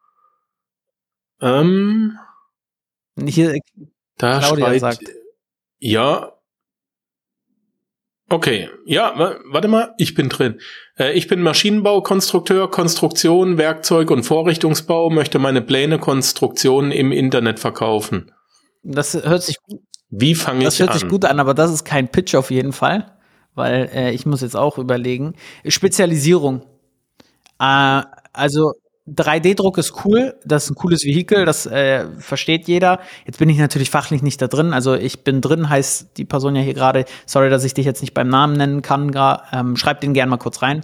ähm, 1.40 2.18
Hier, 3.18 3.58
da 4.18 4.38
Claudia 4.38 4.66
schreit, 4.66 4.80
sagt. 4.80 5.04
Ja. 5.78 6.32
Okay, 8.30 8.70
ja, 8.86 9.12
warte 9.50 9.68
mal, 9.68 9.94
ich 9.98 10.14
bin 10.14 10.28
drin. 10.28 10.60
Äh, 10.98 11.12
ich 11.12 11.28
bin 11.28 11.42
Maschinenbaukonstrukteur, 11.42 12.70
Konstruktion, 12.70 13.58
Werkzeug 13.58 14.10
und 14.10 14.24
Vorrichtungsbau, 14.24 15.10
möchte 15.10 15.38
meine 15.38 15.60
Pläne, 15.60 15.98
Konstruktionen 15.98 16.90
im 16.90 17.12
Internet 17.12 17.60
verkaufen. 17.60 18.32
Das 18.82 19.14
hört 19.14 19.42
sich 19.42 19.58
gut. 19.62 19.80
Wie 20.10 20.34
fange 20.34 20.60
ich 20.60 20.64
an? 20.64 20.66
Das 20.66 20.80
hört 20.80 20.92
sich 20.94 21.08
gut 21.08 21.24
an, 21.24 21.40
aber 21.40 21.54
das 21.54 21.72
ist 21.72 21.84
kein 21.84 22.08
Pitch 22.10 22.34
auf 22.34 22.50
jeden 22.50 22.72
Fall, 22.72 23.18
weil 23.54 23.90
äh, 23.92 24.10
ich 24.12 24.26
muss 24.26 24.42
jetzt 24.42 24.56
auch 24.56 24.78
überlegen. 24.78 25.34
Spezialisierung. 25.66 26.64
Äh, 27.64 28.02
also 28.32 28.72
3D-Druck 29.08 29.76
ist 29.76 30.04
cool, 30.04 30.34
das 30.44 30.64
ist 30.64 30.70
ein 30.70 30.74
cooles 30.76 31.04
Vehikel, 31.04 31.44
das 31.44 31.66
äh, 31.66 32.06
versteht 32.18 32.66
jeder. 32.66 33.00
Jetzt 33.26 33.38
bin 33.38 33.50
ich 33.50 33.58
natürlich 33.58 33.90
fachlich 33.90 34.22
nicht 34.22 34.40
da 34.40 34.48
drin, 34.48 34.72
also 34.72 34.94
ich 34.94 35.24
bin 35.24 35.40
drin, 35.42 35.68
heißt 35.68 36.16
die 36.16 36.24
Person 36.24 36.56
ja 36.56 36.62
hier 36.62 36.72
gerade, 36.74 37.04
sorry, 37.26 37.50
dass 37.50 37.64
ich 37.64 37.74
dich 37.74 37.84
jetzt 37.84 38.00
nicht 38.00 38.14
beim 38.14 38.28
Namen 38.28 38.56
nennen 38.56 38.80
kann, 38.80 39.12
ähm, 39.52 39.76
schreib 39.76 40.00
den 40.00 40.14
gerne 40.14 40.30
mal 40.30 40.38
kurz 40.38 40.62
rein. 40.62 40.80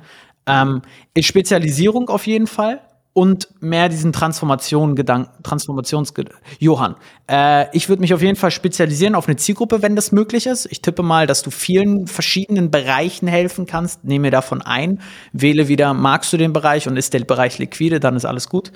Ähm, 0.46 0.82
Spezialisierung 1.18 2.08
auf 2.08 2.26
jeden 2.26 2.46
Fall 2.46 2.80
und 3.12 3.48
mehr 3.60 3.88
diesen 3.88 4.12
Transformation 4.12 4.94
Gedanken, 4.94 5.42
Transformations 5.42 6.14
Johann. 6.60 6.94
Äh, 7.28 7.66
ich 7.76 7.88
würde 7.88 8.00
mich 8.00 8.14
auf 8.14 8.22
jeden 8.22 8.36
Fall 8.36 8.52
spezialisieren 8.52 9.16
auf 9.16 9.26
eine 9.26 9.36
Zielgruppe, 9.36 9.82
wenn 9.82 9.96
das 9.96 10.12
möglich 10.12 10.46
ist. 10.46 10.66
Ich 10.70 10.80
tippe 10.80 11.02
mal, 11.02 11.26
dass 11.26 11.42
du 11.42 11.50
vielen 11.50 12.06
verschiedenen 12.06 12.70
Bereichen 12.70 13.26
helfen 13.26 13.66
kannst. 13.66 14.04
Nehme 14.04 14.30
davon 14.30 14.62
ein, 14.62 15.00
wähle 15.32 15.66
wieder, 15.66 15.92
magst 15.92 16.32
du 16.32 16.36
den 16.36 16.52
Bereich 16.52 16.86
und 16.86 16.96
ist 16.96 17.12
der 17.12 17.20
Bereich 17.20 17.58
liquide, 17.58 17.98
dann 17.98 18.14
ist 18.14 18.24
alles 18.24 18.48
gut. 18.48 18.70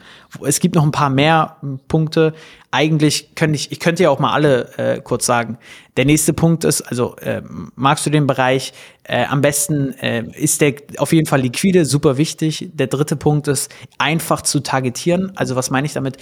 Es 0.44 0.58
gibt 0.58 0.74
noch 0.74 0.84
ein 0.84 0.92
paar 0.92 1.10
mehr 1.10 1.56
Punkte, 1.86 2.34
eigentlich 2.74 3.36
könnte 3.36 3.54
ich, 3.54 3.70
ich 3.70 3.78
könnte 3.78 4.02
ja 4.02 4.10
auch 4.10 4.18
mal 4.18 4.32
alle 4.32 4.76
äh, 4.78 5.00
kurz 5.00 5.26
sagen. 5.26 5.58
Der 5.96 6.04
nächste 6.04 6.32
Punkt 6.32 6.64
ist, 6.64 6.80
also 6.80 7.14
äh, 7.18 7.40
magst 7.76 8.04
du 8.04 8.10
den 8.10 8.26
Bereich, 8.26 8.72
äh, 9.04 9.26
am 9.26 9.42
besten 9.42 9.94
äh, 9.98 10.24
ist 10.34 10.60
der 10.60 10.74
auf 10.98 11.12
jeden 11.12 11.26
Fall 11.26 11.40
liquide, 11.40 11.84
super 11.84 12.16
wichtig. 12.16 12.70
Der 12.72 12.88
dritte 12.88 13.14
Punkt 13.14 13.46
ist, 13.46 13.72
einfach 13.98 14.42
zu 14.42 14.58
targetieren. 14.58 15.32
Also 15.36 15.54
was 15.54 15.70
meine 15.70 15.86
ich 15.86 15.92
damit? 15.92 16.16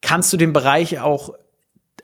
Kannst 0.00 0.32
du 0.32 0.36
den 0.36 0.52
Bereich 0.52 0.98
auch 0.98 1.34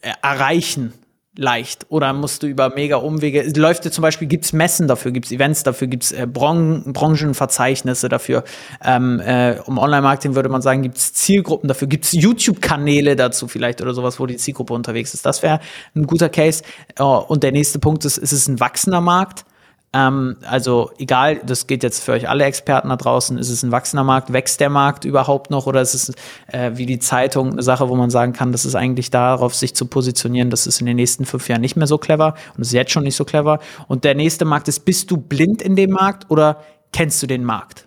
äh, 0.03 0.13
erreichen? 0.23 0.93
Leicht 1.37 1.87
oder 1.89 2.13
musst 2.13 2.43
du 2.43 2.47
über 2.47 2.71
mega 2.75 2.97
Umwege, 2.97 3.51
läuft 3.57 3.85
zum 3.85 4.03
Beispiel, 4.03 4.29
gibt's 4.29 4.53
Messen 4.53 4.87
dafür, 4.87 5.13
gibt's 5.13 5.33
Events 5.33 5.63
dafür, 5.63 5.89
gibt's 5.89 6.13
äh, 6.13 6.27
Bron 6.31 6.93
Branchenverzeichnisse 6.93 8.09
dafür, 8.09 8.45
ähm, 8.85 9.21
äh, 9.21 9.57
um 9.65 9.79
Online-Marketing 9.79 10.35
würde 10.35 10.51
man 10.51 10.61
sagen, 10.61 10.83
gibt's 10.83 11.15
Zielgruppen 11.15 11.69
dafür, 11.69 11.89
gibt's 11.89 12.13
YouTube-Kanäle 12.13 13.17
dazu 13.17 13.49
vielleicht 13.49 13.81
oder 13.81 13.95
sowas, 13.95 14.21
wo 14.21 14.27
die 14.27 14.37
Zielgruppe 14.37 14.75
unterwegs 14.75 15.15
ist. 15.15 15.25
Das 15.25 15.43
wäre 15.43 15.61
ein 15.95 16.07
guter 16.07 16.29
Case. 16.29 16.63
Oh, 16.99 17.25
und 17.27 17.43
der 17.43 17.53
nächste 17.53 17.79
Punkt 17.79 18.05
ist, 18.05 18.19
ist 18.19 18.33
es 18.33 18.49
ein 18.49 18.61
wachsender 18.61 19.01
Markt? 19.01 19.45
Ähm, 19.95 20.37
also 20.43 20.91
egal, 20.99 21.41
das 21.45 21.67
geht 21.67 21.83
jetzt 21.83 22.03
für 22.03 22.13
euch 22.13 22.29
alle 22.29 22.45
Experten 22.45 22.89
da 22.89 22.97
draußen, 22.97 23.37
ist 23.37 23.51
es 23.51 23.63
ein 23.63 23.73
wachsender 23.73 24.05
Markt, 24.05 24.33
wächst 24.33 24.61
der 24.61 24.71
Markt 24.71 25.05
überhaupt 25.05 25.51
noch 25.51 25.67
oder 25.67 25.83
ist 25.83 25.95
es 25.95 26.15
äh, 26.47 26.73
wie 26.75 26.87
die 26.87 26.99
Zeitung 26.99 27.53
eine 27.53 27.63
Sache, 27.63 27.89
wo 27.89 27.95
man 27.95 28.09
sagen 28.09 28.33
kann, 28.33 28.53
das 28.53 28.65
ist 28.65 28.75
eigentlich 28.75 29.11
darauf, 29.11 29.55
sich 29.55 29.75
zu 29.75 29.87
positionieren, 29.87 30.49
das 30.49 30.67
ist 30.67 30.81
in 30.81 30.87
den 30.87 30.97
nächsten 30.97 31.27
fünf 31.27 31.49
Jahren 31.49 31.61
nicht 31.61 31.77
mehr 31.77 31.87
so 31.87 31.99
clever 31.99 32.35
und 32.57 32.63
ist 32.63 32.73
jetzt 32.73 32.91
schon 32.91 33.05
nicht 33.05 33.17
so 33.17 33.25
clever. 33.25 33.59
Und 33.87 34.05
der 34.05 34.15
nächste 34.15 34.47
Markt 34.47 34.69
ist, 34.69 34.81
bist 34.81 35.11
du 35.11 35.19
blind 35.19 35.61
in 35.61 35.77
dem 35.77 35.91
Markt 35.91 36.31
oder 36.31 36.63
kennst 36.93 37.23
du 37.23 37.27
den 37.27 37.45
Markt? 37.45 37.87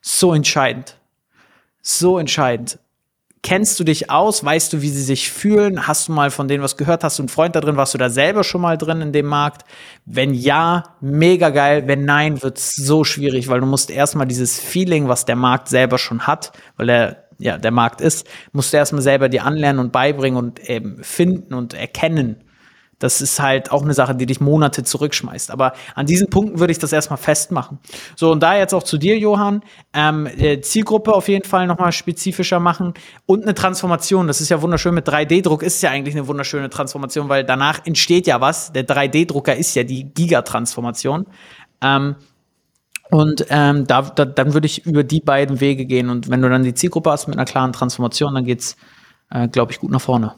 So 0.00 0.34
entscheidend. 0.34 0.96
So 1.82 2.18
entscheidend. 2.18 2.80
Kennst 3.42 3.78
du 3.78 3.84
dich 3.84 4.10
aus? 4.10 4.44
Weißt 4.44 4.72
du, 4.72 4.82
wie 4.82 4.88
sie 4.88 5.02
sich 5.02 5.30
fühlen? 5.30 5.86
Hast 5.86 6.08
du 6.08 6.12
mal 6.12 6.30
von 6.30 6.48
denen 6.48 6.62
was 6.62 6.76
gehört? 6.76 7.04
Hast 7.04 7.18
du 7.18 7.22
einen 7.22 7.28
Freund 7.28 7.54
da 7.54 7.60
drin? 7.60 7.76
Warst 7.76 7.94
du 7.94 7.98
da 7.98 8.10
selber 8.10 8.42
schon 8.42 8.60
mal 8.60 8.76
drin 8.76 9.00
in 9.00 9.12
dem 9.12 9.26
Markt? 9.26 9.64
Wenn 10.04 10.34
ja, 10.34 10.96
mega 11.00 11.50
geil. 11.50 11.84
Wenn 11.86 12.04
nein, 12.04 12.42
wird's 12.42 12.74
so 12.74 13.04
schwierig, 13.04 13.48
weil 13.48 13.60
du 13.60 13.66
musst 13.66 13.90
erstmal 13.90 14.26
dieses 14.26 14.58
Feeling, 14.58 15.08
was 15.08 15.24
der 15.24 15.36
Markt 15.36 15.68
selber 15.68 15.98
schon 15.98 16.26
hat, 16.26 16.52
weil 16.76 16.88
er 16.88 17.24
ja 17.38 17.58
der 17.58 17.70
Markt 17.70 18.00
ist, 18.00 18.26
musst 18.52 18.72
du 18.72 18.76
erstmal 18.76 19.02
selber 19.02 19.28
dir 19.28 19.44
anlernen 19.44 19.78
und 19.80 19.92
beibringen 19.92 20.38
und 20.38 20.68
eben 20.68 21.02
finden 21.04 21.54
und 21.54 21.74
erkennen. 21.74 22.42
Das 22.98 23.20
ist 23.20 23.40
halt 23.40 23.70
auch 23.70 23.82
eine 23.82 23.94
Sache, 23.94 24.14
die 24.14 24.26
dich 24.26 24.40
Monate 24.40 24.82
zurückschmeißt. 24.82 25.50
Aber 25.50 25.72
an 25.94 26.06
diesen 26.06 26.30
Punkten 26.30 26.58
würde 26.58 26.72
ich 26.72 26.78
das 26.78 26.92
erstmal 26.92 27.16
festmachen. 27.16 27.78
So, 28.16 28.32
und 28.32 28.42
da 28.42 28.56
jetzt 28.56 28.74
auch 28.74 28.82
zu 28.82 28.98
dir, 28.98 29.16
Johann, 29.18 29.62
ähm, 29.92 30.26
äh, 30.26 30.60
Zielgruppe 30.60 31.14
auf 31.14 31.28
jeden 31.28 31.44
Fall 31.44 31.66
nochmal 31.66 31.92
spezifischer 31.92 32.58
machen 32.58 32.94
und 33.26 33.42
eine 33.42 33.54
Transformation. 33.54 34.26
Das 34.26 34.40
ist 34.40 34.48
ja 34.48 34.60
wunderschön. 34.62 34.94
Mit 34.94 35.08
3D-Druck 35.08 35.62
ist 35.62 35.82
ja 35.82 35.90
eigentlich 35.90 36.16
eine 36.16 36.26
wunderschöne 36.26 36.70
Transformation, 36.70 37.28
weil 37.28 37.44
danach 37.44 37.86
entsteht 37.86 38.26
ja 38.26 38.40
was. 38.40 38.72
Der 38.72 38.86
3D-Drucker 38.86 39.54
ist 39.54 39.74
ja 39.76 39.84
die 39.84 40.12
Gigatransformation. 40.12 41.26
Ähm, 41.80 42.16
und 43.10 43.46
ähm, 43.48 43.86
da, 43.86 44.02
da, 44.02 44.24
dann 44.24 44.54
würde 44.54 44.66
ich 44.66 44.84
über 44.84 45.02
die 45.02 45.20
beiden 45.20 45.60
Wege 45.60 45.86
gehen. 45.86 46.10
Und 46.10 46.28
wenn 46.28 46.42
du 46.42 46.50
dann 46.50 46.62
die 46.62 46.74
Zielgruppe 46.74 47.10
hast 47.10 47.26
mit 47.26 47.36
einer 47.36 47.46
klaren 47.46 47.72
Transformation, 47.72 48.34
dann 48.34 48.44
geht's, 48.44 48.76
äh, 49.30 49.48
glaube 49.48 49.72
ich, 49.72 49.78
gut 49.78 49.90
nach 49.90 50.00
vorne. 50.00 50.34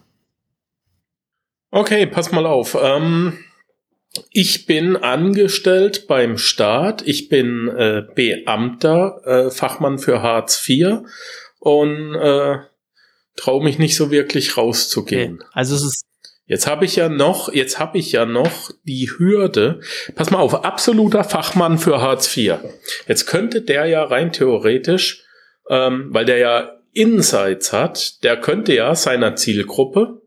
Okay, 1.71 2.07
pass 2.07 2.33
mal 2.33 2.47
auf. 2.47 2.77
Ähm, 2.81 3.39
ich 4.33 4.67
bin 4.67 4.97
angestellt 4.97 6.07
beim 6.09 6.37
Staat. 6.37 7.03
Ich 7.07 7.29
bin 7.29 7.69
äh, 7.69 8.03
Beamter, 8.15 9.21
äh, 9.25 9.51
Fachmann 9.51 9.99
für 9.99 10.23
Hartz 10.23 10.69
IV 10.69 11.03
und 11.61 12.15
äh, 12.17 12.59
traue 13.37 13.63
mich 13.63 13.79
nicht 13.79 13.97
so 13.97 14.11
wirklich 14.11 14.57
rauszugehen. 14.57 15.37
Okay. 15.37 15.51
Also 15.53 15.77
es 15.77 15.83
ist 15.83 16.07
Jetzt 16.47 16.67
habe 16.67 16.85
ich 16.85 16.97
ja 16.97 17.09
noch, 17.09 17.53
jetzt 17.53 17.79
habe 17.79 17.99
ich 17.99 18.11
ja 18.11 18.27
noch 18.27 18.73
die 18.83 19.09
Hürde. 19.09 19.79
Pass 20.17 20.33
mal 20.33 20.41
auf, 20.41 20.65
absoluter 20.65 21.23
Fachmann 21.23 21.79
für 21.79 22.01
Hartz 22.01 22.37
IV. 22.37 22.55
Jetzt 23.07 23.27
könnte 23.27 23.63
der 23.63 23.87
ja 23.87 24.03
rein 24.03 24.33
theoretisch, 24.33 25.23
ähm, 25.69 26.09
weil 26.11 26.25
der 26.25 26.39
ja 26.39 26.81
Insights 26.93 27.73
hat, 27.73 28.25
der 28.25 28.37
könnte 28.37 28.75
ja 28.75 28.97
seiner 28.97 29.37
Zielgruppe 29.37 30.20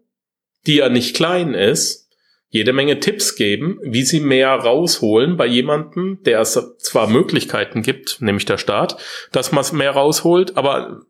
die 0.68 0.76
ja 0.76 0.90
nicht 0.90 1.16
klein 1.16 1.54
ist, 1.54 2.04
jede 2.50 2.72
Menge 2.72 3.00
Tipps 3.00 3.36
geben, 3.36 3.80
wie 3.82 4.04
sie 4.04 4.20
mehr 4.20 4.52
rausholen 4.52 5.38
bei 5.38 5.48
jemandem, 5.48 6.20
der 6.24 6.40
es 6.42 6.54
zwar 6.78 7.08
Möglichkeiten 7.08 7.82
gibt, 7.82 8.22
nämlich 8.22 8.46
der 8.46 8.60
Staat, 8.60 8.98
dass 9.32 9.52
man 9.52 9.62
es 9.62 9.72
mehr 9.72 9.92
rausholt, 9.92 10.56
aber 10.56 11.02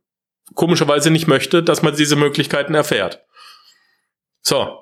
komischerweise 0.55 1.11
nicht 1.11 1.27
möchte, 1.27 1.61
dass 1.61 1.81
man 1.81 1.95
diese 1.95 2.15
Möglichkeiten 2.15 2.75
erfährt. 2.75 3.25
So. 4.41 4.79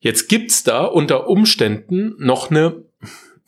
Jetzt 0.00 0.28
gibt's 0.28 0.62
da 0.62 0.84
unter 0.84 1.28
Umständen 1.28 2.14
noch 2.18 2.50
eine, 2.50 2.84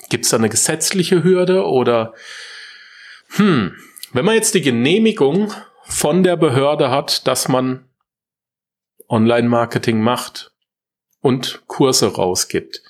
gibt's 0.08 0.30
da 0.30 0.36
eine 0.36 0.50
gesetzliche 0.50 1.24
Hürde 1.24 1.64
oder, 1.64 2.14
hm, 3.36 3.74
wenn 4.12 4.24
man 4.24 4.34
jetzt 4.34 4.54
die 4.54 4.60
Genehmigung 4.60 5.52
von 5.84 6.22
der 6.22 6.36
Behörde 6.36 6.90
hat, 6.90 7.26
dass 7.26 7.48
man 7.48 7.88
Online-Marketing 9.12 10.00
macht 10.00 10.52
und 11.20 11.62
Kurse 11.66 12.14
rausgibt. 12.14 12.82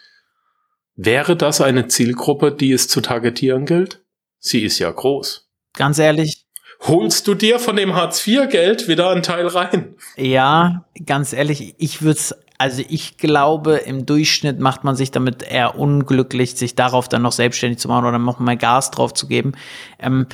Wäre 0.95 1.37
das 1.37 1.61
eine 1.61 1.89
Zielgruppe, 1.89 2.53
die 2.53 2.73
es 2.73 2.87
zu 2.87 3.01
targetieren 3.01 3.67
gilt? 3.67 4.03
Sie 4.39 4.63
ist 4.63 4.79
ja 4.79 4.91
groß. 4.91 5.49
Ganz 5.75 5.99
ehrlich. 5.99 6.47
Holst 6.81 7.27
du 7.27 7.35
dir 7.35 7.59
von 7.59 7.77
dem 7.77 7.95
Hartz-IV-Geld 7.95 8.89
wieder 8.89 9.11
einen 9.11 9.23
Teil 9.23 9.47
rein? 9.47 9.95
Ja, 10.17 10.85
ganz 11.07 11.33
ehrlich, 11.33 11.75
ich 11.79 12.03
würde 12.03 12.19
es 12.19 12.35
also 12.59 12.85
ich 12.89 13.17
glaube, 13.17 13.79
im 13.79 14.07
Durchschnitt 14.07 14.61
macht 14.61 14.85
man 14.85 14.95
sich 14.95 15.11
damit 15.11 15.43
eher 15.43 15.77
unglücklich, 15.77 16.55
sich 16.55 16.77
darauf 16.77 17.09
dann 17.09 17.23
noch 17.23 17.33
selbstständig 17.33 17.81
zu 17.81 17.89
machen 17.89 18.05
oder 18.07 18.21
noch 18.21 18.39
mal 18.39 18.57
Gas 18.57 18.93
drauf 18.93 19.13
zu 19.15 19.27
geben. 19.27 19.55
Ähm, 19.99 20.27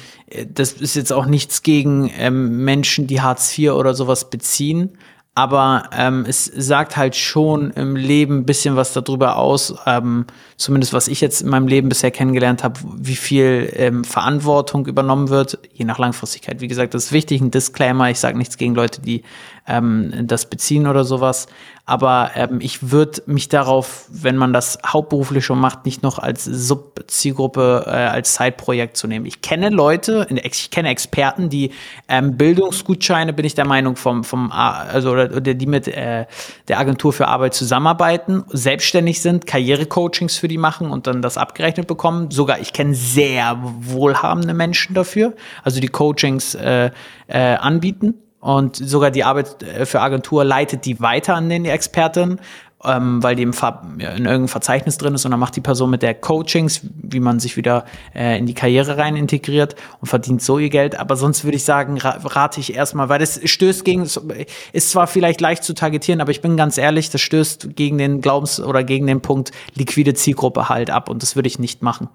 das 0.46 0.72
ist 0.72 0.94
jetzt 0.94 1.10
auch 1.10 1.24
nichts 1.24 1.62
gegen 1.62 2.12
ähm, 2.18 2.64
Menschen, 2.64 3.06
die 3.06 3.22
Hartz 3.22 3.56
IV 3.56 3.70
oder 3.70 3.94
sowas 3.94 4.28
beziehen 4.28 4.98
aber 5.38 5.84
ähm, 5.96 6.24
es 6.26 6.46
sagt 6.46 6.96
halt 6.96 7.14
schon 7.14 7.70
im 7.70 7.94
Leben 7.94 8.38
ein 8.38 8.44
bisschen 8.44 8.74
was 8.74 8.92
darüber 8.92 9.36
aus, 9.36 9.72
ähm, 9.86 10.26
zumindest 10.56 10.92
was 10.92 11.06
ich 11.06 11.20
jetzt 11.20 11.42
in 11.42 11.48
meinem 11.48 11.68
Leben 11.68 11.88
bisher 11.88 12.10
kennengelernt 12.10 12.64
habe, 12.64 12.80
wie 12.96 13.14
viel 13.14 13.72
ähm, 13.76 14.02
Verantwortung 14.02 14.86
übernommen 14.86 15.28
wird, 15.28 15.60
je 15.72 15.84
nach 15.84 16.00
Langfristigkeit. 16.00 16.60
Wie 16.60 16.66
gesagt, 16.66 16.92
das 16.92 17.04
ist 17.04 17.12
wichtig, 17.12 17.40
ein 17.40 17.52
Disclaimer, 17.52 18.10
ich 18.10 18.18
sage 18.18 18.36
nichts 18.36 18.56
gegen 18.56 18.74
Leute, 18.74 19.00
die 19.00 19.22
ähm, 19.68 20.12
das 20.26 20.48
beziehen 20.48 20.86
oder 20.86 21.04
sowas, 21.04 21.46
aber 21.88 22.32
ähm, 22.34 22.58
ich 22.60 22.90
würde 22.90 23.22
mich 23.24 23.48
darauf, 23.48 24.04
wenn 24.10 24.36
man 24.36 24.52
das 24.52 24.78
hauptberuflich 24.86 25.42
schon 25.42 25.58
macht, 25.58 25.86
nicht 25.86 26.02
noch 26.02 26.18
als 26.18 26.44
Sub-Zielgruppe, 26.44 27.84
äh, 27.86 27.90
als 27.90 28.34
Zeitprojekt 28.34 28.98
zu 28.98 29.06
nehmen. 29.06 29.24
Ich 29.24 29.40
kenne 29.40 29.70
Leute, 29.70 30.26
ich 30.30 30.70
kenne 30.70 30.90
Experten, 30.90 31.48
die 31.48 31.70
ähm, 32.06 32.36
Bildungsgutscheine, 32.36 33.32
bin 33.32 33.46
ich 33.46 33.54
der 33.54 33.66
Meinung, 33.66 33.96
vom, 33.96 34.22
vom 34.22 34.52
also 34.52 35.12
oder, 35.12 35.34
oder 35.34 35.54
die 35.54 35.64
mit 35.64 35.88
äh, 35.88 36.26
der 36.68 36.78
Agentur 36.78 37.14
für 37.14 37.26
Arbeit 37.26 37.54
zusammenarbeiten, 37.54 38.44
selbstständig 38.52 39.22
sind, 39.22 39.46
Karrierecoachings 39.46 40.36
für 40.36 40.48
die 40.48 40.58
machen 40.58 40.90
und 40.90 41.06
dann 41.06 41.22
das 41.22 41.38
abgerechnet 41.38 41.86
bekommen. 41.86 42.30
Sogar 42.30 42.58
ich 42.58 42.74
kenne 42.74 42.94
sehr 42.94 43.58
wohlhabende 43.62 44.52
Menschen 44.52 44.92
dafür, 44.92 45.32
also 45.64 45.80
die 45.80 45.88
Coachings 45.88 46.54
äh, 46.54 46.90
äh, 47.28 47.38
anbieten 47.54 48.12
und 48.40 48.76
sogar 48.76 49.10
die 49.10 49.24
Arbeit 49.24 49.62
äh, 49.62 49.86
für 49.86 50.00
Agentur 50.00 50.44
leitet 50.44 50.84
die 50.84 51.00
weiter 51.00 51.34
an 51.34 51.48
den 51.48 51.64
Experten, 51.64 52.40
ähm, 52.84 53.20
weil 53.22 53.34
die 53.34 53.42
im 53.42 53.52
Ver 53.52 53.82
in 53.94 54.00
irgendeinem 54.00 54.46
Verzeichnis 54.46 54.98
drin 54.98 55.14
ist 55.14 55.24
und 55.24 55.32
dann 55.32 55.40
macht 55.40 55.56
die 55.56 55.60
Person 55.60 55.90
mit 55.90 56.02
der 56.02 56.14
Coachings, 56.14 56.82
wie 56.84 57.18
man 57.18 57.40
sich 57.40 57.56
wieder 57.56 57.84
äh, 58.14 58.38
in 58.38 58.46
die 58.46 58.54
Karriere 58.54 58.96
rein 58.96 59.16
integriert 59.16 59.74
und 60.00 60.06
verdient 60.06 60.42
so 60.42 60.58
ihr 60.58 60.70
Geld. 60.70 60.98
Aber 60.98 61.16
sonst 61.16 61.42
würde 61.42 61.56
ich 61.56 61.64
sagen, 61.64 61.98
ra 61.98 62.18
rate 62.22 62.60
ich 62.60 62.74
erstmal, 62.74 63.08
weil 63.08 63.18
das 63.18 63.40
stößt 63.42 63.84
gegen, 63.84 64.02
ist 64.02 64.90
zwar 64.90 65.08
vielleicht 65.08 65.40
leicht 65.40 65.64
zu 65.64 65.74
targetieren, 65.74 66.20
aber 66.20 66.30
ich 66.30 66.40
bin 66.40 66.56
ganz 66.56 66.78
ehrlich, 66.78 67.10
das 67.10 67.20
stößt 67.20 67.74
gegen 67.74 67.98
den 67.98 68.20
Glaubens- 68.20 68.60
oder 68.60 68.84
gegen 68.84 69.08
den 69.08 69.20
Punkt 69.20 69.50
liquide 69.74 70.14
Zielgruppe 70.14 70.68
halt 70.68 70.90
ab 70.90 71.08
und 71.08 71.22
das 71.22 71.34
würde 71.34 71.48
ich 71.48 71.58
nicht 71.58 71.82
machen. 71.82 72.08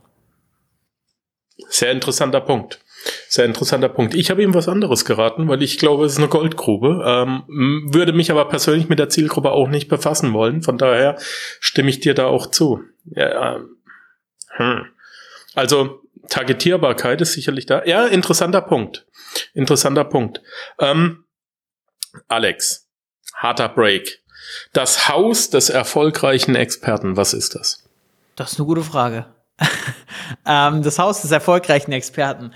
Sehr 1.70 1.92
interessanter 1.92 2.42
Punkt. 2.42 2.80
Sehr 3.28 3.46
interessanter 3.46 3.90
Punkt. 3.90 4.14
Ich 4.14 4.30
habe 4.30 4.44
ihm 4.44 4.54
was 4.54 4.70
anderes 4.70 5.06
geraten, 5.06 5.48
weil 5.48 5.62
ich 5.62 5.78
glaube, 5.78 6.06
es 6.06 6.14
ist 6.14 6.18
eine 6.20 6.28
Goldgrube. 6.28 7.04
Ähm, 7.06 7.90
würde 7.92 8.14
mich 8.14 8.32
aber 8.32 8.48
persönlich 8.48 8.90
mit 8.90 9.00
der 9.00 9.10
Zielgruppe 9.10 9.52
auch 9.52 9.68
nicht 9.68 9.90
befassen 9.90 10.34
wollen. 10.34 10.62
Von 10.62 10.78
daher 10.78 11.18
stimme 11.60 11.90
ich 11.90 12.00
dir 12.00 12.14
da 12.14 12.26
auch 12.26 12.48
zu. 12.48 12.82
Ja, 13.06 13.56
ähm, 13.56 13.78
hm. 14.56 14.86
Also 15.56 16.02
Targetierbarkeit 16.30 17.22
ist 17.22 17.34
sicherlich 17.34 17.66
da. 17.66 17.84
Ja, 17.86 18.08
interessanter 18.08 18.62
Punkt. 18.62 19.06
Interessanter 19.54 20.06
Punkt. 20.06 20.42
Ähm, 20.80 21.26
Alex, 22.28 22.88
harter 23.36 23.70
Break. 23.70 24.22
Das 24.72 25.10
Haus 25.10 25.50
des 25.50 25.70
erfolgreichen 25.70 26.56
Experten, 26.56 27.18
was 27.18 27.34
ist 27.34 27.56
das? 27.56 27.84
Das 28.36 28.54
ist 28.54 28.60
eine 28.60 28.68
gute 28.68 28.84
Frage. 28.84 29.26
ähm, 30.46 30.84
das 30.84 31.00
Haus 31.00 31.22
des 31.22 31.32
erfolgreichen 31.32 31.92
Experten. 31.92 32.54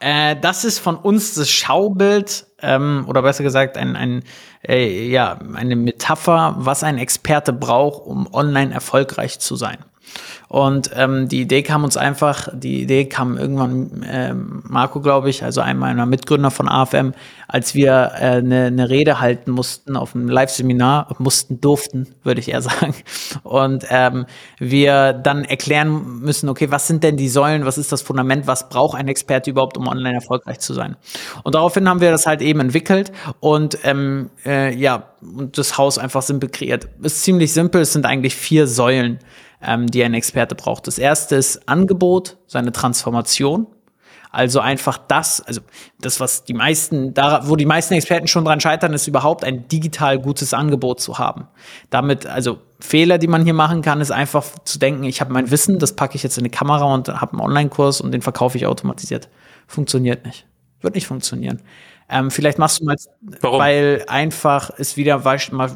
Äh, 0.00 0.36
das 0.40 0.64
ist 0.64 0.78
von 0.78 0.96
uns 0.96 1.34
das 1.34 1.50
Schaubild, 1.50 2.46
ähm, 2.62 3.04
oder 3.06 3.22
besser 3.22 3.42
gesagt, 3.42 3.76
ein, 3.76 3.96
ein, 3.96 4.24
äh, 4.66 5.06
ja, 5.08 5.38
eine 5.54 5.76
Metapher, 5.76 6.56
was 6.58 6.82
ein 6.82 6.98
Experte 6.98 7.52
braucht, 7.52 8.06
um 8.06 8.32
online 8.32 8.72
erfolgreich 8.72 9.38
zu 9.38 9.56
sein. 9.56 9.78
Und 10.50 10.90
ähm, 10.96 11.28
die 11.28 11.42
Idee 11.42 11.62
kam 11.62 11.84
uns 11.84 11.96
einfach, 11.96 12.48
die 12.52 12.82
Idee 12.82 13.04
kam 13.04 13.38
irgendwann 13.38 14.02
äh, 14.02 14.34
Marco, 14.34 15.00
glaube 15.00 15.30
ich, 15.30 15.44
also 15.44 15.60
einem 15.60 15.78
meiner 15.78 16.06
Mitgründer 16.06 16.50
von 16.50 16.68
AFM, 16.68 17.12
als 17.46 17.76
wir 17.76 18.14
eine 18.14 18.38
äh, 18.38 18.42
ne, 18.42 18.70
ne 18.72 18.90
Rede 18.90 19.20
halten 19.20 19.52
mussten 19.52 19.96
auf 19.96 20.16
einem 20.16 20.28
Live-Seminar, 20.28 21.14
mussten, 21.20 21.60
durften, 21.60 22.16
würde 22.24 22.40
ich 22.40 22.48
eher 22.48 22.62
sagen. 22.62 22.96
Und 23.44 23.86
ähm, 23.90 24.26
wir 24.58 25.12
dann 25.12 25.44
erklären 25.44 26.18
müssen, 26.18 26.48
okay, 26.48 26.68
was 26.72 26.88
sind 26.88 27.04
denn 27.04 27.16
die 27.16 27.28
Säulen, 27.28 27.64
was 27.64 27.78
ist 27.78 27.92
das 27.92 28.02
Fundament, 28.02 28.48
was 28.48 28.68
braucht 28.68 28.98
ein 28.98 29.06
Experte 29.06 29.50
überhaupt, 29.50 29.78
um 29.78 29.86
online 29.86 30.16
erfolgreich 30.16 30.58
zu 30.58 30.74
sein? 30.74 30.96
Und 31.44 31.54
daraufhin 31.54 31.88
haben 31.88 32.00
wir 32.00 32.10
das 32.10 32.26
halt 32.26 32.42
eben 32.42 32.58
entwickelt 32.58 33.12
und 33.38 33.78
ähm, 33.84 34.30
äh, 34.44 34.74
ja, 34.74 35.10
und 35.20 35.58
das 35.58 35.78
Haus 35.78 35.96
einfach 35.96 36.22
simpel 36.22 36.48
kreiert. 36.48 36.88
Ist 37.02 37.22
ziemlich 37.22 37.52
simpel, 37.52 37.82
es 37.82 37.92
sind 37.92 38.04
eigentlich 38.04 38.34
vier 38.34 38.66
Säulen 38.66 39.20
ähm, 39.62 39.86
die 39.86 40.02
ein 40.02 40.14
Experte 40.14 40.39
braucht. 40.46 40.86
Das 40.86 40.98
erste 40.98 41.36
ist 41.36 41.68
Angebot, 41.68 42.38
seine 42.46 42.72
Transformation. 42.72 43.66
Also 44.32 44.60
einfach 44.60 44.96
das, 44.96 45.40
also 45.40 45.60
das, 46.00 46.20
was 46.20 46.44
die 46.44 46.54
meisten, 46.54 47.14
da, 47.14 47.48
wo 47.48 47.56
die 47.56 47.66
meisten 47.66 47.94
Experten 47.94 48.28
schon 48.28 48.44
dran 48.44 48.60
scheitern, 48.60 48.92
ist 48.92 49.08
überhaupt 49.08 49.42
ein 49.42 49.66
digital 49.66 50.20
gutes 50.20 50.54
Angebot 50.54 51.00
zu 51.00 51.18
haben. 51.18 51.48
Damit, 51.90 52.26
also 52.26 52.58
Fehler, 52.78 53.18
die 53.18 53.26
man 53.26 53.42
hier 53.42 53.54
machen 53.54 53.82
kann, 53.82 54.00
ist 54.00 54.12
einfach 54.12 54.44
zu 54.64 54.78
denken, 54.78 55.02
ich 55.02 55.20
habe 55.20 55.32
mein 55.32 55.50
Wissen, 55.50 55.80
das 55.80 55.96
packe 55.96 56.14
ich 56.14 56.22
jetzt 56.22 56.38
in 56.38 56.42
eine 56.42 56.50
Kamera 56.50 56.84
und 56.94 57.08
habe 57.08 57.32
einen 57.32 57.40
Online-Kurs 57.40 58.00
und 58.00 58.12
den 58.12 58.22
verkaufe 58.22 58.56
ich 58.56 58.66
automatisiert. 58.66 59.28
Funktioniert 59.66 60.24
nicht. 60.24 60.46
Wird 60.80 60.94
nicht 60.94 61.08
funktionieren. 61.08 61.60
Ähm, 62.10 62.30
vielleicht 62.30 62.58
machst 62.58 62.80
du 62.80 62.84
mal, 62.84 62.96
Warum? 63.40 63.60
weil 63.60 64.04
einfach 64.08 64.70
es 64.76 64.96
wieder 64.96 65.22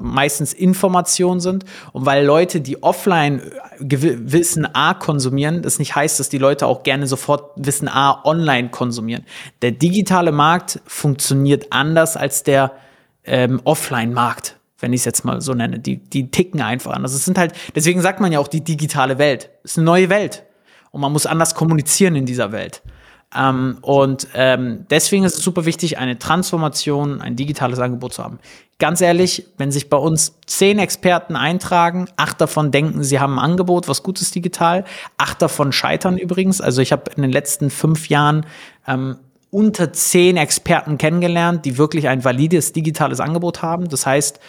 meistens 0.00 0.52
Informationen 0.52 1.40
sind 1.40 1.64
und 1.92 2.06
weil 2.06 2.24
Leute, 2.24 2.60
die 2.60 2.82
offline 2.82 3.40
Wissen 3.78 4.66
A 4.74 4.94
konsumieren, 4.94 5.62
das 5.62 5.78
nicht 5.78 5.94
heißt, 5.94 6.18
dass 6.18 6.28
die 6.28 6.38
Leute 6.38 6.66
auch 6.66 6.82
gerne 6.82 7.06
sofort 7.06 7.52
Wissen 7.56 7.88
A 7.88 8.24
online 8.24 8.70
konsumieren. 8.70 9.24
Der 9.62 9.70
digitale 9.70 10.32
Markt 10.32 10.80
funktioniert 10.86 11.68
anders 11.70 12.16
als 12.16 12.42
der 12.42 12.72
ähm, 13.24 13.60
Offline-Markt 13.64 14.56
wenn 14.80 14.92
ich 14.92 15.00
es 15.00 15.04
jetzt 15.06 15.24
mal 15.24 15.40
so 15.40 15.54
nenne. 15.54 15.78
Die, 15.78 15.96
die 15.96 16.30
ticken 16.30 16.60
einfach 16.60 16.92
anders. 16.92 17.14
Es 17.14 17.24
sind 17.24 17.38
halt, 17.38 17.54
deswegen 17.74 18.02
sagt 18.02 18.20
man 18.20 18.32
ja 18.32 18.38
auch 18.38 18.48
die 18.48 18.62
digitale 18.62 19.16
Welt. 19.16 19.48
Es 19.62 19.70
ist 19.70 19.78
eine 19.78 19.86
neue 19.86 20.10
Welt. 20.10 20.44
Und 20.90 21.00
man 21.00 21.10
muss 21.10 21.24
anders 21.24 21.54
kommunizieren 21.54 22.16
in 22.16 22.26
dieser 22.26 22.52
Welt. 22.52 22.82
Ähm, 23.36 23.78
und 23.80 24.28
ähm, 24.34 24.86
deswegen 24.90 25.24
ist 25.24 25.36
es 25.36 25.44
super 25.44 25.64
wichtig, 25.64 25.98
eine 25.98 26.18
Transformation, 26.18 27.20
ein 27.20 27.36
digitales 27.36 27.78
Angebot 27.78 28.14
zu 28.14 28.22
haben. 28.22 28.38
Ganz 28.78 29.00
ehrlich, 29.00 29.46
wenn 29.56 29.70
sich 29.70 29.88
bei 29.88 29.96
uns 29.96 30.36
zehn 30.46 30.78
Experten 30.78 31.36
eintragen, 31.36 32.08
acht 32.16 32.40
davon 32.40 32.70
denken, 32.70 33.04
sie 33.04 33.20
haben 33.20 33.38
ein 33.38 33.44
Angebot, 33.44 33.88
was 33.88 34.02
Gutes 34.02 34.30
digital, 34.30 34.84
acht 35.16 35.40
davon 35.40 35.72
scheitern 35.72 36.18
übrigens. 36.18 36.60
Also 36.60 36.82
ich 36.82 36.92
habe 36.92 37.10
in 37.14 37.22
den 37.22 37.32
letzten 37.32 37.70
fünf 37.70 38.08
Jahren 38.08 38.46
ähm, 38.86 39.16
unter 39.50 39.92
zehn 39.92 40.36
Experten 40.36 40.98
kennengelernt, 40.98 41.64
die 41.64 41.78
wirklich 41.78 42.08
ein 42.08 42.24
valides 42.24 42.72
digitales 42.72 43.20
Angebot 43.20 43.62
haben. 43.62 43.88
Das 43.88 44.06
heißt, 44.06 44.40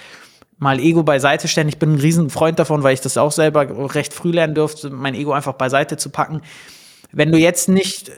mal 0.57 0.79
Ego 0.79 1.03
beiseite 1.03 1.47
stellen. 1.47 1.69
Ich 1.69 1.77
bin 1.77 1.93
ein 1.93 1.99
Riesenfreund 1.99 2.57
davon, 2.57 2.81
weil 2.81 2.93
ich 2.93 3.01
das 3.01 3.17
auch 3.17 3.31
selber 3.31 3.93
recht 3.93 4.13
früh 4.13 4.31
lernen 4.31 4.55
durfte, 4.55 4.89
mein 4.89 5.13
Ego 5.13 5.33
einfach 5.33 5.53
beiseite 5.53 5.97
zu 5.97 6.09
packen. 6.09 6.41
Wenn 7.11 7.31
du 7.31 7.37
jetzt 7.37 7.69
nicht 7.69 8.11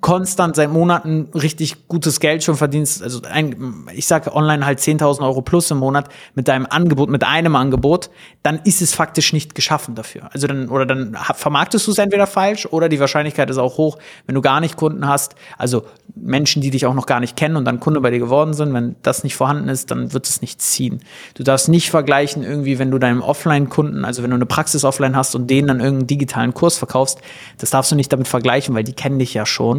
konstant 0.00 0.56
seit 0.56 0.70
Monaten 0.70 1.28
richtig 1.34 1.88
gutes 1.88 2.20
Geld 2.20 2.42
schon 2.42 2.56
verdienst, 2.56 3.02
also 3.02 3.20
ein, 3.30 3.86
ich 3.92 4.06
sage 4.06 4.34
online 4.34 4.66
halt 4.66 4.78
10.000 4.78 5.20
Euro 5.20 5.42
plus 5.42 5.70
im 5.70 5.78
Monat 5.78 6.08
mit 6.34 6.48
deinem 6.48 6.66
Angebot, 6.68 7.08
mit 7.08 7.24
einem 7.24 7.54
Angebot, 7.56 8.10
dann 8.42 8.60
ist 8.64 8.82
es 8.82 8.94
faktisch 8.94 9.32
nicht 9.32 9.54
geschaffen 9.54 9.94
dafür. 9.94 10.28
Also 10.32 10.46
dann, 10.46 10.68
oder 10.68 10.86
dann 10.86 11.16
vermarktest 11.34 11.86
du 11.86 11.92
es 11.92 11.98
entweder 11.98 12.26
falsch 12.26 12.66
oder 12.66 12.88
die 12.88 12.98
Wahrscheinlichkeit 13.00 13.48
ist 13.50 13.58
auch 13.58 13.78
hoch, 13.78 13.98
wenn 14.26 14.34
du 14.34 14.40
gar 14.40 14.60
nicht 14.60 14.76
Kunden 14.76 15.06
hast, 15.06 15.34
also 15.56 15.84
Menschen, 16.14 16.62
die 16.62 16.70
dich 16.70 16.86
auch 16.86 16.94
noch 16.94 17.06
gar 17.06 17.20
nicht 17.20 17.36
kennen 17.36 17.56
und 17.56 17.64
dann 17.64 17.78
Kunde 17.78 18.00
bei 18.00 18.10
dir 18.10 18.18
geworden 18.18 18.54
sind, 18.54 18.72
wenn 18.72 18.96
das 19.02 19.22
nicht 19.24 19.36
vorhanden 19.36 19.68
ist, 19.68 19.90
dann 19.90 20.12
wird 20.12 20.26
es 20.26 20.40
nicht 20.40 20.60
ziehen. 20.60 21.00
Du 21.34 21.42
darfst 21.42 21.68
nicht 21.68 21.90
vergleichen 21.90 22.42
irgendwie, 22.42 22.78
wenn 22.78 22.90
du 22.90 22.98
deinem 22.98 23.22
Offline-Kunden, 23.22 24.04
also 24.04 24.22
wenn 24.22 24.30
du 24.30 24.36
eine 24.36 24.46
Praxis 24.46 24.84
offline 24.84 25.16
hast 25.16 25.34
und 25.34 25.48
denen 25.48 25.68
dann 25.68 25.80
irgendeinen 25.80 26.06
digitalen 26.06 26.54
Kurs 26.54 26.78
verkaufst, 26.78 27.20
das 27.58 27.70
darfst 27.70 27.92
du 27.92 27.96
nicht 27.96 28.12
damit 28.12 28.28
vergleichen, 28.28 28.74
weil 28.74 28.84
die 28.84 28.94
kennen 28.94 29.18
dich 29.18 29.34
ja 29.34 29.46
schon 29.46 29.75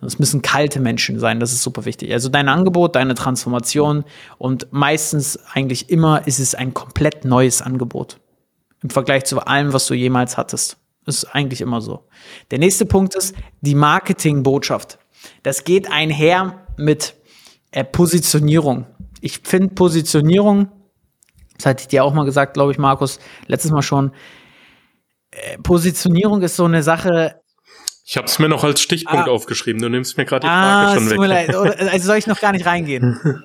es 0.00 0.18
müssen 0.18 0.42
kalte 0.42 0.80
Menschen 0.80 1.18
sein, 1.18 1.40
das 1.40 1.52
ist 1.52 1.62
super 1.62 1.84
wichtig. 1.84 2.12
Also 2.12 2.28
dein 2.28 2.48
Angebot, 2.48 2.96
deine 2.96 3.14
Transformation 3.14 4.04
und 4.38 4.68
meistens 4.70 5.38
eigentlich 5.52 5.90
immer 5.90 6.26
ist 6.26 6.38
es 6.38 6.54
ein 6.54 6.72
komplett 6.74 7.24
neues 7.24 7.62
Angebot 7.62 8.18
im 8.82 8.90
Vergleich 8.90 9.24
zu 9.24 9.40
allem, 9.40 9.72
was 9.72 9.86
du 9.86 9.94
jemals 9.94 10.36
hattest. 10.36 10.78
Das 11.04 11.22
ist 11.22 11.34
eigentlich 11.34 11.60
immer 11.60 11.80
so. 11.80 12.06
Der 12.50 12.58
nächste 12.58 12.86
Punkt 12.86 13.14
ist 13.14 13.34
die 13.60 13.74
Marketingbotschaft. 13.74 14.98
Das 15.42 15.64
geht 15.64 15.90
einher 15.90 16.66
mit 16.76 17.14
äh, 17.72 17.84
Positionierung. 17.84 18.86
Ich 19.20 19.40
finde 19.44 19.74
Positionierung, 19.74 20.68
das 21.56 21.66
hatte 21.66 21.82
ich 21.82 21.88
dir 21.88 22.04
auch 22.04 22.14
mal 22.14 22.24
gesagt, 22.24 22.54
glaube 22.54 22.72
ich, 22.72 22.78
Markus, 22.78 23.18
letztes 23.46 23.70
Mal 23.70 23.82
schon, 23.82 24.12
äh, 25.30 25.58
Positionierung 25.58 26.42
ist 26.42 26.56
so 26.56 26.64
eine 26.64 26.82
Sache, 26.82 27.40
ich 28.10 28.16
habe 28.16 28.26
es 28.26 28.40
mir 28.40 28.48
noch 28.48 28.64
als 28.64 28.80
Stichpunkt 28.80 29.28
ah. 29.28 29.30
aufgeschrieben. 29.30 29.80
Du 29.80 29.88
nimmst 29.88 30.16
mir 30.16 30.24
gerade 30.24 30.40
die 30.40 30.48
ah, 30.48 30.88
Frage 30.88 31.00
schon 31.00 31.10
weg. 31.10 31.28
Leid. 31.28 31.54
Also 31.54 32.06
soll 32.06 32.16
ich 32.16 32.26
noch 32.26 32.40
gar 32.40 32.50
nicht 32.50 32.66
reingehen? 32.66 33.20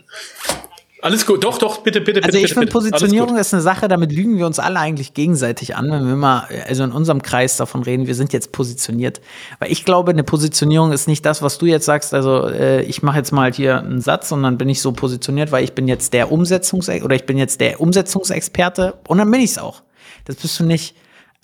Alles 1.04 1.28
gut, 1.28 1.44
doch, 1.44 1.60
doch, 1.60 1.84
bitte, 1.84 2.02
bitte, 2.02 2.24
also 2.24 2.32
bitte. 2.32 2.38
Also 2.38 2.46
ich 2.46 2.54
finde, 2.56 2.72
Positionierung 2.72 3.38
ist 3.38 3.54
eine 3.54 3.62
Sache, 3.62 3.88
damit 3.88 4.12
lügen 4.12 4.40
wir 4.40 4.48
uns 4.48 4.58
alle 4.58 4.80
eigentlich 4.80 5.14
gegenseitig 5.14 5.76
an, 5.76 5.92
wenn 5.92 6.08
wir 6.08 6.16
mal, 6.16 6.48
also 6.68 6.84
in 6.84 6.92
unserem 6.92 7.22
Kreis 7.22 7.58
davon 7.58 7.84
reden, 7.84 8.08
wir 8.08 8.16
sind 8.16 8.34
jetzt 8.34 8.54
positioniert. 8.54 9.22
Weil 9.60 9.72
ich 9.72 9.86
glaube, 9.86 10.10
eine 10.10 10.24
Positionierung 10.24 10.92
ist 10.92 11.08
nicht 11.08 11.24
das, 11.28 11.44
was 11.44 11.60
du 11.60 11.68
jetzt 11.68 11.86
sagst, 11.86 12.16
also 12.16 12.48
äh, 12.48 12.82
ich 12.82 13.04
mache 13.04 13.18
jetzt 13.18 13.32
mal 13.32 13.54
hier 13.54 13.78
einen 13.78 14.02
Satz 14.02 14.32
und 14.32 14.42
dann 14.42 14.58
bin 14.58 14.68
ich 14.68 14.82
so 14.82 14.94
positioniert, 14.94 15.52
weil 15.52 15.64
ich 15.64 15.74
bin 15.74 15.88
jetzt 15.88 16.12
der 16.14 16.32
Umsetzungs- 16.32 17.04
oder 17.04 17.16
ich 17.16 17.28
bin 17.28 17.38
jetzt 17.38 17.62
der 17.62 17.82
Umsetzungsexperte 17.82 18.96
und 19.08 19.20
dann 19.20 19.30
bin 19.30 19.42
ich 19.42 19.52
es 19.52 19.58
auch. 19.60 19.84
Das 20.24 20.38
bist 20.38 20.60
du 20.60 20.64
nicht. 20.64 20.96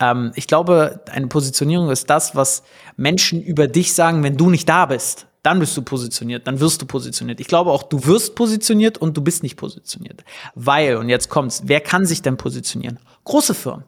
Ähm, 0.01 0.31
ich 0.35 0.47
glaube, 0.47 1.01
eine 1.11 1.27
Positionierung 1.27 1.89
ist 1.89 2.09
das, 2.09 2.35
was 2.35 2.63
Menschen 2.97 3.41
über 3.41 3.67
dich 3.67 3.93
sagen, 3.93 4.23
wenn 4.23 4.35
du 4.35 4.49
nicht 4.49 4.67
da 4.67 4.87
bist. 4.87 5.27
Dann 5.43 5.59
bist 5.59 5.75
du 5.75 5.81
positioniert, 5.81 6.45
dann 6.45 6.59
wirst 6.59 6.81
du 6.81 6.85
positioniert. 6.85 7.39
Ich 7.39 7.47
glaube 7.47 7.71
auch, 7.71 7.83
du 7.83 8.05
wirst 8.05 8.35
positioniert 8.35 8.99
und 8.99 9.17
du 9.17 9.21
bist 9.21 9.41
nicht 9.41 9.55
positioniert. 9.55 10.23
Weil, 10.53 10.97
und 10.97 11.09
jetzt 11.09 11.29
kommt's, 11.29 11.63
wer 11.65 11.81
kann 11.81 12.05
sich 12.05 12.21
denn 12.21 12.37
positionieren? 12.37 12.99
Große 13.23 13.55
Firmen. 13.55 13.85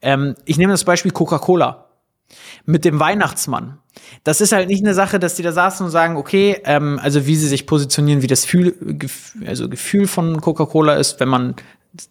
Ähm, 0.00 0.36
ich 0.44 0.58
nehme 0.58 0.72
das 0.72 0.84
Beispiel 0.84 1.10
Coca-Cola 1.10 1.91
mit 2.64 2.84
dem 2.84 3.00
Weihnachtsmann. 3.00 3.78
Das 4.24 4.40
ist 4.40 4.52
halt 4.52 4.68
nicht 4.68 4.84
eine 4.84 4.94
Sache, 4.94 5.18
dass 5.18 5.34
die 5.34 5.42
da 5.42 5.52
saßen 5.52 5.84
und 5.86 5.92
sagen, 5.92 6.16
okay, 6.16 6.60
ähm, 6.64 6.98
also 7.02 7.26
wie 7.26 7.36
sie 7.36 7.48
sich 7.48 7.66
positionieren, 7.66 8.22
wie 8.22 8.26
das 8.26 8.42
Gefühl, 8.42 8.74
also 9.46 9.68
Gefühl 9.68 10.06
von 10.06 10.40
Coca-Cola 10.40 10.94
ist, 10.94 11.20
wenn 11.20 11.28
man 11.28 11.56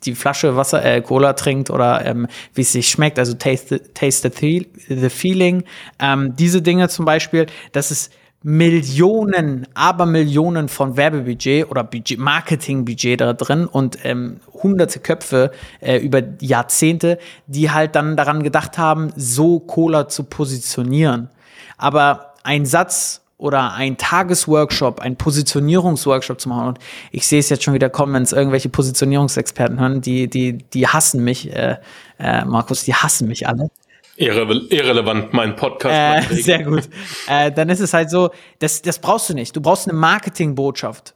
die 0.03 0.13
Flasche 0.13 0.55
Wasser, 0.55 0.83
äh, 0.85 1.01
Cola 1.01 1.33
trinkt 1.33 1.69
oder 1.69 2.05
ähm, 2.05 2.27
wie 2.53 2.61
es 2.61 2.71
sich 2.71 2.89
schmeckt, 2.89 3.17
also 3.17 3.33
taste, 3.33 3.93
taste 3.93 4.31
the, 4.39 4.67
the 4.87 5.09
feeling. 5.09 5.63
Ähm, 5.99 6.35
diese 6.35 6.61
Dinge 6.61 6.87
zum 6.89 7.05
Beispiel, 7.05 7.47
das 7.71 7.89
ist 7.89 8.13
Millionen, 8.43 9.67
aber 9.75 10.07
Millionen 10.07 10.67
von 10.67 10.97
Werbebudget 10.97 11.69
oder 11.69 11.83
Budget, 11.83 12.17
Marketingbudget 12.17 13.21
da 13.21 13.33
drin 13.33 13.67
und 13.67 13.99
ähm, 14.03 14.39
hunderte 14.51 14.99
Köpfe 14.99 15.51
äh, 15.79 15.97
über 15.97 16.23
Jahrzehnte, 16.39 17.19
die 17.45 17.69
halt 17.69 17.95
dann 17.95 18.17
daran 18.17 18.41
gedacht 18.41 18.79
haben, 18.79 19.13
so 19.15 19.59
Cola 19.59 20.07
zu 20.07 20.23
positionieren. 20.23 21.29
Aber 21.77 22.33
ein 22.43 22.65
Satz 22.65 23.21
oder 23.37 23.73
ein 23.73 23.97
Tagesworkshop, 23.97 24.99
ein 24.99 25.15
Positionierungsworkshop 25.17 26.39
zu 26.39 26.49
machen. 26.49 26.67
Und 26.67 26.79
ich 27.11 27.27
sehe 27.27 27.39
es 27.39 27.49
jetzt 27.49 27.63
schon 27.63 27.73
wieder 27.73 27.89
kommen, 27.89 28.13
wenn 28.13 28.23
es 28.23 28.33
irgendwelche 28.33 28.69
Positionierungsexperten 28.69 29.79
hören, 29.79 30.01
die, 30.01 30.27
die, 30.27 30.57
die 30.57 30.87
hassen 30.87 31.23
mich, 31.23 31.51
äh, 31.51 31.77
äh, 32.19 32.45
Markus, 32.45 32.83
die 32.83 32.93
hassen 32.93 33.27
mich 33.27 33.47
alle. 33.47 33.69
Irre 34.21 34.67
irrelevant, 34.69 35.33
mein 35.33 35.55
Podcast. 35.55 36.31
Äh, 36.31 36.35
sehr 36.41 36.63
gut. 36.63 36.87
äh, 37.27 37.51
dann 37.51 37.69
ist 37.69 37.79
es 37.79 37.93
halt 37.93 38.09
so, 38.09 38.29
das, 38.59 38.81
das 38.81 38.99
brauchst 38.99 39.29
du 39.29 39.33
nicht. 39.33 39.55
Du 39.55 39.61
brauchst 39.61 39.89
eine 39.89 39.97
Marketingbotschaft. 39.97 41.15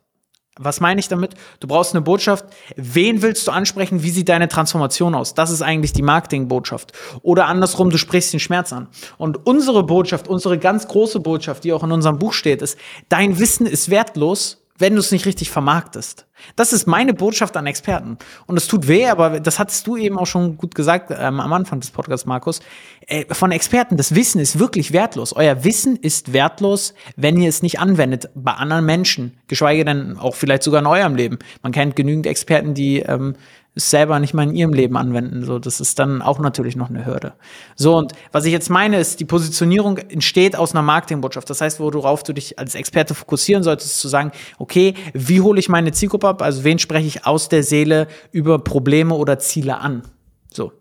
Was 0.58 0.80
meine 0.80 1.01
ich 1.01 1.10
damit? 1.10 1.34
Du 1.60 1.68
brauchst 1.68 1.93
eine 1.93 2.01
Botschaft. 2.01 2.45
Wen 2.78 3.22
willst 3.22 3.45
du 3.45 3.51
ansprechen? 3.51 4.03
Wie 4.03 4.10
sieht 4.10 4.30
deine 4.30 4.47
Transformation 4.47 5.14
aus? 5.14 5.34
Das 5.34 5.51
ist 5.51 5.62
eigentlich 5.62 5.91
die 5.91 6.01
Marketingbotschaft. 6.01 6.93
Oder 7.24 7.47
andersrum, 7.47 7.89
du 7.89 7.97
sprichst 7.97 8.32
den 8.32 8.39
Schmerz 8.39 8.72
an. 8.72 8.88
Und 9.18 9.45
unsere 9.45 9.84
Botschaft, 9.84 10.30
unsere 10.30 10.58
ganz 10.58 10.88
große 10.88 11.20
Botschaft, 11.20 11.66
die 11.66 11.74
auch 11.74 11.84
in 11.84 11.91
unserem 11.91 12.20
Buch 12.20 12.32
steht, 12.32 12.62
ist, 12.62 12.80
dein 13.10 13.38
Wissen 13.38 13.66
ist 13.66 13.89
wertlos, 13.89 14.64
wenn 14.78 14.93
du 14.93 14.99
es 14.99 15.11
nicht 15.11 15.26
richtig 15.26 15.49
vermarktest. 15.49 16.28
Das 16.55 16.73
ist 16.73 16.86
meine 16.86 17.13
Botschaft 17.13 17.55
an 17.55 17.65
Experten. 17.65 18.17
Und 18.45 18.57
es 18.57 18.67
tut 18.67 18.88
weh, 18.88 19.07
aber 19.07 19.39
das 19.39 19.57
hattest 19.57 19.88
du 19.88 19.95
eben 19.95 20.17
auch 20.17 20.28
schon 20.28 20.57
gut 20.57 20.76
gesagt 20.76 21.11
ähm, 21.11 21.39
am 21.39 21.53
Anfang 21.53 21.80
des 21.80 21.91
Podcasts, 21.91 22.26
Markus. 22.26 22.59
Äh, 23.07 23.34
von 23.34 23.51
Experten, 23.51 23.95
das 23.95 24.15
Wissen 24.15 24.41
ist 24.41 24.59
wirklich 24.59 24.91
wertlos. 24.91 25.34
Euer 25.34 25.63
Wissen 25.63 25.95
ist 25.95 26.34
wertlos, 26.34 26.93
wenn 27.15 27.39
ihr 27.41 27.47
es 27.47 27.61
nicht 27.61 27.80
anwendet 27.80 28.30
bei 28.36 28.51
anderen 28.51 28.86
Menschen, 28.86 29.38
geschweige 29.47 29.86
denn 29.86 30.17
auch 30.17 30.36
vielleicht 30.36 30.63
sogar 30.63 30.82
in 30.82 30.88
eurem 30.88 31.15
Leben. 31.15 31.39
Man 31.63 31.71
kennt 31.71 31.95
genügend 31.95 32.28
Experten, 32.28 32.73
die 32.73 32.99
ähm, 32.99 33.36
selber 33.76 34.19
nicht 34.19 34.34
mal 34.34 34.43
in 34.43 34.55
ihrem 34.55 34.73
Leben 34.73 34.95
anwenden. 34.97 35.43
So, 35.43 35.59
das 35.59 35.82
ist 35.82 35.99
dann 35.99 36.21
auch 36.21 36.39
natürlich 36.39 36.76
noch 36.76 36.89
eine 36.89 37.05
Hürde. 37.05 37.34
So, 37.76 37.97
und 37.97 38.13
was 38.32 38.45
ich 38.45 38.51
jetzt 38.51 38.69
meine, 38.69 38.99
ist, 38.99 39.19
die 39.19 39.26
Positionierung 39.26 39.97
entsteht 39.97 40.55
aus 40.55 40.73
einer 40.73 40.82
Marketingbotschaft. 40.82 41.49
Das 41.49 41.61
heißt, 41.61 41.80
worauf 41.80 42.23
du 42.23 42.34
dich 42.34 42.57
als 42.57 42.76
Experte 42.76 43.13
fokussieren 43.13 43.63
solltest, 43.63 43.99
zu 43.99 44.07
sagen, 44.07 44.32
okay, 44.59 44.93
wie 45.13 45.41
hole 45.41 45.59
ich 45.59 45.69
meine 45.69 45.91
Zielgruppe 45.91 46.28
ab? 46.28 46.41
Also 46.41 46.63
wen 46.63 46.80
spreche 46.80 47.07
ich 47.07 47.26
aus 47.26 47.49
der 47.49 47.63
Seele 47.63 48.07
über 48.32 48.59
Probleme 48.59 49.13
oder 49.15 49.39
Ziele 49.39 49.78
an? 49.80 50.03
So. 50.51 50.71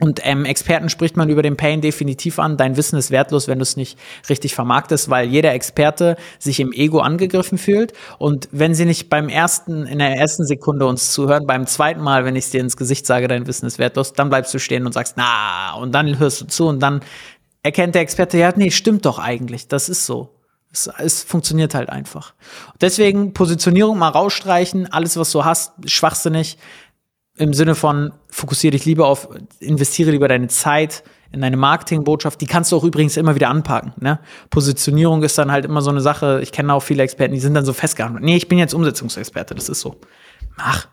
Und 0.00 0.20
ähm, 0.24 0.44
Experten 0.44 0.88
spricht 0.88 1.16
man 1.16 1.28
über 1.28 1.42
den 1.42 1.56
Pain 1.56 1.80
definitiv 1.80 2.38
an. 2.38 2.56
Dein 2.56 2.76
Wissen 2.76 2.98
ist 2.98 3.10
wertlos, 3.10 3.46
wenn 3.46 3.58
du 3.58 3.62
es 3.62 3.76
nicht 3.76 3.98
richtig 4.28 4.54
vermarktest, 4.54 5.10
weil 5.10 5.28
jeder 5.28 5.52
Experte 5.52 6.16
sich 6.38 6.60
im 6.60 6.72
Ego 6.72 6.98
angegriffen 6.98 7.58
fühlt. 7.58 7.92
Und 8.18 8.48
wenn 8.50 8.74
sie 8.74 8.84
nicht 8.84 9.08
beim 9.10 9.28
ersten, 9.28 9.86
in 9.86 9.98
der 9.98 10.16
ersten 10.16 10.44
Sekunde 10.44 10.86
uns 10.86 11.12
zuhören, 11.12 11.46
beim 11.46 11.66
zweiten 11.66 12.00
Mal, 12.00 12.24
wenn 12.24 12.36
ich 12.36 12.46
es 12.46 12.50
dir 12.50 12.60
ins 12.60 12.76
Gesicht 12.76 13.06
sage, 13.06 13.28
dein 13.28 13.46
Wissen 13.46 13.66
ist 13.66 13.78
wertlos, 13.78 14.12
dann 14.12 14.28
bleibst 14.28 14.52
du 14.52 14.58
stehen 14.58 14.86
und 14.86 14.92
sagst, 14.92 15.14
na, 15.16 15.74
und 15.74 15.92
dann 15.92 16.18
hörst 16.18 16.40
du 16.40 16.46
zu 16.46 16.66
und 16.66 16.80
dann 16.80 17.00
erkennt 17.62 17.94
der 17.94 18.02
Experte, 18.02 18.38
ja, 18.38 18.52
nee, 18.56 18.70
stimmt 18.70 19.06
doch 19.06 19.18
eigentlich. 19.18 19.68
Das 19.68 19.88
ist 19.88 20.06
so. 20.06 20.30
Es, 20.72 20.90
es 20.98 21.22
funktioniert 21.22 21.74
halt 21.74 21.90
einfach. 21.90 22.34
Deswegen 22.80 23.34
Positionierung 23.34 23.98
mal 23.98 24.08
rausstreichen, 24.08 24.90
alles, 24.90 25.16
was 25.16 25.30
du 25.30 25.44
hast, 25.44 25.72
schwachsinnig 25.84 26.58
im 27.36 27.54
Sinne 27.54 27.74
von 27.74 28.12
fokussiere 28.28 28.72
dich 28.72 28.84
lieber 28.84 29.06
auf, 29.06 29.28
investiere 29.60 30.10
lieber 30.10 30.28
deine 30.28 30.48
Zeit 30.48 31.02
in 31.32 31.40
deine 31.40 31.56
Marketingbotschaft. 31.56 32.40
Die 32.40 32.46
kannst 32.46 32.72
du 32.72 32.76
auch 32.76 32.84
übrigens 32.84 33.16
immer 33.16 33.34
wieder 33.34 33.48
anpacken. 33.48 33.94
Ne? 33.98 34.20
Positionierung 34.50 35.22
ist 35.22 35.38
dann 35.38 35.50
halt 35.50 35.64
immer 35.64 35.80
so 35.80 35.90
eine 35.90 36.02
Sache. 36.02 36.40
Ich 36.42 36.52
kenne 36.52 36.74
auch 36.74 36.82
viele 36.82 37.02
Experten, 37.02 37.34
die 37.34 37.40
sind 37.40 37.54
dann 37.54 37.64
so 37.64 37.72
festgehandelt. 37.72 38.22
Nee, 38.24 38.36
ich 38.36 38.48
bin 38.48 38.58
jetzt 38.58 38.74
Umsetzungsexperte, 38.74 39.54
das 39.54 39.68
ist 39.68 39.80
so. 39.80 39.96
Mach. 40.56 40.88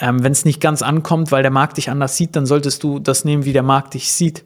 Ähm, 0.00 0.24
Wenn 0.24 0.32
es 0.32 0.44
nicht 0.44 0.60
ganz 0.60 0.82
ankommt, 0.82 1.30
weil 1.30 1.42
der 1.42 1.52
Markt 1.52 1.76
dich 1.76 1.90
anders 1.90 2.16
sieht, 2.16 2.34
dann 2.34 2.46
solltest 2.46 2.82
du 2.82 2.98
das 2.98 3.24
nehmen, 3.24 3.44
wie 3.44 3.52
der 3.52 3.62
Markt 3.62 3.94
dich 3.94 4.10
sieht. 4.10 4.44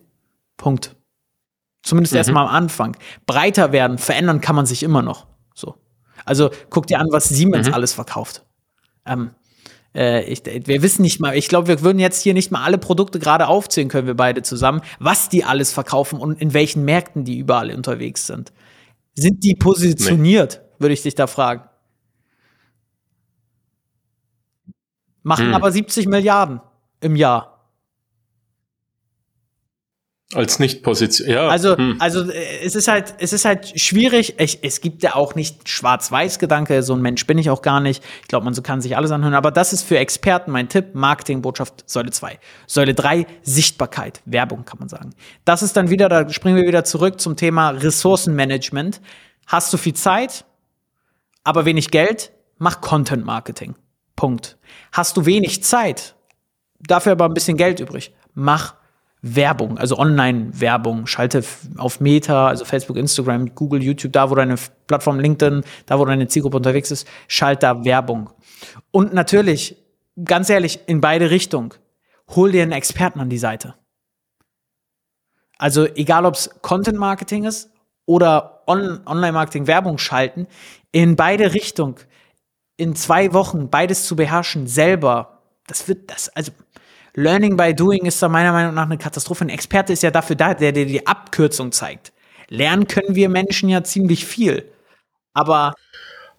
Punkt. 0.57 0.97
Zumindest 1.83 2.13
mhm. 2.13 2.19
erstmal 2.19 2.47
am 2.47 2.55
Anfang. 2.55 2.97
Breiter 3.27 3.73
werden, 3.73 3.97
verändern 3.97 4.41
kann 4.41 4.57
man 4.57 4.67
sich 4.67 4.83
immer 4.83 5.03
noch. 5.03 5.27
So. 5.55 5.77
Also 6.25 6.51
guck 6.69 6.87
dir 6.87 6.99
an, 6.99 7.07
was 7.11 7.29
Siemens 7.29 7.69
mhm. 7.69 7.75
alles 7.75 7.95
verkauft. 7.95 8.45
Ähm, 9.07 9.31
äh, 9.99 10.23
ich, 10.23 10.45
wir 10.45 10.83
wissen 10.83 11.03
nicht 11.03 11.19
mal, 11.19 11.37
ich 11.37 11.49
glaube, 11.49 11.67
wir 11.67 11.83
würden 11.83 11.99
jetzt 11.99 12.23
hier 12.23 12.33
nicht 12.33 12.53
mal 12.53 12.63
alle 12.63 12.79
Produkte 12.79 13.19
gerade 13.19 13.49
aufzählen 13.49 13.89
können, 13.89 14.07
wir 14.07 14.15
beide 14.15 14.43
zusammen, 14.43 14.81
was 15.01 15.29
die 15.29 15.43
alles 15.43 15.73
verkaufen 15.73 16.21
und 16.21 16.41
in 16.41 16.55
welchen 16.55 16.85
Märkten 16.85 17.25
die 17.25 17.39
überall 17.39 17.75
unterwegs 17.75 18.27
sind. 18.27 18.53
Sind 19.15 19.43
die 19.43 19.57
positioniert, 19.57 20.63
nee. 20.63 20.83
würde 20.83 20.93
ich 20.95 21.03
dich 21.03 21.17
da 21.17 21.27
fragen. 21.27 21.65
Machen 25.25 25.47
hm. 25.47 25.55
aber 25.55 25.73
70 25.73 26.07
Milliarden 26.07 26.61
im 27.01 27.17
Jahr. 27.17 27.58
Als 30.35 30.59
Nicht-Position, 30.59 31.31
ja. 31.31 31.49
Also, 31.49 31.75
hm. 31.75 31.97
also 32.01 32.31
äh, 32.31 32.61
es 32.63 32.75
ist 32.75 32.87
halt, 32.87 33.15
es 33.19 33.33
ist 33.33 33.47
halt 33.47 33.81
schwierig. 33.81 34.35
Ich, 34.39 34.59
es 34.63 34.83
gibt 34.83 35.03
ja 35.03 35.15
auch 35.15 35.35
nicht 35.35 35.67
Schwarz-Weiß-Gedanke. 35.71 36.83
So 36.83 36.95
ein 36.95 37.01
Mensch 37.01 37.27
bin 37.27 37.39
ich 37.39 37.49
auch 37.49 37.63
gar 37.63 37.81
nicht. 37.81 38.05
Ich 38.21 38.29
glaube, 38.29 38.45
man 38.45 38.53
so 38.53 38.61
kann 38.61 38.83
sich 38.83 38.95
alles 38.95 39.11
anhören. 39.11 39.33
Aber 39.33 39.51
das 39.51 39.73
ist 39.73 39.85
für 39.85 39.97
Experten 39.99 40.51
mein 40.51 40.69
Tipp. 40.69 40.95
Marketingbotschaft 40.95 41.89
Säule 41.89 42.11
2. 42.11 42.39
Säule 42.67 42.93
3, 42.93 43.27
Sichtbarkeit. 43.41 44.21
Werbung 44.27 44.67
kann 44.67 44.79
man 44.79 44.91
sagen. 44.91 45.15
Das 45.47 45.63
ist 45.63 45.79
dann 45.79 45.89
wieder, 45.89 46.11
da 46.11 46.29
springen 46.29 46.57
wir 46.57 46.67
wieder 46.67 46.85
zurück 46.85 47.21
zum 47.23 47.37
Thema 47.37 47.71
Ressourcenmanagement. 47.71 49.01
Hast 49.47 49.73
du 49.73 49.79
viel 49.79 49.95
Zeit, 49.95 50.45
aber 51.43 51.65
wenig 51.65 51.91
Geld? 51.91 52.33
Mach 52.59 52.83
Content 52.83 53.25
Marketing. 53.25 53.77
Punkt. 54.15 54.59
Hast 54.93 55.17
du 55.17 55.25
wenig 55.25 55.65
Zeit, 55.65 56.17
dafür 56.81 57.13
aber 57.13 57.25
ein 57.25 57.35
bisschen 57.35 57.57
Geld 57.57 57.81
übrig? 57.81 58.13
Mach 58.35 58.75
Werbung, 59.23 59.79
also 59.79 59.99
Online-Werbung, 59.99 61.07
schalte 61.07 61.43
auf 61.77 62.01
Meta, 62.01 62.49
also 62.49 62.65
Facebook, 62.65 62.97
Instagram, 62.97 63.55
Google, 63.55 63.83
YouTube, 63.83 64.13
da 64.13 64.31
wo 64.31 64.35
deine 64.35 64.57
Plattform 64.87 65.19
LinkedIn, 65.19 65.65
da 65.87 65.99
wo 65.99 66.05
deine 66.05 66.29
Zielgruppe 66.29 66.57
unterwegs 66.57 66.91
ist, 66.91 67.07
schalte 67.27 67.61
da 67.61 67.85
Werbung. 67.85 68.31
Und 68.91 69.13
natürlich, 69.15 69.77
ganz 70.25 70.51
ehrlich, 70.51 70.81
in 70.87 71.01
beide 71.01 71.31
Richtungen, 71.31 71.71
hol 72.35 72.53
dir 72.53 72.63
einen 72.63 72.73
Experten 72.73 73.21
an 73.21 73.31
die 73.31 73.39
Seite. 73.39 73.75
Also 75.59 75.87
egal, 75.87 76.25
ob 76.25 76.35
es 76.35 76.51
Content-Marketing 76.63 77.45
ist 77.45 77.71
oder 78.07 78.63
On 78.67 79.01
Online-Marketing, 79.05 79.67
Werbung 79.67 79.99
schalten, 79.99 80.47
in 80.93 81.17
beide 81.17 81.53
Richtungen, 81.55 81.97
in 82.77 82.95
zwei 82.95 83.33
Wochen 83.33 83.69
beides 83.69 84.07
zu 84.07 84.15
beherrschen, 84.15 84.69
selber, 84.69 85.43
das 85.67 85.89
wird 85.89 86.11
das, 86.11 86.29
also 86.29 86.53
Learning 87.19 87.57
by 87.57 87.75
Doing 87.75 88.07
ist 88.07 88.23
da 88.23 88.29
meiner 88.29 88.53
Meinung 88.53 88.75
nach 88.75 88.85
eine 88.85 88.97
Katastrophe. 88.97 89.45
Ein 89.45 89.49
Experte 89.49 89.93
ist 89.93 90.05
ja 90.05 90.13
dafür 90.13 90.37
da, 90.37 90.55
der 90.55 90.71
dir 90.71 90.87
die 90.87 91.05
Abkürzung 91.05 91.73
zeigt. 91.73 92.13
Lernen 92.49 92.87
können 92.87 93.17
wir 93.17 93.29
Menschen 93.29 93.69
ja 93.69 93.83
ziemlich 93.83 94.25
viel. 94.25 94.71
Aber 95.35 95.75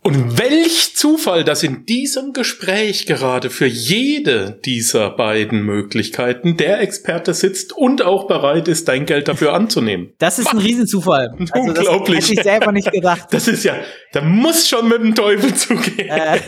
und 0.01 0.39
welch 0.39 0.95
Zufall, 0.95 1.43
dass 1.43 1.61
in 1.63 1.85
diesem 1.85 2.31
Gespräch 2.31 3.05
gerade 3.05 3.49
für 3.49 3.65
jede 3.65 4.57
dieser 4.63 5.09
beiden 5.09 5.63
Möglichkeiten 5.63 6.55
der 6.55 6.79
Experte 6.79 7.33
sitzt 7.33 7.73
und 7.73 8.01
auch 8.01 8.25
bereit 8.27 8.69
ist, 8.69 8.87
dein 8.87 9.05
Geld 9.05 9.27
dafür 9.27 9.53
anzunehmen. 9.53 10.13
Das 10.17 10.39
ist 10.39 10.47
ein 10.47 10.59
Riesenzufall. 10.59 11.35
Also 11.51 11.67
Unglaublich. 11.67 12.19
Das 12.19 12.29
hätte 12.29 12.39
ich 12.39 12.43
selber 12.43 12.71
nicht 12.71 12.89
gedacht. 12.89 13.27
Das 13.31 13.49
ist 13.49 13.65
ja, 13.65 13.75
da 14.13 14.21
muss 14.21 14.69
schon 14.69 14.87
mit 14.87 15.01
dem 15.01 15.13
Teufel 15.13 15.53
zugehen. 15.53 16.07
Äh, 16.07 16.39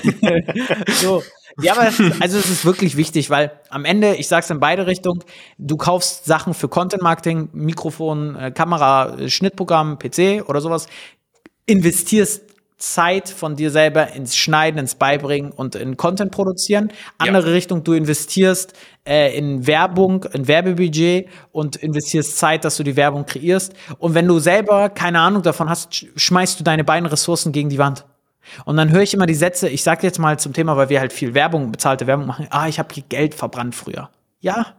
so. 0.88 1.22
Ja, 1.60 1.74
aber 1.74 1.88
ist, 1.88 2.00
also 2.22 2.38
es 2.38 2.50
ist 2.50 2.66
wirklich 2.66 2.98
wichtig, 2.98 3.30
weil 3.30 3.52
am 3.70 3.86
Ende, 3.86 4.16
ich 4.16 4.28
sag's 4.28 4.50
in 4.50 4.60
beide 4.60 4.88
Richtungen, 4.88 5.24
du 5.58 5.78
kaufst 5.78 6.26
Sachen 6.26 6.54
für 6.54 6.68
Content 6.68 7.04
Marketing, 7.04 7.50
Mikrofon, 7.54 8.36
äh, 8.36 8.52
Kamera, 8.52 9.28
Schnittprogramm, 9.28 9.98
PC 10.00 10.48
oder 10.48 10.62
sowas, 10.62 10.88
investierst 11.66 12.52
Zeit 12.82 13.30
von 13.30 13.56
dir 13.56 13.72
selber 13.72 14.14
ins 14.14 14.36
Schneiden, 14.36 14.80
ins 14.80 14.96
Beibringen 14.96 15.52
und 15.52 15.76
in 15.76 15.98
Content 15.98 16.32
produzieren. 16.32 16.92
Andere 17.18 17.48
ja. 17.48 17.54
Richtung, 17.54 17.84
du 17.84 17.94
investierst 17.94 18.74
äh, 19.08 19.38
in 19.38 19.68
Werbung, 19.68 20.26
in 20.34 20.48
Werbebudget 20.48 21.28
und 21.52 21.76
investierst 21.76 22.38
Zeit, 22.38 22.66
dass 22.66 22.78
du 22.78 22.84
die 22.84 22.96
Werbung 22.96 23.26
kreierst. 23.26 23.74
Und 24.00 24.16
wenn 24.16 24.28
du 24.28 24.40
selber 24.40 24.90
keine 24.90 25.20
Ahnung 25.20 25.44
davon 25.44 25.70
hast, 25.70 26.08
schmeißt 26.16 26.60
du 26.60 26.64
deine 26.64 26.84
beiden 26.84 27.06
Ressourcen 27.06 27.52
gegen 27.52 27.70
die 27.70 27.78
Wand. 27.78 28.06
Und 28.66 28.78
dann 28.78 28.92
höre 28.92 29.02
ich 29.02 29.14
immer 29.14 29.26
die 29.26 29.36
Sätze, 29.36 29.70
ich 29.70 29.84
sage 29.84 30.06
jetzt 30.06 30.20
mal 30.20 30.40
zum 30.40 30.54
Thema, 30.54 30.78
weil 30.78 30.90
wir 30.90 31.00
halt 31.00 31.14
viel 31.14 31.34
Werbung, 31.34 31.72
bezahlte 31.72 32.08
Werbung 32.08 32.26
machen, 32.26 32.48
ah, 32.50 32.68
ich 32.68 32.80
habe 32.80 32.94
Geld 33.10 33.36
verbrannt 33.36 33.76
früher. 33.76 34.10
Ja. 34.40 34.76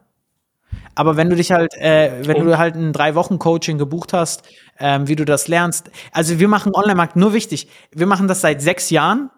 Aber 0.94 1.16
wenn 1.16 1.30
du 1.30 1.36
dich 1.36 1.52
halt, 1.52 1.74
äh, 1.74 2.26
wenn 2.26 2.42
oh. 2.42 2.44
du 2.44 2.58
halt 2.58 2.74
ein 2.74 2.92
drei 2.92 3.14
Wochen 3.14 3.38
Coaching 3.38 3.78
gebucht 3.78 4.12
hast, 4.12 4.42
ähm, 4.78 5.08
wie 5.08 5.16
du 5.16 5.24
das 5.24 5.48
lernst, 5.48 5.90
also 6.12 6.38
wir 6.38 6.48
machen 6.48 6.74
Online-Markt 6.74 7.16
nur 7.16 7.32
wichtig. 7.32 7.68
Wir 7.92 8.06
machen 8.06 8.28
das 8.28 8.40
seit 8.40 8.60
sechs 8.60 8.90
Jahren. 8.90 9.30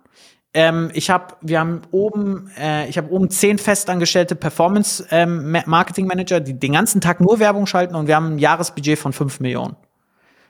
Ähm, 0.53 0.91
ich 0.95 1.11
habe, 1.11 1.35
wir 1.41 1.59
haben 1.59 1.83
oben, 1.91 2.51
äh, 2.57 2.89
ich 2.89 2.97
habe 2.97 3.11
oben 3.11 3.29
zehn 3.31 3.59
festangestellte 3.59 4.37
Performance 4.37 5.05
ähm, 5.11 5.57
Marketing 5.67 6.07
Manager, 6.07 6.41
die 6.41 6.59
den 6.59 6.73
ganzen 6.73 7.01
Tag 7.01 7.21
nur 7.21 7.41
Werbung 7.41 7.67
schalten 7.67 7.97
und 7.97 8.07
wir 8.07 8.15
haben 8.15 8.37
ein 8.37 8.39
Jahresbudget 8.39 8.99
von 8.99 9.13
fünf 9.13 9.41
Millionen, 9.41 9.75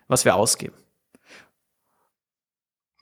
was 0.07 0.27
wir 0.27 0.37
ausgeben. 0.37 0.75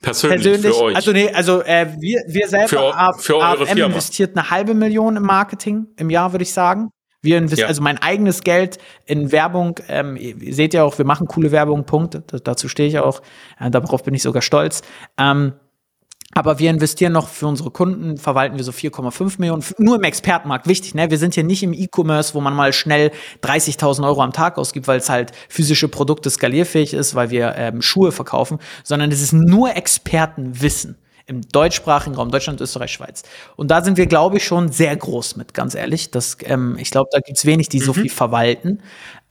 Persönlich, 0.03 0.43
Persönlich, 0.43 0.75
für 0.75 0.83
euch. 0.83 0.95
Also 0.95 1.11
nee, 1.13 1.29
also 1.31 1.63
äh, 1.63 1.87
wir, 1.97 2.23
wir 2.27 2.47
selber 2.49 2.67
für, 2.67 3.21
für 3.21 3.37
eure 3.37 3.63
AFM 3.63 3.77
investiert 3.77 4.37
eine 4.37 4.49
halbe 4.49 4.73
Million 4.73 5.15
im 5.15 5.23
Marketing 5.23 5.87
im 5.97 6.09
Jahr, 6.09 6.33
würde 6.33 6.43
ich 6.43 6.51
sagen. 6.51 6.89
Wir 7.21 7.37
investieren, 7.37 7.67
ja. 7.67 7.69
also 7.69 7.81
mein 7.81 7.99
eigenes 7.99 8.43
Geld 8.43 8.79
in 9.05 9.31
Werbung. 9.31 9.79
Ähm, 9.87 10.17
ihr 10.17 10.53
seht 10.53 10.73
ja 10.73 10.83
auch, 10.83 10.97
wir 10.97 11.05
machen 11.05 11.25
coole 11.25 11.53
Werbung, 11.53 11.85
Punkt. 11.85 12.21
dazu 12.43 12.67
stehe 12.67 12.89
ich 12.89 12.99
auch. 12.99 13.21
Äh, 13.57 13.71
darauf 13.71 14.03
bin 14.03 14.13
ich 14.13 14.21
sogar 14.21 14.41
stolz. 14.41 14.81
Ähm, 15.17 15.53
aber 16.33 16.59
wir 16.59 16.69
investieren 16.69 17.13
noch 17.13 17.29
für 17.29 17.47
unsere 17.47 17.71
Kunden, 17.71 18.17
verwalten 18.17 18.57
wir 18.57 18.63
so 18.63 18.71
4,5 18.71 19.35
Millionen, 19.39 19.63
nur 19.77 19.95
im 19.97 20.03
Expertenmarkt. 20.03 20.67
Wichtig, 20.67 20.95
ne? 20.95 21.09
Wir 21.11 21.17
sind 21.17 21.35
hier 21.35 21.43
nicht 21.43 21.63
im 21.63 21.73
E-Commerce, 21.73 22.33
wo 22.33 22.41
man 22.41 22.55
mal 22.55 22.73
schnell 22.73 23.11
30.000 23.43 24.05
Euro 24.05 24.21
am 24.21 24.33
Tag 24.33 24.57
ausgibt, 24.57 24.87
weil 24.87 24.99
es 24.99 25.09
halt 25.09 25.31
physische 25.49 25.87
Produkte 25.87 26.29
skalierfähig 26.29 26.93
ist, 26.93 27.15
weil 27.15 27.29
wir 27.29 27.55
ähm, 27.57 27.81
Schuhe 27.81 28.11
verkaufen, 28.11 28.59
sondern 28.83 29.11
es 29.11 29.21
ist 29.21 29.33
nur 29.33 29.75
Expertenwissen 29.75 30.97
im 31.25 31.41
deutschsprachigen 31.41 32.15
Raum, 32.15 32.31
Deutschland, 32.31 32.59
Österreich, 32.59 32.91
Schweiz. 32.91 33.23
Und 33.55 33.71
da 33.71 33.81
sind 33.81 33.97
wir, 33.97 34.07
glaube 34.07 34.37
ich, 34.37 34.43
schon 34.43 34.71
sehr 34.71 34.95
groß 34.95 35.37
mit, 35.37 35.53
ganz 35.53 35.73
ehrlich. 35.73 36.11
Das, 36.11 36.37
ähm, 36.43 36.77
ich 36.77 36.91
glaube, 36.91 37.09
da 37.11 37.19
gibt's 37.19 37.45
wenig, 37.45 37.69
die 37.69 37.79
mhm. 37.79 37.83
so 37.83 37.93
viel 37.93 38.09
verwalten. 38.09 38.81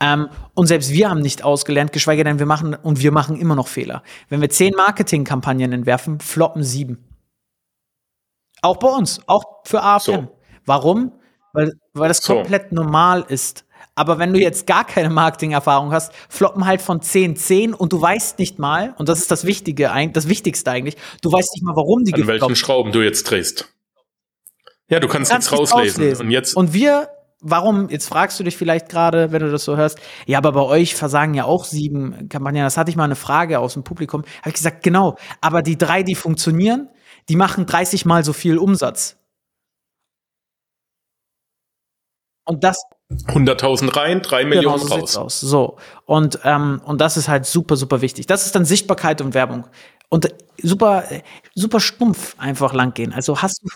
Ähm, 0.02 0.28
und 0.54 0.66
selbst 0.66 0.90
wir 0.90 1.08
haben 1.08 1.20
nicht 1.20 1.44
ausgelernt, 1.44 1.92
geschweige 1.92 2.24
denn 2.24 2.38
wir 2.40 2.46
machen, 2.46 2.74
und 2.74 3.00
wir 3.00 3.12
machen 3.12 3.40
immer 3.40 3.54
noch 3.54 3.68
Fehler. 3.68 4.02
Wenn 4.28 4.40
wir 4.40 4.50
zehn 4.50 4.74
Marketingkampagnen 4.76 5.72
entwerfen, 5.72 6.18
floppen 6.18 6.64
sieben. 6.64 6.98
Auch 8.62 8.76
bei 8.78 8.88
uns, 8.88 9.20
auch 9.26 9.44
für 9.64 9.80
AFM. 9.82 10.12
So. 10.12 10.38
Warum? 10.66 11.12
Weil, 11.52 11.72
weil 11.92 12.08
das 12.08 12.18
So. 12.18 12.34
komplett 12.34 12.72
normal 12.72 13.24
ist. 13.28 13.64
Aber 13.94 14.18
wenn 14.18 14.32
du 14.32 14.40
jetzt 14.40 14.66
gar 14.66 14.84
keine 14.86 15.10
Marketingerfahrung 15.10 15.92
hast, 15.92 16.12
floppen 16.28 16.66
halt 16.66 16.80
von 16.80 17.02
10, 17.02 17.36
10 17.36 17.74
und 17.74 17.92
du 17.92 18.00
weißt 18.00 18.38
nicht 18.38 18.58
mal, 18.58 18.94
und 18.98 19.08
das 19.08 19.18
ist 19.18 19.30
das 19.30 19.44
Wichtige, 19.44 19.90
das 20.12 20.28
Wichtigste 20.28 20.70
eigentlich, 20.70 20.96
du 21.20 21.30
weißt 21.30 21.50
nicht 21.54 21.64
mal, 21.64 21.76
warum 21.76 22.02
die 22.04 22.14
An 22.14 22.26
welchen 22.26 22.56
Schrauben 22.56 22.90
du 22.92 23.02
jetzt 23.02 23.24
drehst. 23.24 23.68
Ja, 24.88 24.98
du 24.98 25.08
kannst, 25.08 25.30
kannst 25.30 25.50
nichts 25.50 25.60
nichts 25.60 25.72
rauslesen. 25.74 26.02
auslesen. 26.02 26.26
Und 26.26 26.30
jetzt, 26.32 26.56
Und 26.56 26.72
wir, 26.72 27.08
warum, 27.42 27.88
jetzt 27.90 28.08
fragst 28.08 28.38
du 28.40 28.44
dich 28.44 28.56
vielleicht 28.56 28.88
gerade, 28.88 29.32
wenn 29.32 29.42
du 29.42 29.50
das 29.50 29.64
so 29.64 29.76
hörst, 29.76 29.98
ja, 30.26 30.38
aber 30.38 30.52
bei 30.52 30.62
euch 30.62 30.94
versagen 30.94 31.34
ja 31.34 31.44
auch 31.44 31.64
sieben 31.64 32.28
Kampagnen. 32.28 32.62
Das 32.62 32.76
hatte 32.76 32.90
ich 32.90 32.96
mal 32.96 33.04
eine 33.04 33.16
Frage 33.16 33.58
aus 33.58 33.74
dem 33.74 33.84
Publikum. 33.84 34.22
Habe 34.40 34.50
ich 34.50 34.54
gesagt, 34.54 34.82
genau, 34.82 35.16
aber 35.40 35.62
die 35.62 35.76
drei, 35.76 36.02
die 36.02 36.14
funktionieren, 36.14 36.88
die 37.28 37.36
machen 37.36 37.66
30 37.66 38.04
mal 38.06 38.24
so 38.24 38.32
viel 38.32 38.58
Umsatz. 38.58 39.18
Und 42.44 42.64
das, 42.64 42.76
100.000 43.10 43.96
rein, 43.96 44.22
3 44.22 44.44
Millionen 44.44 44.78
genau, 44.80 44.86
so 44.86 44.94
raus. 44.94 45.16
aus. 45.16 45.40
So. 45.40 45.78
Und, 46.06 46.40
ähm, 46.44 46.80
und 46.84 47.00
das 47.00 47.16
ist 47.16 47.28
halt 47.28 47.46
super, 47.46 47.76
super 47.76 48.00
wichtig. 48.00 48.26
Das 48.26 48.46
ist 48.46 48.54
dann 48.54 48.64
Sichtbarkeit 48.64 49.20
und 49.20 49.34
Werbung. 49.34 49.66
Und 50.08 50.26
äh, 50.26 50.34
super, 50.60 51.10
äh, 51.10 51.22
super 51.54 51.78
stumpf 51.78 52.34
einfach 52.38 52.72
langgehen. 52.72 53.12
Also 53.12 53.40
hast 53.40 53.62
du 53.62 53.68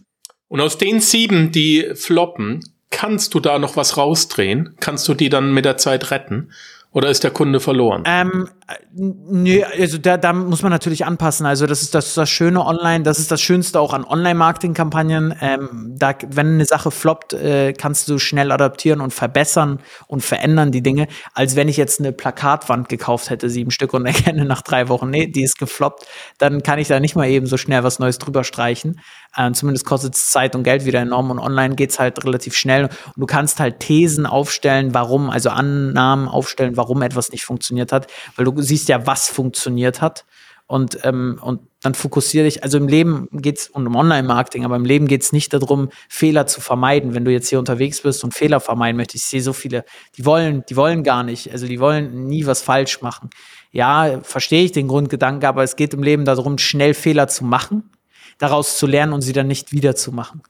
Und 0.49 0.61
aus 0.61 0.79
den 0.79 1.01
sieben, 1.01 1.53
die 1.53 1.93
floppen, 1.95 2.61
kannst 2.97 3.34
du 3.34 3.40
da 3.40 3.59
noch 3.59 3.76
was 3.76 3.99
rausdrehen? 3.99 4.74
Kannst 4.80 5.07
du 5.07 5.12
die 5.12 5.28
dann 5.28 5.53
mit 5.53 5.66
der 5.66 5.76
Zeit 5.76 6.11
retten? 6.11 6.49
Oder 6.92 7.11
ist 7.11 7.24
der 7.24 7.30
Kunde 7.30 7.61
verloren? 7.61 8.05
Ähm, 8.07 8.49
äh, 8.49 8.56
nö, 8.93 9.62
also 9.79 9.99
da, 9.99 10.17
da 10.17 10.33
muss 10.33 10.62
man 10.62 10.73
natürlich 10.73 11.05
anpassen. 11.07 11.47
Also 11.47 11.67
das 11.67 11.83
ist 11.83 11.95
das, 11.95 12.14
das 12.14 12.29
Schöne 12.29 12.64
online, 12.64 13.05
das 13.05 13.19
ist 13.19 13.31
das 13.31 13.41
Schönste 13.41 13.79
auch 13.79 13.93
an 13.93 14.05
Online-Marketing-Kampagnen. 14.05 15.35
Ähm, 15.41 15.97
wenn 16.01 16.47
eine 16.47 16.64
Sache 16.64 16.91
floppt, 16.91 17.33
äh, 17.35 17.73
kannst 17.73 18.09
du 18.09 18.19
schnell 18.19 18.51
adaptieren 18.51 19.01
und 19.01 19.12
verbessern 19.12 19.79
und 20.09 20.25
verändern 20.25 20.73
die 20.73 20.83
Dinge, 20.83 21.07
als 21.33 21.55
wenn 21.55 21.69
ich 21.69 21.77
jetzt 21.77 22.01
eine 22.01 22.12
Plakatwand 22.12 22.89
gekauft 22.89 23.31
hätte, 23.31 23.49
sieben 23.51 23.71
Stück 23.71 23.95
und 23.95 24.05
erkenne 24.07 24.45
nach 24.45 24.62
drei 24.62 24.89
Wochen, 24.89 25.11
nee, 25.11 25.27
die 25.29 25.43
ist 25.43 25.59
gefloppt, 25.59 26.05
dann 26.39 26.62
kann 26.62 26.81
ich 26.81 26.89
da 26.89 26.99
nicht 26.99 27.14
mal 27.14 27.29
eben 27.29 27.47
so 27.47 27.57
schnell 27.57 27.85
was 27.85 28.01
Neues 28.01 28.19
drüber 28.19 28.43
streichen. 28.43 29.01
Ähm, 29.39 29.55
zumindest 29.55 29.87
kostet 29.87 30.17
es 30.17 30.31
Zeit 30.31 30.57
und 30.57 30.64
Geld 30.64 30.87
wieder 30.87 31.01
enorm 31.01 31.31
und 31.31 31.39
online 31.39 31.77
geht's 31.77 31.99
halt 31.99 32.25
relativ 32.25 32.57
schnell. 32.57 32.85
Und 32.85 33.17
du 33.17 33.27
kannst 33.27 33.61
halt 33.61 33.81
Thesen 33.81 34.27
aufstellen, 34.27 34.95
warum, 34.95 35.31
also 35.31 35.51
Annahmen 35.51 36.27
aufstellen, 36.27 36.77
warum 36.77 37.03
etwas 37.03 37.31
nicht 37.31 37.45
funktioniert 37.45 37.93
hat, 37.93 38.07
weil 38.35 38.45
du 38.45 38.56
siehst 38.63 38.89
ja, 38.89 39.07
was 39.07 39.29
funktioniert 39.29 40.01
hat. 40.01 40.25
Und, 40.69 40.99
ähm, 41.05 41.39
und 41.41 41.61
dann 41.81 41.95
fokussiere 41.95 42.45
dich, 42.45 42.65
also 42.65 42.77
im 42.77 42.89
Leben 42.89 43.29
geht's 43.31 43.69
und 43.69 43.87
im 43.87 43.95
Online-Marketing, 43.95 44.65
aber 44.65 44.75
im 44.75 44.85
Leben 44.85 45.07
geht's 45.07 45.31
nicht 45.33 45.53
darum, 45.53 45.91
Fehler 46.09 46.49
zu 46.49 46.61
vermeiden. 46.61 47.15
Wenn 47.15 47.25
du 47.25 47.31
jetzt 47.31 47.49
hier 47.49 47.61
unterwegs 47.61 48.01
bist 48.01 48.25
und 48.25 48.35
Fehler 48.35 48.59
vermeiden 48.59 48.97
möchtest, 48.97 49.25
ich 49.25 49.31
sehe 49.31 49.43
so 49.43 49.53
viele, 49.53 49.85
die 50.17 50.25
wollen, 50.25 50.65
die 50.69 50.75
wollen 50.75 51.05
gar 51.05 51.23
nicht, 51.23 51.53
also 51.53 51.69
die 51.69 51.79
wollen 51.79 52.27
nie 52.27 52.47
was 52.47 52.63
falsch 52.63 53.01
machen. 53.01 53.31
Ja, 53.71 54.21
verstehe 54.23 54.65
ich 54.65 54.73
den 54.73 54.89
Grundgedanken, 54.89 55.47
aber 55.47 55.63
es 55.63 55.77
geht 55.77 55.95
im 55.95 56.03
Leben 56.03 56.25
darum, 56.25 56.59
schnell 56.59 56.95
Fehler 56.95 57.29
zu 57.29 57.45
machen, 57.45 57.91
daraus 58.39 58.77
zu 58.77 58.89
lernen 58.89 59.13
und 59.13 59.23
sie 59.23 59.33
dann 59.33 59.47
nicht 59.47 59.71
wieder 59.71 59.95
zu 59.95 60.11
machen. 60.11 60.43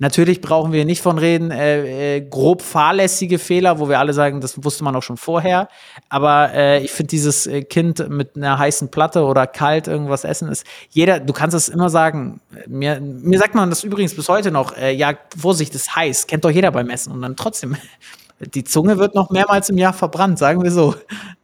Natürlich 0.00 0.40
brauchen 0.40 0.72
wir 0.72 0.84
nicht 0.84 1.02
von 1.02 1.18
reden, 1.18 1.50
äh, 1.50 2.18
äh, 2.18 2.20
grob 2.20 2.62
fahrlässige 2.62 3.38
Fehler, 3.40 3.80
wo 3.80 3.88
wir 3.88 3.98
alle 3.98 4.12
sagen, 4.12 4.40
das 4.40 4.62
wusste 4.62 4.84
man 4.84 4.94
auch 4.94 5.02
schon 5.02 5.16
vorher. 5.16 5.68
Aber 6.08 6.52
äh, 6.54 6.80
ich 6.84 6.92
finde 6.92 7.08
dieses 7.10 7.48
äh, 7.48 7.62
Kind 7.62 8.08
mit 8.08 8.36
einer 8.36 8.58
heißen 8.58 8.90
Platte 8.90 9.24
oder 9.24 9.48
kalt 9.48 9.88
irgendwas 9.88 10.22
essen 10.22 10.48
ist, 10.48 10.64
jeder, 10.90 11.18
du 11.18 11.32
kannst 11.32 11.56
es 11.56 11.68
immer 11.68 11.90
sagen. 11.90 12.40
Mir, 12.68 13.00
mir 13.00 13.38
sagt 13.38 13.56
man 13.56 13.70
das 13.70 13.82
übrigens 13.82 14.14
bis 14.14 14.28
heute 14.28 14.52
noch, 14.52 14.76
äh, 14.76 14.92
ja, 14.92 15.14
Vorsicht, 15.36 15.74
ist 15.74 15.96
heiß, 15.96 16.28
kennt 16.28 16.44
doch 16.44 16.50
jeder 16.50 16.70
beim 16.70 16.90
Essen. 16.90 17.12
Und 17.12 17.22
dann 17.22 17.34
trotzdem, 17.34 17.76
die 18.40 18.62
Zunge 18.62 18.98
wird 18.98 19.16
noch 19.16 19.30
mehrmals 19.30 19.68
im 19.68 19.78
Jahr 19.78 19.92
verbrannt, 19.92 20.38
sagen 20.38 20.62
wir 20.62 20.70
so. 20.70 20.94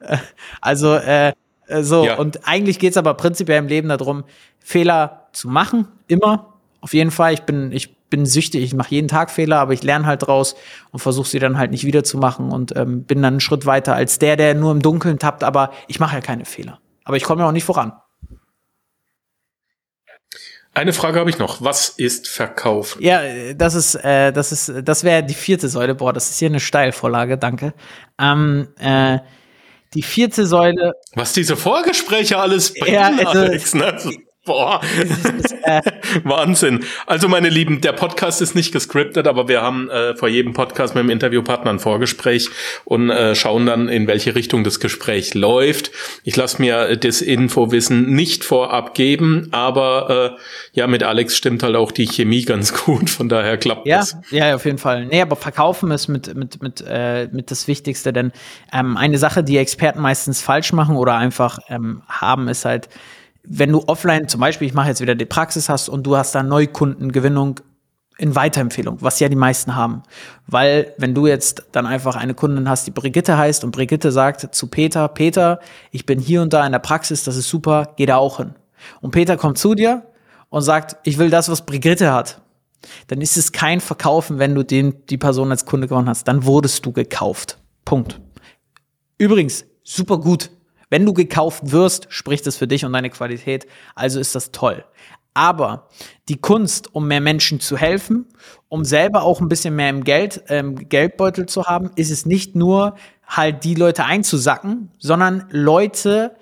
Also, 0.60 0.94
äh, 0.96 1.32
äh, 1.66 1.82
so, 1.82 2.04
Ja. 2.04 2.16
und 2.18 2.46
eigentlich 2.46 2.78
geht's 2.78 2.96
aber 2.96 3.14
prinzipiell 3.14 3.58
im 3.58 3.68
Leben 3.68 3.88
darum, 3.88 4.24
Fehler 4.60 5.28
zu 5.32 5.48
machen, 5.48 5.88
immer. 6.08 6.53
Auf 6.84 6.92
jeden 6.92 7.10
Fall, 7.10 7.32
ich 7.32 7.44
bin, 7.44 7.72
ich 7.72 7.96
bin 8.10 8.26
süchtig, 8.26 8.62
ich 8.62 8.74
mache 8.74 8.90
jeden 8.90 9.08
Tag 9.08 9.30
Fehler, 9.30 9.58
aber 9.58 9.72
ich 9.72 9.82
lerne 9.82 10.04
halt 10.04 10.26
draus 10.26 10.54
und 10.92 10.98
versuche 10.98 11.26
sie 11.26 11.38
dann 11.38 11.56
halt 11.56 11.70
nicht 11.70 11.86
wieder 11.86 12.04
zu 12.04 12.18
machen 12.18 12.52
und 12.52 12.76
ähm, 12.76 13.04
bin 13.04 13.22
dann 13.22 13.32
einen 13.32 13.40
Schritt 13.40 13.64
weiter 13.64 13.94
als 13.94 14.18
der, 14.18 14.36
der 14.36 14.54
nur 14.54 14.70
im 14.70 14.82
Dunkeln 14.82 15.18
tappt, 15.18 15.44
aber 15.44 15.72
ich 15.88 15.98
mache 15.98 16.14
ja 16.14 16.20
keine 16.20 16.44
Fehler. 16.44 16.80
Aber 17.04 17.16
ich 17.16 17.22
komme 17.24 17.40
ja 17.40 17.48
auch 17.48 17.52
nicht 17.52 17.64
voran. 17.64 17.94
Eine 20.74 20.92
Frage 20.92 21.20
habe 21.20 21.30
ich 21.30 21.38
noch. 21.38 21.62
Was 21.62 21.88
ist 21.88 22.28
Verkaufen? 22.28 23.02
Ja, 23.02 23.54
das 23.54 23.74
ist, 23.74 23.94
äh, 23.94 24.30
das 24.30 24.52
ist, 24.52 24.70
das 24.84 25.04
wäre 25.04 25.22
die 25.24 25.32
vierte 25.32 25.70
Säule. 25.70 25.94
Boah, 25.94 26.12
das 26.12 26.28
ist 26.28 26.38
hier 26.38 26.48
eine 26.48 26.60
Steilvorlage, 26.60 27.38
danke. 27.38 27.72
Ähm, 28.20 28.68
äh, 28.78 29.20
die 29.94 30.02
vierte 30.02 30.44
Säule, 30.46 30.92
Was 31.14 31.32
diese 31.32 31.56
Vorgespräche 31.56 32.36
alles 32.36 32.74
bringen, 32.74 32.94
Ja, 32.94 33.06
also- 33.06 33.38
Alex, 33.38 33.72
ne? 33.74 33.96
Also, 34.46 34.58
Boah, 34.60 34.80
Wahnsinn. 36.24 36.84
Also 37.06 37.28
meine 37.28 37.48
Lieben, 37.48 37.80
der 37.80 37.92
Podcast 37.92 38.42
ist 38.42 38.54
nicht 38.54 38.72
gescriptet, 38.72 39.26
aber 39.26 39.48
wir 39.48 39.62
haben 39.62 39.88
äh, 39.88 40.14
vor 40.16 40.28
jedem 40.28 40.52
Podcast 40.52 40.94
mit 40.94 41.02
dem 41.02 41.10
Interviewpartner 41.10 41.70
ein 41.70 41.78
Vorgespräch 41.78 42.50
und 42.84 43.08
äh, 43.10 43.34
schauen 43.34 43.64
dann, 43.64 43.88
in 43.88 44.06
welche 44.06 44.34
Richtung 44.34 44.62
das 44.62 44.80
Gespräch 44.80 45.32
läuft. 45.34 45.90
Ich 46.24 46.36
lasse 46.36 46.60
mir 46.60 46.96
das 46.96 47.22
Infowissen 47.22 48.10
nicht 48.14 48.44
vorab 48.44 48.94
geben, 48.94 49.48
aber 49.52 50.36
äh, 50.36 50.40
ja, 50.78 50.86
mit 50.86 51.02
Alex 51.02 51.36
stimmt 51.36 51.62
halt 51.62 51.76
auch 51.76 51.90
die 51.92 52.06
Chemie 52.06 52.44
ganz 52.44 52.74
gut, 52.84 53.08
von 53.08 53.28
daher 53.30 53.56
klappt 53.56 53.86
Ja, 53.86 53.98
das. 53.98 54.16
ja, 54.30 54.48
ja, 54.48 54.54
auf 54.56 54.66
jeden 54.66 54.78
Fall. 54.78 55.06
Nee, 55.06 55.22
aber 55.22 55.36
verkaufen 55.36 55.90
ist 55.90 56.08
mit, 56.08 56.34
mit, 56.34 56.62
mit, 56.62 56.84
äh, 56.86 57.28
mit 57.32 57.50
das 57.50 57.66
Wichtigste, 57.66 58.12
denn 58.12 58.32
ähm, 58.72 58.96
eine 58.98 59.16
Sache, 59.16 59.42
die 59.42 59.56
Experten 59.56 60.00
meistens 60.02 60.42
falsch 60.42 60.72
machen 60.74 60.96
oder 60.96 61.16
einfach 61.16 61.60
ähm, 61.70 62.02
haben, 62.08 62.48
ist 62.48 62.64
halt, 62.66 62.88
wenn 63.46 63.72
du 63.72 63.84
offline, 63.86 64.28
zum 64.28 64.40
Beispiel, 64.40 64.66
ich 64.66 64.74
mache 64.74 64.88
jetzt 64.88 65.00
wieder 65.00 65.14
die 65.14 65.24
Praxis 65.24 65.68
hast 65.68 65.88
und 65.88 66.04
du 66.04 66.16
hast 66.16 66.34
da 66.34 66.42
Neukundengewinnung 66.42 67.60
in 68.16 68.36
Weiterempfehlung, 68.36 68.98
was 69.00 69.18
ja 69.20 69.28
die 69.28 69.36
meisten 69.36 69.74
haben. 69.74 70.02
Weil, 70.46 70.94
wenn 70.98 71.14
du 71.14 71.26
jetzt 71.26 71.64
dann 71.72 71.86
einfach 71.86 72.16
eine 72.16 72.34
Kundin 72.34 72.68
hast, 72.68 72.86
die 72.86 72.92
Brigitte 72.92 73.36
heißt 73.36 73.64
und 73.64 73.72
Brigitte 73.72 74.12
sagt 74.12 74.54
zu 74.54 74.68
Peter, 74.68 75.08
Peter, 75.08 75.60
ich 75.90 76.06
bin 76.06 76.20
hier 76.20 76.42
und 76.42 76.52
da 76.52 76.64
in 76.64 76.72
der 76.72 76.78
Praxis, 76.78 77.24
das 77.24 77.36
ist 77.36 77.48
super, 77.48 77.94
geh 77.96 78.06
da 78.06 78.16
auch 78.16 78.36
hin. 78.36 78.54
Und 79.00 79.10
Peter 79.10 79.36
kommt 79.36 79.58
zu 79.58 79.74
dir 79.74 80.04
und 80.48 80.62
sagt, 80.62 80.96
ich 81.02 81.18
will 81.18 81.30
das, 81.30 81.48
was 81.48 81.66
Brigitte 81.66 82.12
hat 82.12 82.40
dann 83.08 83.20
ist 83.20 83.36
es 83.36 83.52
kein 83.52 83.80
Verkaufen, 83.80 84.38
wenn 84.38 84.54
du 84.54 84.64
den, 84.64 85.06
die 85.06 85.18
Person 85.18 85.50
als 85.50 85.64
Kunde 85.64 85.88
gewonnen 85.88 86.08
hast. 86.08 86.28
Dann 86.28 86.44
wurdest 86.44 86.84
du 86.86 86.92
gekauft. 86.92 87.58
Punkt. 87.84 88.20
Übrigens, 89.18 89.64
super 89.82 90.18
gut. 90.18 90.50
Wenn 90.94 91.06
du 91.06 91.12
gekauft 91.12 91.72
wirst, 91.72 92.06
spricht 92.10 92.46
das 92.46 92.54
für 92.56 92.68
dich 92.68 92.84
und 92.84 92.92
deine 92.92 93.10
Qualität. 93.10 93.66
Also 93.96 94.20
ist 94.20 94.36
das 94.36 94.52
toll. 94.52 94.84
Aber 95.34 95.88
die 96.28 96.40
Kunst, 96.40 96.94
um 96.94 97.08
mehr 97.08 97.20
Menschen 97.20 97.58
zu 97.58 97.76
helfen, 97.76 98.26
um 98.68 98.84
selber 98.84 99.24
auch 99.24 99.40
ein 99.40 99.48
bisschen 99.48 99.74
mehr 99.74 99.90
im 99.90 100.04
Geld, 100.04 100.44
ähm, 100.46 100.88
Geldbeutel 100.88 101.46
zu 101.46 101.64
haben, 101.64 101.90
ist 101.96 102.12
es 102.12 102.26
nicht 102.26 102.54
nur 102.54 102.94
halt 103.26 103.64
die 103.64 103.74
Leute 103.74 104.04
einzusacken, 104.04 104.92
sondern 105.00 105.48
Leute 105.50 106.36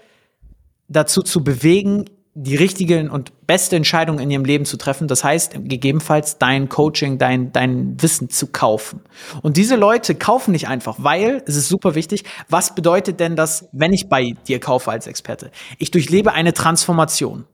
dazu 0.87 1.23
zu 1.23 1.43
bewegen, 1.43 2.05
die 2.35 2.57
richtigen 2.57 3.11
und 3.11 3.47
beste 3.47 3.77
Entscheidung 3.77 4.19
in 4.19 4.31
ihrem 4.31 4.47
Leben 4.47 4.65
zu 4.65 4.79
treffen. 4.79 5.07
Das 5.07 5.23
heißt, 5.23 5.53
gegebenenfalls 5.53 6.39
dein 6.39 6.71
Coaching, 6.71 7.19
dein, 7.19 7.53
dein 7.53 8.01
Wissen 8.01 8.31
zu 8.31 8.47
kaufen. 8.47 9.03
Und 9.43 9.59
diese 9.59 9.77
Leute 9.77 10.15
kaufen 10.15 10.53
nicht 10.53 10.67
einfach, 10.67 10.97
weil, 10.99 11.43
es 11.47 11.57
ist 11.57 11.69
super 11.69 11.95
wichtig, 11.95 12.25
was 12.49 12.75
bedeutet 12.75 13.21
denn 13.21 13.37
das, 13.37 13.69
wenn 13.73 13.93
ich 13.93 14.09
bei 14.09 14.35
dir 14.47 14.61
kaufe 14.61 14.91
als 14.91 15.07
Experte? 15.07 15.51
Ich 15.79 15.91
durchlebe 15.91 16.33
eine 16.33 16.55
Transformation. 16.55 17.45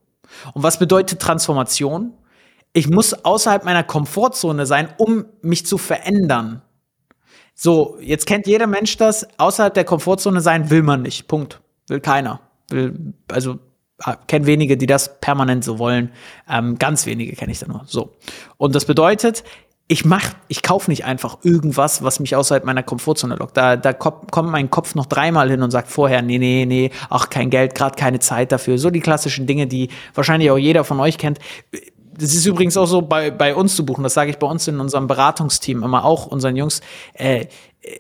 Und 0.55 0.63
was 0.63 0.79
bedeutet 0.79 1.21
Transformation? 1.21 2.13
Ich 2.73 2.89
muss 2.89 3.25
außerhalb 3.25 3.65
meiner 3.65 3.83
Komfortzone 3.83 4.65
sein, 4.65 4.91
um 4.99 5.25
mich 5.43 5.67
zu 5.67 5.79
verändern. 5.79 6.63
So, 7.55 7.99
jetzt 8.01 8.27
kennt 8.27 8.47
jeder 8.47 8.69
Mensch 8.69 8.97
das. 8.97 9.27
Außerhalb 9.39 9.75
der 9.75 9.85
Komfortzone 9.85 10.41
sein 10.41 10.71
will 10.71 10.85
man 10.85 11.03
nicht. 11.03 11.27
Punkt. 11.27 11.61
Will 11.89 11.99
keiner. 11.99 12.41
Will, 12.71 13.15
also 13.33 13.59
kenne 14.27 14.47
wenige, 14.47 14.77
die 14.77 14.87
das 14.87 15.21
permanent 15.21 15.65
so 15.65 15.79
wollen. 15.79 16.11
Ähm, 16.49 16.79
ganz 16.79 17.07
wenige 17.07 17.35
kenne 17.35 17.53
ich 17.53 17.59
da 17.59 17.67
nur. 17.67 17.83
So. 17.87 18.15
Und 18.57 18.75
das 18.75 18.85
bedeutet, 18.85 19.45
ich 19.91 20.05
mach, 20.05 20.35
ich 20.49 20.63
kaufe 20.63 20.91
nicht 20.91 21.07
einfach 21.07 21.39
irgendwas, 21.43 22.03
was 22.03 22.21
mich 22.21 22.37
außerhalb 22.37 22.65
meiner 22.65 22.83
Komfortzone 22.83 23.37
lockt. 23.37 23.57
Da, 23.57 23.77
da 23.77 23.95
kommt 23.95 24.31
kommt 24.31 24.51
mein 24.51 24.71
Kopf 24.71 24.95
noch 24.95 25.07
dreimal 25.07 25.51
hin 25.51 25.63
und 25.63 25.71
sagt 25.71 25.89
vorher, 25.89 26.21
nee, 26.21 26.39
nee, 26.39 26.67
nee, 26.67 26.91
ach, 27.09 27.31
kein 27.31 27.49
Geld, 27.49 27.75
gerade 27.75 27.97
keine 27.97 28.21
Zeit 28.21 28.53
dafür. 28.53 28.77
So 28.77 28.91
die 28.91 29.01
klassischen 29.01 29.47
Dinge, 29.47 29.67
die 29.67 29.89
wahrscheinlich 30.15 30.51
auch 30.51 30.59
jeder 30.59 30.85
von 30.85 31.01
euch 31.01 31.17
kennt. 31.17 31.39
Das 32.19 32.35
ist 32.35 32.45
übrigens 32.45 32.77
auch 32.77 32.87
so 32.87 33.01
bei, 33.01 33.31
bei 33.31 33.55
uns 33.55 33.77
zu 33.77 33.87
buchen. 33.87 34.03
Das 34.03 34.13
sage 34.13 34.31
ich 34.31 34.39
bei 34.39 34.47
uns 34.47 34.69
in 34.69 34.79
unserem 34.79 35.07
Beratungsteam 35.07 35.83
immer 35.83 36.05
auch, 36.05 36.27
unseren 36.27 36.57
Jungs. 36.57 36.83
Äh, 37.15 37.47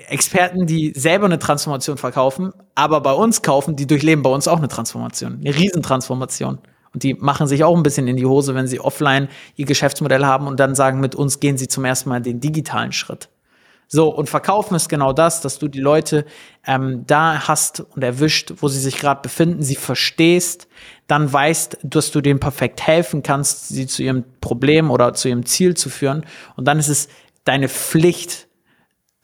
Experten, 0.08 0.66
die 0.66 0.92
selber 0.94 1.26
eine 1.26 1.38
Transformation 1.38 1.96
verkaufen, 1.96 2.52
aber 2.74 3.00
bei 3.00 3.12
uns 3.12 3.42
kaufen, 3.42 3.76
die 3.76 3.86
durchleben 3.86 4.22
bei 4.22 4.30
uns 4.30 4.48
auch 4.48 4.58
eine 4.58 4.68
Transformation, 4.68 5.40
eine 5.40 5.54
Riesentransformation. 5.54 6.58
Und 6.94 7.02
die 7.02 7.14
machen 7.14 7.46
sich 7.46 7.64
auch 7.64 7.76
ein 7.76 7.82
bisschen 7.82 8.08
in 8.08 8.16
die 8.16 8.26
Hose, 8.26 8.54
wenn 8.54 8.66
sie 8.66 8.80
offline 8.80 9.28
ihr 9.56 9.66
Geschäftsmodell 9.66 10.24
haben 10.24 10.46
und 10.46 10.58
dann 10.58 10.74
sagen, 10.74 11.00
mit 11.00 11.14
uns 11.14 11.40
gehen 11.40 11.58
sie 11.58 11.68
zum 11.68 11.84
ersten 11.84 12.08
Mal 12.08 12.22
den 12.22 12.40
digitalen 12.40 12.92
Schritt. 12.92 13.28
So, 13.90 14.14
und 14.14 14.28
verkaufen 14.28 14.74
ist 14.74 14.90
genau 14.90 15.14
das, 15.14 15.40
dass 15.40 15.58
du 15.58 15.66
die 15.66 15.80
Leute 15.80 16.26
ähm, 16.66 17.04
da 17.06 17.48
hast 17.48 17.80
und 17.80 18.02
erwischt, 18.02 18.52
wo 18.58 18.68
sie 18.68 18.80
sich 18.80 18.98
gerade 18.98 19.22
befinden, 19.22 19.62
sie 19.62 19.76
verstehst, 19.76 20.68
dann 21.06 21.32
weißt, 21.32 21.78
dass 21.82 22.10
du 22.10 22.20
denen 22.20 22.38
perfekt 22.38 22.86
helfen 22.86 23.22
kannst, 23.22 23.68
sie 23.68 23.86
zu 23.86 24.02
ihrem 24.02 24.24
Problem 24.42 24.90
oder 24.90 25.14
zu 25.14 25.28
ihrem 25.28 25.46
Ziel 25.46 25.74
zu 25.74 25.88
führen. 25.88 26.26
Und 26.54 26.66
dann 26.66 26.78
ist 26.78 26.88
es 26.88 27.08
deine 27.44 27.70
Pflicht, 27.70 28.47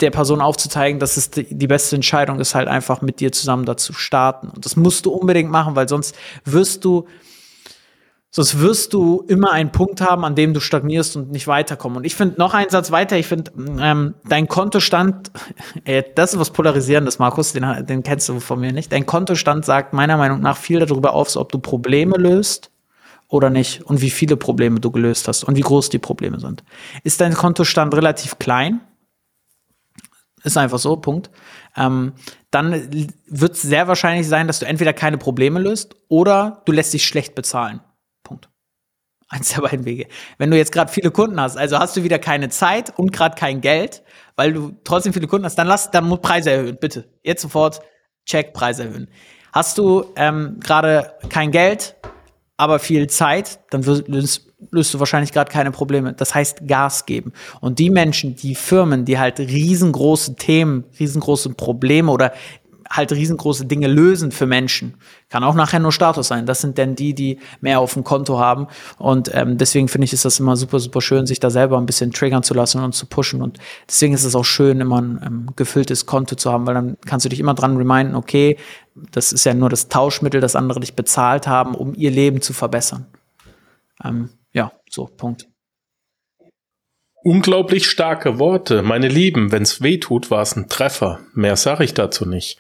der 0.01 0.11
Person 0.11 0.41
aufzuzeigen, 0.41 0.99
dass 0.99 1.17
es 1.17 1.31
die, 1.31 1.55
die 1.57 1.67
beste 1.67 1.97
Entscheidung 1.97 2.41
ist, 2.41 2.55
halt 2.55 2.69
einfach 2.69 3.01
mit 3.01 3.21
dir 3.21 3.33
zusammen 3.33 3.65
dazu 3.65 3.93
starten. 3.93 4.49
Und 4.49 4.65
das 4.65 4.77
musst 4.77 5.07
du 5.07 5.13
unbedingt 5.13 5.51
machen, 5.51 5.77
weil 5.77 5.89
sonst 5.89 6.17
wirst 6.45 6.85
du 6.85 7.07
Sonst 8.37 8.59
wirst 8.59 8.93
du 8.93 9.25
immer 9.29 9.53
einen 9.53 9.71
Punkt 9.71 10.01
haben, 10.01 10.25
an 10.25 10.35
dem 10.35 10.55
du 10.55 10.59
stagnierst 10.59 11.15
und 11.15 11.31
nicht 11.31 11.47
weiterkommen. 11.47 11.99
Und 11.99 12.05
ich 12.05 12.17
finde 12.17 12.37
noch 12.37 12.53
einen 12.53 12.69
Satz 12.69 12.91
weiter, 12.91 13.17
ich 13.17 13.29
finde, 13.29 13.53
ähm, 13.79 14.17
dein 14.29 14.49
Kontostand, 14.49 15.31
äh, 15.85 16.03
das 16.17 16.33
ist 16.33 16.41
was 16.41 16.51
Polarisierendes, 16.51 17.21
Markus, 17.21 17.53
den, 17.53 17.87
den 17.87 18.03
kennst 18.03 18.29
du 18.29 18.41
von 18.41 18.59
mir 18.59 18.73
nicht. 18.73 18.91
Dein 18.91 19.07
Kontostand 19.07 19.65
sagt 19.65 19.93
meiner 19.93 20.17
Meinung 20.17 20.41
nach 20.41 20.57
viel 20.57 20.81
darüber 20.81 21.15
aus, 21.15 21.37
ob 21.37 21.53
du 21.53 21.61
Probleme 21.61 22.17
löst 22.17 22.73
oder 23.29 23.51
nicht 23.51 23.83
und 23.83 24.01
wie 24.01 24.11
viele 24.11 24.37
Probleme 24.37 24.81
du 24.81 24.91
gelöst 24.91 25.29
hast 25.29 25.45
und 25.45 25.55
wie 25.55 25.61
groß 25.61 25.91
die 25.91 26.01
Probleme 26.01 26.41
sind. 26.41 26.65
Ist 27.05 27.21
dein 27.21 27.35
Kontostand 27.35 27.95
relativ 27.95 28.41
klein? 28.41 28.81
Ist 30.45 30.59
einfach 30.59 30.79
so, 30.79 30.97
Punkt. 30.97 31.31
Ähm, 31.75 32.13
dann 32.51 33.09
wird 33.27 33.55
es 33.55 33.63
sehr 33.63 33.89
wahrscheinlich 33.89 34.29
sein, 34.29 34.47
dass 34.47 34.59
du 34.61 34.67
entweder 34.67 34.93
keine 34.93 35.19
Probleme 35.19 35.59
löst 35.59 35.97
oder 36.09 36.63
du 36.67 36.73
lässt 36.73 36.93
dich 36.93 37.05
schlecht 37.05 37.35
bezahlen. 37.35 37.81
Eins 39.31 39.49
der 39.55 39.63
beiden 39.63 39.87
Wege. 39.87 40.07
Wenn 40.37 40.51
du 40.51 40.57
jetzt 40.57 40.71
gerade 40.71 40.93
viele 40.93 41.11
Kunden 41.11 41.41
hast, 41.41 41.57
also 41.57 41.79
hast 41.79 41.97
du 41.97 42.05
wieder 42.05 42.19
keine 42.19 42.51
Zeit 42.51 42.97
und 42.97 43.11
gerade 43.11 43.35
kein 43.37 43.63
Geld, 43.63 44.03
weil 44.37 44.53
du 44.53 44.77
trotzdem 44.85 45.15
viele 45.15 45.27
Kunden 45.27 45.47
hast, 45.47 45.57
dann 45.57 45.67
lass, 45.67 45.91
dann 45.91 46.07
muss 46.07 46.21
Preise 46.21 46.51
erhöhen, 46.51 46.77
bitte. 46.79 47.09
Jetzt 47.23 47.43
sofort 47.43 47.81
check 48.27 48.53
Preise 48.53 48.85
erhöhen. 48.85 49.09
Hast 49.53 49.79
du 49.79 50.13
ähm, 50.17 50.61
gerade 50.61 51.15
kein 51.31 51.53
Geld, 51.53 51.97
aber 52.57 52.79
viel 52.79 53.09
Zeit, 53.09 53.61
dann 53.71 53.83
löst, 53.83 54.53
löst 54.71 54.93
du 54.95 54.99
wahrscheinlich 54.99 55.33
gerade 55.33 55.51
keine 55.51 55.71
Probleme. 55.71 56.13
Das 56.13 56.35
heißt 56.35 56.67
Gas 56.67 57.07
geben. 57.07 57.33
Und 57.61 57.79
die 57.79 57.91
Menschen, 57.91 58.37
die 58.37 58.55
Firmen, 58.55 59.05
die 59.05 59.19
halt 59.19 59.39
riesengroße 59.39 60.37
Themen, 60.37 60.85
riesengroße 60.99 61.51
Probleme 61.51 62.11
oder 62.11 62.33
halt 62.91 63.13
riesengroße 63.13 63.67
Dinge 63.67 63.87
lösen 63.89 64.31
für 64.31 64.47
Menschen. 64.47 64.95
Kann 65.29 65.45
auch 65.45 65.55
nachher 65.55 65.81
nur 65.81 65.93
Status 65.93 66.29
sein. 66.29 66.47
Das 66.47 66.61
sind 66.61 66.79
denn 66.79 66.95
die, 66.95 67.15
die 67.15 67.39
mehr 67.61 67.81
auf 67.81 67.95
dem 67.95 68.05
Konto 68.05 68.39
haben. 68.39 68.69
Und 68.99 69.31
ähm, 69.35 69.59
deswegen 69.59 69.89
finde 69.89 70.05
ich, 70.05 70.13
ist 70.13 70.25
das 70.25 70.39
immer 70.39 70.57
super, 70.57 70.79
super 70.79 71.01
schön, 71.01 71.27
sich 71.27 71.41
da 71.41 71.51
selber 71.51 71.79
ein 71.79 71.87
bisschen 71.87 72.13
triggern 72.13 72.43
zu 72.43 72.55
lassen 72.55 72.83
und 72.83 72.95
zu 72.95 73.07
pushen. 73.07 73.43
Und 73.43 73.59
deswegen 73.89 74.15
ist 74.15 74.25
es 74.25 74.35
auch 74.35 74.45
schön, 74.45 74.81
immer 74.81 75.01
ein 75.01 75.21
ähm, 75.25 75.47
gefülltes 75.57 76.07
Konto 76.07 76.37
zu 76.37 76.53
haben, 76.53 76.67
weil 76.67 76.75
dann 76.75 76.97
kannst 77.07 77.25
du 77.25 77.31
dich 77.31 77.41
immer 77.41 77.55
dran 77.55 77.77
reminden, 77.77 78.15
okay, 78.15 78.59
das 78.95 79.33
ist 79.33 79.45
ja 79.45 79.55
nur 79.55 79.71
das 79.71 79.89
Tauschmittel, 79.89 80.41
das 80.41 80.55
andere 80.55 80.81
dich 80.81 80.95
bezahlt 80.95 81.47
haben, 81.47 81.75
um 81.75 81.95
ihr 81.95 82.11
Leben 82.11 82.41
zu 82.41 82.53
verbessern. 82.53 83.07
Ähm, 84.05 84.31
ja, 84.55 84.73
so, 84.89 85.07
Punkt. 85.07 85.49
Unglaublich 87.23 87.89
starke 87.89 88.39
Worte. 88.39 88.83
Meine 88.83 89.09
Lieben, 89.09 89.51
wenn's 89.51 89.83
weh 89.83 89.99
tut, 89.99 90.31
war's 90.31 90.57
ein 90.57 90.69
Treffer. 90.69 91.21
Mehr 91.33 91.57
sag 91.57 91.81
ich 91.81 91.95
dazu 91.95 92.27
nicht. 92.27 92.59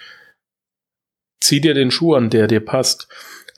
Zieh 1.42 1.60
dir 1.60 1.74
den 1.74 1.90
Schuh 1.90 2.14
an, 2.14 2.30
der 2.30 2.46
dir 2.46 2.64
passt. 2.64 3.08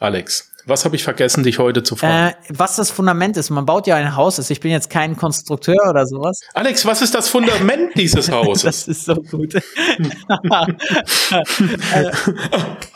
Alex, 0.01 0.53
was 0.67 0.85
habe 0.85 0.97
ich 0.97 1.05
vergessen, 1.05 1.45
dich 1.45 1.61
heute 1.61 1.85
zu 1.85 1.95
fragen? 1.95 2.33
Äh, 2.33 2.35
was 2.49 2.75
das 2.77 2.91
Fundament 2.91 3.37
ist. 3.37 3.51
Man 3.51 3.65
baut 3.67 3.87
ja 3.87 3.95
ein 3.95 4.17
Haus. 4.17 4.39
Also 4.39 4.51
ich 4.51 4.59
bin 4.59 4.73
jetzt 4.73 4.91
kein 4.91 5.17
Konstrukteur 5.17 5.79
oder 5.89 6.07
sowas. 6.07 6.41
Alex, 6.55 6.85
was 6.85 7.03
ist 7.03 7.15
das 7.15 7.29
Fundament 7.29 7.93
dieses 7.97 8.31
Hauses? 8.31 8.63
das 8.63 8.89
ist 8.89 9.05
so 9.05 9.15
gut. 9.15 9.55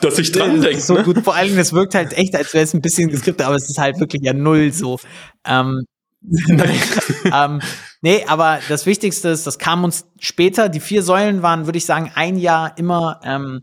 Dass 0.00 0.18
ich 0.18 0.32
dran 0.32 0.60
denke. 0.60 0.80
So 0.80 0.94
ne? 0.94 1.04
gut. 1.04 1.18
Vor 1.22 1.36
allem, 1.36 1.56
es 1.58 1.72
wirkt 1.72 1.94
halt 1.94 2.12
echt, 2.12 2.34
als 2.34 2.52
wäre 2.54 2.64
es 2.64 2.74
ein 2.74 2.80
bisschen 2.80 3.08
geskriptet, 3.08 3.46
aber 3.46 3.54
es 3.54 3.70
ist 3.70 3.78
halt 3.78 4.00
wirklich 4.00 4.22
ja 4.22 4.32
null 4.32 4.72
so. 4.72 4.98
Ähm, 5.46 5.84
ähm, 7.32 7.60
nee, 8.02 8.24
aber 8.26 8.58
das 8.68 8.84
Wichtigste 8.84 9.28
ist, 9.28 9.46
das 9.46 9.60
kam 9.60 9.84
uns 9.84 10.06
später. 10.18 10.68
Die 10.68 10.80
vier 10.80 11.04
Säulen 11.04 11.42
waren, 11.42 11.66
würde 11.66 11.78
ich 11.78 11.86
sagen, 11.86 12.10
ein 12.14 12.36
Jahr 12.36 12.76
immer, 12.76 13.20
ähm, 13.24 13.62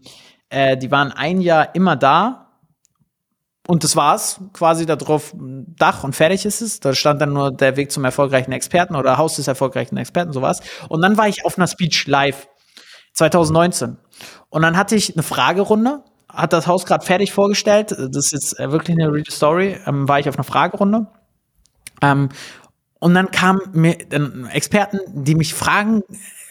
äh, 0.49 0.77
die 0.77 0.91
waren 0.91 1.11
ein 1.11 1.41
Jahr 1.41 1.75
immer 1.75 1.97
da. 1.97 2.46
Und 3.67 3.83
das 3.83 3.95
war's, 3.95 4.39
quasi 4.53 4.85
da 4.85 4.95
drauf 4.95 5.33
Dach 5.35 6.03
und 6.03 6.15
fertig 6.15 6.45
ist 6.45 6.61
es. 6.61 6.79
Da 6.79 6.93
stand 6.93 7.21
dann 7.21 7.33
nur 7.33 7.51
der 7.51 7.75
Weg 7.75 7.91
zum 7.91 8.05
erfolgreichen 8.05 8.51
Experten 8.51 8.95
oder 8.95 9.17
Haus 9.17 9.35
des 9.35 9.47
erfolgreichen 9.47 9.97
Experten, 9.97 10.31
sowas. 10.31 10.61
Und 10.89 11.01
dann 11.01 11.17
war 11.17 11.27
ich 11.27 11.45
auf 11.45 11.57
einer 11.57 11.67
Speech 11.67 12.07
live 12.07 12.47
2019. 13.13 13.97
Und 14.49 14.61
dann 14.61 14.77
hatte 14.77 14.95
ich 14.95 15.13
eine 15.13 15.23
Fragerunde, 15.23 16.03
hat 16.29 16.53
das 16.53 16.65
Haus 16.65 16.85
gerade 16.85 17.05
fertig 17.05 17.33
vorgestellt. 17.33 17.91
Das 17.91 18.25
ist 18.27 18.31
jetzt 18.31 18.59
äh, 18.59 18.71
wirklich 18.71 18.97
eine 18.97 19.11
real 19.11 19.25
Story. 19.29 19.77
Ähm, 19.85 20.07
war 20.07 20.19
ich 20.19 20.29
auf 20.29 20.35
einer 20.35 20.43
Fragerunde 20.43 21.07
ähm, 22.01 22.29
und 22.99 23.13
dann 23.13 23.31
kamen 23.31 23.61
mir 23.73 23.97
dann 24.09 24.47
Experten, 24.47 24.99
die 25.07 25.35
mich 25.35 25.53
fragen, 25.53 26.03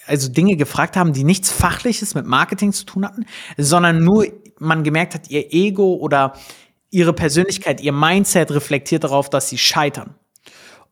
also 0.06 0.30
Dinge 0.30 0.56
gefragt 0.56 0.96
haben, 0.96 1.12
die 1.12 1.24
nichts 1.24 1.50
Fachliches 1.50 2.14
mit 2.14 2.26
Marketing 2.26 2.72
zu 2.72 2.84
tun 2.84 3.04
hatten, 3.04 3.26
sondern 3.56 4.04
nur 4.04 4.26
man 4.58 4.84
gemerkt 4.84 5.14
hat, 5.14 5.28
ihr 5.30 5.52
Ego 5.52 5.94
oder 5.94 6.34
ihre 6.90 7.12
Persönlichkeit, 7.12 7.80
ihr 7.80 7.92
Mindset 7.92 8.50
reflektiert 8.50 9.04
darauf, 9.04 9.30
dass 9.30 9.48
sie 9.48 9.58
scheitern. 9.58 10.14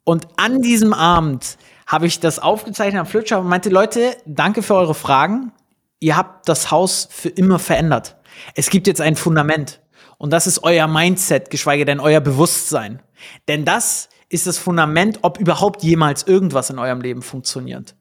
Und 0.05 0.29
an 0.37 0.61
diesem 0.61 0.93
Abend 0.93 1.57
habe 1.87 2.07
ich 2.07 2.21
das 2.21 2.39
aufgezeichnet 2.39 3.01
am 3.01 3.07
Flipchart 3.07 3.43
und 3.43 3.49
meinte, 3.49 3.71
Leute, 3.71 4.17
danke 4.27 4.63
für 4.63 4.75
eure 4.75 4.95
Fragen. 4.95 5.53
Ihr 6.01 6.17
habt 6.17 6.49
das 6.49 6.71
Haus 6.71 7.09
für 7.11 7.29
immer 7.29 7.59
verändert. 7.59 8.17
Es 8.55 8.71
gibt 8.71 8.87
jetzt 8.87 9.01
ein 9.01 9.17
Fundament. 9.17 9.81
Und 10.19 10.33
das 10.33 10.47
ist 10.47 10.63
euer 10.63 10.87
Mindset, 10.87 11.51
geschweige 11.51 11.85
denn 11.85 12.01
euer 12.01 12.21
Bewusstsein. 12.21 13.03
Denn 13.49 13.65
das 13.65 14.09
ist 14.29 14.47
das 14.47 14.59
Fundament, 14.59 15.19
ob 15.23 15.39
überhaupt 15.39 15.83
jemals 15.83 16.23
irgendwas 16.25 16.71
in 16.71 16.79
eurem 16.79 17.01
Leben 17.01 17.23
funktioniert. 17.23 17.95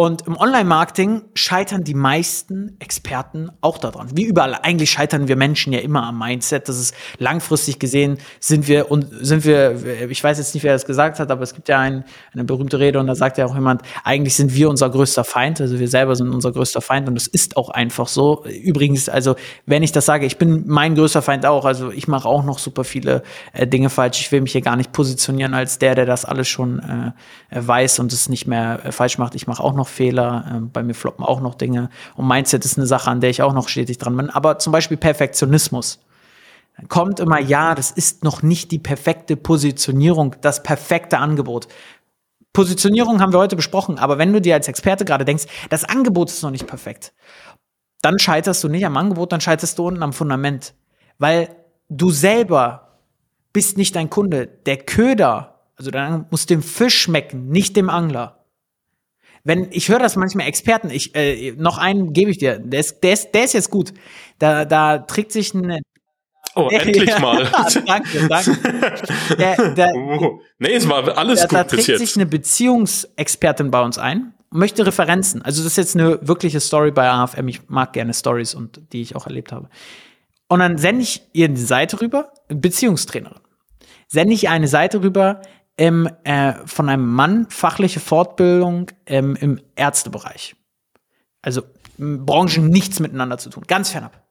Und 0.00 0.26
im 0.26 0.34
Online-Marketing 0.34 1.24
scheitern 1.34 1.84
die 1.84 1.92
meisten 1.92 2.74
Experten 2.78 3.50
auch 3.60 3.76
daran. 3.76 4.08
Wie 4.14 4.24
überall. 4.24 4.54
Eigentlich 4.54 4.92
scheitern 4.92 5.28
wir 5.28 5.36
Menschen 5.36 5.74
ja 5.74 5.80
immer 5.80 6.04
am 6.04 6.18
Mindset. 6.18 6.70
Das 6.70 6.78
ist 6.78 6.94
langfristig 7.18 7.78
gesehen 7.78 8.16
sind 8.38 8.66
wir 8.66 8.90
und 8.90 9.08
sind 9.20 9.44
wir, 9.44 10.08
ich 10.08 10.24
weiß 10.24 10.38
jetzt 10.38 10.54
nicht, 10.54 10.62
wer 10.64 10.72
das 10.72 10.86
gesagt 10.86 11.20
hat, 11.20 11.30
aber 11.30 11.42
es 11.42 11.52
gibt 11.52 11.68
ja 11.68 11.80
ein, 11.80 12.06
eine 12.32 12.44
berühmte 12.44 12.78
Rede 12.78 12.98
und 12.98 13.08
da 13.08 13.14
sagt 13.14 13.36
ja 13.36 13.44
auch 13.44 13.54
jemand, 13.54 13.82
eigentlich 14.02 14.34
sind 14.36 14.54
wir 14.54 14.70
unser 14.70 14.88
größter 14.88 15.22
Feind. 15.22 15.60
Also 15.60 15.78
wir 15.78 15.88
selber 15.88 16.16
sind 16.16 16.30
unser 16.30 16.52
größter 16.52 16.80
Feind 16.80 17.06
und 17.06 17.14
das 17.14 17.26
ist 17.26 17.58
auch 17.58 17.68
einfach 17.68 18.08
so. 18.08 18.46
Übrigens, 18.46 19.10
also 19.10 19.36
wenn 19.66 19.82
ich 19.82 19.92
das 19.92 20.06
sage, 20.06 20.24
ich 20.24 20.38
bin 20.38 20.64
mein 20.66 20.94
größter 20.94 21.20
Feind 21.20 21.44
auch. 21.44 21.66
Also 21.66 21.90
ich 21.90 22.08
mache 22.08 22.26
auch 22.26 22.42
noch 22.42 22.58
super 22.58 22.84
viele 22.84 23.22
äh, 23.52 23.66
Dinge 23.66 23.90
falsch. 23.90 24.22
Ich 24.22 24.32
will 24.32 24.40
mich 24.40 24.52
hier 24.52 24.62
gar 24.62 24.76
nicht 24.76 24.92
positionieren 24.92 25.52
als 25.52 25.78
der, 25.78 25.94
der 25.94 26.06
das 26.06 26.24
alles 26.24 26.48
schon 26.48 26.78
äh, 26.78 27.12
weiß 27.50 27.98
und 27.98 28.14
es 28.14 28.30
nicht 28.30 28.46
mehr 28.46 28.80
äh, 28.82 28.92
falsch 28.92 29.18
macht. 29.18 29.34
Ich 29.34 29.46
mache 29.46 29.62
auch 29.62 29.74
noch 29.74 29.89
Fehler, 29.90 30.44
ähm, 30.50 30.70
bei 30.70 30.82
mir 30.82 30.94
floppen 30.94 31.24
auch 31.24 31.40
noch 31.40 31.54
Dinge. 31.54 31.90
Und 32.16 32.26
Mindset 32.26 32.64
ist 32.64 32.78
eine 32.78 32.86
Sache, 32.86 33.10
an 33.10 33.20
der 33.20 33.30
ich 33.30 33.42
auch 33.42 33.52
noch 33.52 33.68
stetig 33.68 33.98
dran 33.98 34.16
bin. 34.16 34.30
Aber 34.30 34.58
zum 34.58 34.72
Beispiel 34.72 34.96
Perfektionismus. 34.96 36.00
Kommt 36.88 37.20
immer, 37.20 37.38
ja, 37.38 37.74
das 37.74 37.90
ist 37.90 38.24
noch 38.24 38.42
nicht 38.42 38.70
die 38.70 38.78
perfekte 38.78 39.36
Positionierung, 39.36 40.36
das 40.40 40.62
perfekte 40.62 41.18
Angebot. 41.18 41.68
Positionierung 42.52 43.20
haben 43.20 43.32
wir 43.32 43.38
heute 43.38 43.56
besprochen, 43.56 43.98
aber 43.98 44.18
wenn 44.18 44.32
du 44.32 44.40
dir 44.40 44.54
als 44.54 44.66
Experte 44.66 45.04
gerade 45.04 45.24
denkst, 45.24 45.44
das 45.68 45.84
Angebot 45.84 46.30
ist 46.30 46.42
noch 46.42 46.50
nicht 46.50 46.66
perfekt, 46.66 47.12
dann 48.02 48.18
scheiterst 48.18 48.64
du 48.64 48.68
nicht 48.68 48.86
am 48.86 48.96
Angebot, 48.96 49.32
dann 49.32 49.40
scheiterst 49.40 49.78
du 49.78 49.86
unten 49.86 50.02
am 50.02 50.12
Fundament. 50.12 50.74
Weil 51.18 51.54
du 51.88 52.10
selber 52.10 52.98
bist 53.52 53.76
nicht 53.76 53.94
dein 53.94 54.10
Kunde. 54.10 54.46
Der 54.46 54.78
Köder, 54.78 55.60
also 55.76 55.90
dann 55.90 56.26
muss 56.30 56.46
dem 56.46 56.62
Fisch 56.62 56.98
schmecken, 57.02 57.48
nicht 57.48 57.76
dem 57.76 57.90
Angler. 57.90 58.39
Wenn 59.44 59.68
ich 59.70 59.88
höre 59.88 59.98
das 59.98 60.16
manchmal 60.16 60.46
Experten, 60.46 60.90
ich 60.90 61.14
äh, 61.14 61.52
noch 61.52 61.78
einen 61.78 62.12
gebe 62.12 62.30
ich 62.30 62.38
dir, 62.38 62.58
der 62.58 62.80
ist, 62.80 63.00
der 63.02 63.12
ist, 63.12 63.32
der 63.32 63.44
ist 63.44 63.54
jetzt 63.54 63.70
gut. 63.70 63.92
Da, 64.38 64.64
da 64.64 64.98
trägt 64.98 65.32
sich 65.32 65.54
ein 65.54 65.80
Oh, 66.54 66.68
endlich 66.72 67.18
mal. 67.18 67.44
danke, 67.86 68.28
danke. 68.28 68.58
Der, 69.38 69.74
der, 69.74 69.94
oh, 69.94 70.40
nee, 70.58 70.74
es 70.74 70.88
war 70.88 71.16
alles 71.16 71.40
da, 71.42 71.46
gut 71.46 71.58
da 71.58 71.62
bis 71.62 71.70
trägt 71.70 71.88
jetzt. 71.88 71.98
sich 72.00 72.16
eine 72.16 72.26
Beziehungsexpertin 72.26 73.70
bei 73.70 73.80
uns 73.82 73.98
ein, 73.98 74.34
möchte 74.50 74.86
Referenzen. 74.86 75.42
Also 75.42 75.62
das 75.62 75.72
ist 75.72 75.76
jetzt 75.76 75.96
eine 75.96 76.18
wirkliche 76.26 76.60
Story 76.60 76.90
bei 76.90 77.08
AFM. 77.08 77.48
Ich 77.48 77.68
mag 77.68 77.92
gerne 77.92 78.14
Stories 78.14 78.54
und 78.54 78.80
die 78.92 79.02
ich 79.02 79.16
auch 79.16 79.26
erlebt 79.26 79.52
habe. 79.52 79.68
Und 80.48 80.58
dann 80.58 80.78
sende 80.78 81.02
ich 81.02 81.22
ihr 81.32 81.46
eine 81.46 81.56
Seite 81.56 82.00
rüber, 82.00 82.32
Beziehungstrainerin. 82.48 83.38
Sende 84.08 84.34
ich 84.34 84.48
eine 84.48 84.66
Seite 84.66 85.02
rüber, 85.04 85.40
ähm, 85.78 86.08
äh, 86.24 86.54
von 86.66 86.88
einem 86.88 87.06
Mann 87.06 87.46
fachliche 87.50 88.00
Fortbildung 88.00 88.90
ähm, 89.06 89.36
im 89.36 89.60
Ärztebereich. 89.76 90.56
Also 91.42 91.62
Branchen 91.98 92.68
nichts 92.68 93.00
miteinander 93.00 93.38
zu 93.38 93.50
tun, 93.50 93.64
ganz 93.66 93.90
fernab. 93.90 94.26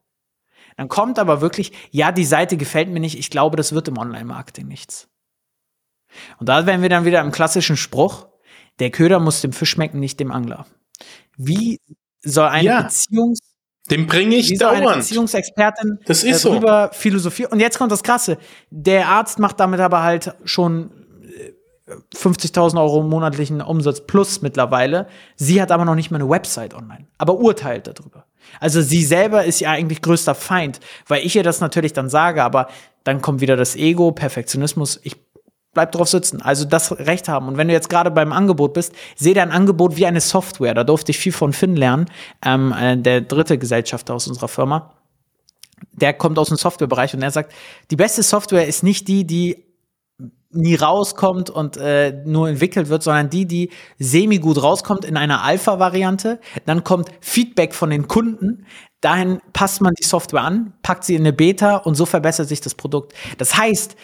Dann 0.77 0.87
kommt 0.87 1.19
aber 1.19 1.41
wirklich, 1.41 1.73
ja, 1.91 2.11
die 2.11 2.25
Seite 2.25 2.55
gefällt 2.55 2.89
mir 2.89 2.99
nicht, 2.99 3.17
ich 3.19 3.29
glaube, 3.29 3.57
das 3.57 3.73
wird 3.73 3.87
im 3.87 3.97
Online-Marketing 3.97 4.67
nichts. 4.67 5.09
Und 6.39 6.49
da 6.49 6.65
wären 6.65 6.81
wir 6.81 6.89
dann 6.89 7.05
wieder 7.05 7.21
im 7.21 7.31
klassischen 7.31 7.77
Spruch, 7.77 8.27
der 8.79 8.89
Köder 8.89 9.19
muss 9.19 9.41
dem 9.41 9.51
Fisch 9.51 9.71
schmecken, 9.71 9.99
nicht 9.99 10.19
dem 10.19 10.31
Angler. 10.31 10.65
Wie 11.37 11.79
soll 12.21 12.47
eine 12.47 12.63
Ja. 12.63 12.81
Beziehungs 12.83 13.39
Den 13.89 14.07
bringe 14.07 14.35
ich 14.35 14.57
soll 14.57 14.69
eine 14.69 14.85
dauernd. 14.85 14.99
Beziehungsexpertin 14.99 15.99
Das 16.05 16.23
ist 16.23 16.41
so. 16.41 16.49
darüber 16.53 16.91
philosophieren? 16.93 17.51
Und 17.51 17.59
jetzt 17.59 17.77
kommt 17.77 17.91
das 17.91 18.03
Krasse. 18.03 18.37
Der 18.69 19.09
Arzt 19.09 19.39
macht 19.39 19.59
damit 19.59 19.79
aber 19.79 20.03
halt 20.03 20.33
schon 20.45 20.91
äh, 20.91 20.98
50.000 22.15 22.79
Euro 22.79 23.03
monatlichen 23.03 23.61
Umsatz 23.61 24.01
plus 24.05 24.41
mittlerweile. 24.41 25.07
Sie 25.35 25.61
hat 25.61 25.71
aber 25.71 25.85
noch 25.85 25.95
nicht 25.95 26.11
mal 26.11 26.17
eine 26.17 26.29
Website 26.29 26.73
online, 26.73 27.07
aber 27.17 27.35
urteilt 27.35 27.87
darüber. 27.87 28.25
Also 28.59 28.81
sie 28.81 29.03
selber 29.03 29.45
ist 29.45 29.59
ja 29.59 29.71
eigentlich 29.71 30.01
größter 30.01 30.35
Feind, 30.35 30.79
weil 31.07 31.25
ich 31.25 31.35
ihr 31.35 31.43
das 31.43 31.61
natürlich 31.61 31.93
dann 31.93 32.09
sage, 32.09 32.43
aber 32.43 32.67
dann 33.03 33.21
kommt 33.21 33.41
wieder 33.41 33.55
das 33.55 33.75
Ego, 33.75 34.11
Perfektionismus. 34.11 34.99
Ich 35.03 35.15
bleib 35.73 35.91
drauf 35.91 36.09
sitzen. 36.09 36.41
Also 36.41 36.65
das 36.65 36.91
Recht 36.91 37.27
haben. 37.27 37.47
Und 37.47 37.57
wenn 37.57 37.67
du 37.67 37.73
jetzt 37.73 37.89
gerade 37.89 38.11
beim 38.11 38.33
Angebot 38.33 38.73
bist, 38.73 38.93
sehe 39.15 39.33
dein 39.33 39.51
Angebot 39.51 39.97
wie 39.97 40.05
eine 40.05 40.21
Software. 40.21 40.73
Da 40.73 40.83
durfte 40.83 41.11
ich 41.11 41.19
viel 41.19 41.31
von 41.31 41.53
Finn 41.53 41.75
lernen, 41.75 42.07
ähm, 42.45 42.73
äh, 42.77 42.97
der 42.97 43.21
dritte 43.21 43.57
Gesellschafter 43.57 44.13
aus 44.13 44.27
unserer 44.27 44.47
Firma. 44.47 44.93
Der 45.93 46.13
kommt 46.13 46.37
aus 46.39 46.49
dem 46.49 46.57
Softwarebereich 46.57 47.13
und 47.13 47.21
er 47.21 47.31
sagt, 47.31 47.53
die 47.91 47.95
beste 47.95 48.23
Software 48.23 48.67
ist 48.67 48.83
nicht 48.83 49.07
die, 49.07 49.25
die 49.25 49.68
nie 50.51 50.75
rauskommt 50.75 51.49
und 51.49 51.77
äh, 51.77 52.21
nur 52.25 52.49
entwickelt 52.49 52.89
wird, 52.89 53.03
sondern 53.03 53.29
die, 53.29 53.45
die 53.45 53.69
semi 53.99 54.39
gut 54.39 54.61
rauskommt 54.61 55.05
in 55.05 55.17
einer 55.17 55.43
Alpha-Variante. 55.43 56.39
Dann 56.65 56.83
kommt 56.83 57.09
Feedback 57.21 57.75
von 57.75 57.89
den 57.89 58.07
Kunden. 58.07 58.65
Dahin 59.01 59.39
passt 59.53 59.81
man 59.81 59.93
die 59.93 60.05
Software 60.05 60.43
an, 60.43 60.73
packt 60.81 61.03
sie 61.03 61.15
in 61.15 61.21
eine 61.21 61.33
Beta 61.33 61.77
und 61.77 61.95
so 61.95 62.05
verbessert 62.05 62.49
sich 62.49 62.61
das 62.61 62.75
Produkt. 62.75 63.13
Das 63.37 63.57
heißt, 63.57 63.95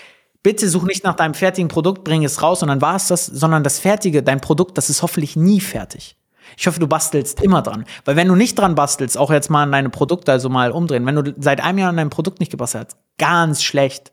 bitte 0.44 0.70
such 0.70 0.84
nicht 0.84 1.04
nach 1.04 1.16
deinem 1.16 1.34
fertigen 1.34 1.68
Produkt, 1.68 2.04
bring 2.04 2.24
es 2.24 2.42
raus 2.42 2.62
und 2.62 2.70
dann 2.70 2.82
war 2.82 2.96
es 2.96 3.08
das, 3.08 3.26
sondern 3.26 3.64
das 3.64 3.80
Fertige, 3.80 4.22
dein 4.22 4.40
Produkt, 4.40 4.78
das 4.78 4.90
ist 4.90 5.02
hoffentlich 5.02 5.36
nie 5.36 5.60
fertig. 5.60 6.16
Ich 6.58 6.68
hoffe, 6.68 6.80
du 6.80 6.88
bastelst 6.88 7.42
immer 7.42 7.62
dran. 7.62 7.86
Weil 8.06 8.16
wenn 8.16 8.28
du 8.28 8.36
nicht 8.36 8.58
dran 8.58 8.76
bastelst, 8.76 9.18
auch 9.18 9.32
jetzt 9.32 9.50
mal 9.50 9.64
an 9.64 9.72
deine 9.72 9.90
Produkte, 9.90 10.32
also 10.32 10.50
mal 10.50 10.72
umdrehen, 10.72 11.06
wenn 11.06 11.16
du 11.16 11.34
seit 11.38 11.62
einem 11.62 11.80
Jahr 11.80 11.90
an 11.90 11.98
deinem 11.98 12.12
Produkt 12.12 12.40
nicht 12.40 12.52
gebastelt 12.52 12.90
hast, 12.90 12.98
ganz 13.18 13.64
schlecht. 13.64 14.12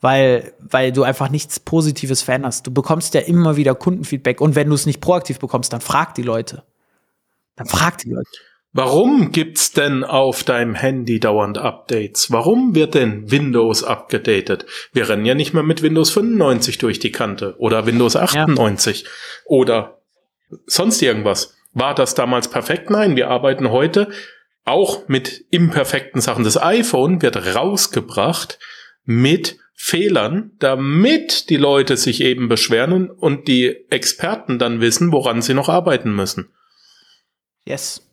Weil, 0.00 0.54
weil 0.58 0.92
du 0.92 1.02
einfach 1.02 1.28
nichts 1.28 1.60
Positives 1.60 2.22
veränderst. 2.22 2.66
Du 2.66 2.70
bekommst 2.70 3.14
ja 3.14 3.20
immer 3.20 3.56
wieder 3.56 3.74
Kundenfeedback 3.74 4.40
und 4.40 4.54
wenn 4.54 4.68
du 4.68 4.74
es 4.74 4.86
nicht 4.86 5.00
proaktiv 5.00 5.38
bekommst, 5.38 5.72
dann 5.72 5.80
frag 5.80 6.14
die 6.14 6.22
Leute. 6.22 6.62
Dann 7.56 7.66
frag 7.66 7.98
die 7.98 8.10
Leute. 8.10 8.30
Warum 8.72 9.32
gibt's 9.32 9.72
denn 9.72 10.04
auf 10.04 10.44
deinem 10.44 10.76
Handy 10.76 11.18
dauernd 11.18 11.58
Updates? 11.58 12.30
Warum 12.30 12.76
wird 12.76 12.94
denn 12.94 13.28
Windows 13.30 13.82
abgedatet? 13.82 14.64
Wir 14.92 15.08
rennen 15.08 15.26
ja 15.26 15.34
nicht 15.34 15.54
mehr 15.54 15.64
mit 15.64 15.82
Windows 15.82 16.10
95 16.10 16.78
durch 16.78 17.00
die 17.00 17.10
Kante 17.10 17.56
oder 17.58 17.84
Windows 17.86 18.14
98 18.14 19.06
oder 19.44 19.98
sonst 20.66 21.02
irgendwas. 21.02 21.56
War 21.72 21.96
das 21.96 22.14
damals 22.14 22.48
perfekt? 22.48 22.90
Nein, 22.90 23.16
wir 23.16 23.28
arbeiten 23.28 23.70
heute 23.70 24.08
auch 24.64 25.08
mit 25.08 25.44
imperfekten 25.50 26.20
Sachen. 26.20 26.44
Das 26.44 26.60
iPhone 26.60 27.22
wird 27.22 27.56
rausgebracht 27.56 28.60
mit 29.04 29.58
Fehlern, 29.82 30.52
damit 30.58 31.48
die 31.48 31.56
Leute 31.56 31.96
sich 31.96 32.20
eben 32.20 32.48
beschweren 32.48 33.08
und 33.08 33.48
die 33.48 33.86
Experten 33.88 34.58
dann 34.58 34.82
wissen, 34.82 35.10
woran 35.10 35.40
sie 35.40 35.54
noch 35.54 35.70
arbeiten 35.70 36.14
müssen. 36.14 36.52
Yes. 37.64 38.06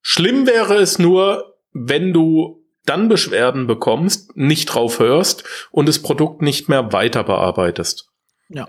Schlimm 0.00 0.46
wäre 0.46 0.76
es 0.76 0.98
nur, 0.98 1.58
wenn 1.74 2.14
du 2.14 2.64
dann 2.86 3.10
Beschwerden 3.10 3.66
bekommst, 3.66 4.34
nicht 4.34 4.64
drauf 4.64 4.98
hörst 4.98 5.44
und 5.72 5.86
das 5.90 6.00
Produkt 6.00 6.40
nicht 6.40 6.70
mehr 6.70 6.90
weiter 6.90 7.22
bearbeitest. 7.22 8.08
Ja. 8.48 8.66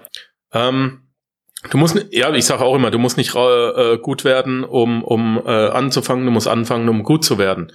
Ähm, 0.51 1.07
du 1.69 1.77
musst, 1.77 2.05
ja, 2.11 2.33
ich 2.33 2.45
sage 2.45 2.65
auch 2.65 2.75
immer, 2.75 2.91
du 2.91 2.99
musst 2.99 3.15
nicht 3.15 3.33
äh, 3.33 3.97
gut 3.97 4.25
werden, 4.25 4.65
um, 4.65 5.05
um 5.05 5.41
äh, 5.45 5.69
anzufangen, 5.69 6.25
du 6.25 6.31
musst 6.31 6.49
anfangen, 6.49 6.89
um 6.89 7.03
gut 7.03 7.23
zu 7.23 7.37
werden. 7.37 7.71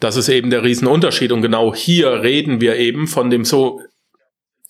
Das 0.00 0.16
ist 0.16 0.28
eben 0.28 0.50
der 0.50 0.62
Riesenunterschied. 0.62 1.32
Und 1.32 1.42
genau 1.42 1.74
hier 1.74 2.22
reden 2.22 2.60
wir 2.60 2.76
eben 2.76 3.06
von 3.06 3.30
dem 3.30 3.44
so, 3.44 3.80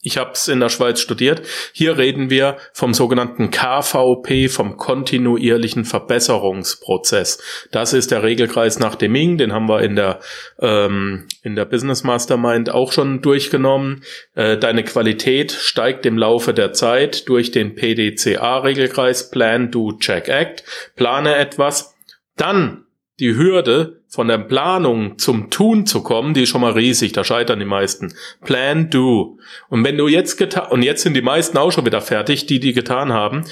ich 0.04 0.18
habe 0.18 0.32
es 0.32 0.48
in 0.48 0.60
der 0.60 0.68
Schweiz 0.68 1.00
studiert, 1.00 1.42
hier 1.72 1.96
reden 1.96 2.28
wir 2.28 2.58
vom 2.74 2.92
sogenannten 2.92 3.50
KVP, 3.50 4.48
vom 4.48 4.76
kontinuierlichen 4.76 5.86
Verbesserungsprozess. 5.86 7.42
Das 7.72 7.94
ist 7.94 8.10
der 8.10 8.22
Regelkreis 8.22 8.78
nach 8.78 8.96
Deming, 8.96 9.38
den 9.38 9.54
haben 9.54 9.66
wir 9.66 9.80
in 9.80 9.96
der, 9.96 10.20
ähm, 10.60 11.26
in 11.42 11.56
der 11.56 11.64
Business 11.64 12.04
Mastermind 12.04 12.68
auch 12.68 12.92
schon 12.92 13.22
durchgenommen. 13.22 14.04
Äh, 14.34 14.58
deine 14.58 14.84
Qualität 14.84 15.52
steigt 15.52 16.04
im 16.04 16.18
Laufe 16.18 16.52
der 16.52 16.74
Zeit 16.74 17.26
durch 17.30 17.50
den 17.50 17.74
PDCA-Regelkreis, 17.74 19.30
Plan, 19.30 19.70
Do, 19.70 19.92
Check, 19.98 20.28
Act. 20.28 20.64
Plane 20.96 21.36
etwas, 21.36 21.94
dann 22.36 22.84
die 23.20 23.36
Hürde 23.36 24.02
von 24.14 24.28
der 24.28 24.38
Planung 24.38 25.18
zum 25.18 25.50
Tun 25.50 25.86
zu 25.86 26.02
kommen, 26.02 26.34
die 26.34 26.44
ist 26.44 26.50
schon 26.50 26.60
mal 26.60 26.72
riesig, 26.72 27.12
da 27.12 27.24
scheitern 27.24 27.58
die 27.58 27.64
meisten. 27.64 28.14
Plan, 28.44 28.88
do. 28.88 29.38
Und 29.68 29.84
wenn 29.84 29.98
du 29.98 30.06
jetzt 30.06 30.36
getan, 30.36 30.70
und 30.70 30.82
jetzt 30.82 31.02
sind 31.02 31.14
die 31.14 31.22
meisten 31.22 31.58
auch 31.58 31.72
schon 31.72 31.84
wieder 31.84 32.00
fertig, 32.00 32.46
die 32.46 32.60
die 32.60 32.72
getan 32.72 33.12
haben, 33.12 33.44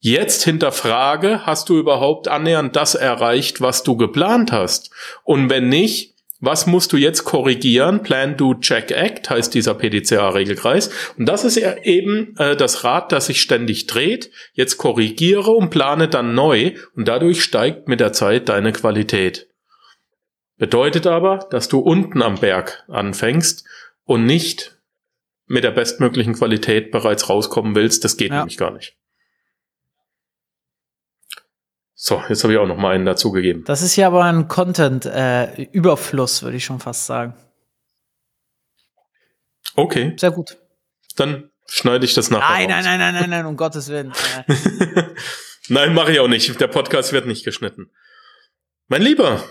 jetzt 0.00 0.42
hinterfrage, 0.42 1.46
hast 1.46 1.68
du 1.68 1.78
überhaupt 1.78 2.26
annähernd 2.26 2.74
das 2.74 2.96
erreicht, 2.96 3.60
was 3.60 3.84
du 3.84 3.96
geplant 3.96 4.50
hast? 4.50 4.90
Und 5.22 5.48
wenn 5.48 5.68
nicht, 5.68 6.16
was 6.40 6.66
musst 6.66 6.92
du 6.92 6.96
jetzt 6.96 7.24
korrigieren? 7.24 8.02
Plan, 8.02 8.36
do, 8.36 8.54
check, 8.54 8.90
act 8.90 9.30
heißt 9.30 9.54
dieser 9.54 9.74
PDCA-Regelkreis. 9.74 10.90
Und 11.18 11.26
das 11.26 11.44
ist 11.44 11.58
eben 11.58 12.34
äh, 12.38 12.56
das 12.56 12.82
Rad, 12.82 13.12
das 13.12 13.26
sich 13.26 13.42
ständig 13.42 13.86
dreht. 13.86 14.30
Jetzt 14.54 14.78
korrigiere 14.78 15.50
und 15.50 15.70
plane 15.70 16.08
dann 16.08 16.34
neu 16.34 16.72
und 16.96 17.06
dadurch 17.06 17.44
steigt 17.44 17.88
mit 17.88 18.00
der 18.00 18.12
Zeit 18.12 18.48
deine 18.48 18.72
Qualität. 18.72 19.49
Bedeutet 20.60 21.06
aber, 21.06 21.38
dass 21.50 21.68
du 21.68 21.78
unten 21.78 22.20
am 22.20 22.34
Berg 22.38 22.84
anfängst 22.88 23.64
und 24.04 24.26
nicht 24.26 24.78
mit 25.46 25.64
der 25.64 25.70
bestmöglichen 25.70 26.34
Qualität 26.34 26.90
bereits 26.90 27.30
rauskommen 27.30 27.74
willst. 27.74 28.04
Das 28.04 28.18
geht 28.18 28.28
Ja. 28.30 28.40
nämlich 28.40 28.58
gar 28.58 28.70
nicht. 28.70 28.94
So, 31.94 32.22
jetzt 32.28 32.44
habe 32.44 32.52
ich 32.52 32.58
auch 32.58 32.66
noch 32.66 32.76
mal 32.76 32.94
einen 32.94 33.06
dazugegeben. 33.06 33.64
Das 33.64 33.80
ist 33.80 33.96
ja 33.96 34.06
aber 34.06 34.22
ein 34.24 34.48
Content-Überfluss, 34.48 36.42
würde 36.42 36.58
ich 36.58 36.64
schon 36.66 36.78
fast 36.78 37.06
sagen. 37.06 37.34
Okay, 39.76 40.14
Sehr 40.18 40.30
gut. 40.30 40.58
dann 41.16 41.50
schneide 41.66 42.04
ich 42.04 42.12
das 42.12 42.30
nachher 42.30 42.66
Nein, 42.66 42.70
raus. 42.70 42.84
nein, 42.84 42.98
nein, 42.98 43.14
nein, 43.14 43.20
nein, 43.22 43.30
nein, 43.30 43.46
um 43.46 43.56
Gottes 43.56 43.88
Willen. 43.88 44.12
Äh, 44.46 45.04
Nein, 45.68 45.94
mache 45.94 46.12
ich 46.12 46.20
auch 46.20 46.28
nicht. 46.28 46.60
Der 46.60 46.66
Podcast 46.66 47.12
wird 47.14 47.26
nicht 47.26 47.44
geschnitten. 47.44 47.90
Mein 48.88 49.02
Lieber. 49.02 49.42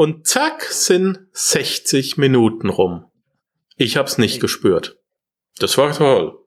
Und 0.00 0.26
zack 0.26 0.62
sind 0.62 1.18
60 1.34 2.16
Minuten 2.16 2.70
rum. 2.70 3.04
Ich 3.76 3.98
hab's 3.98 4.16
nicht 4.16 4.40
gespürt. 4.40 4.96
Das 5.58 5.76
war 5.76 5.92
toll. 5.92 6.38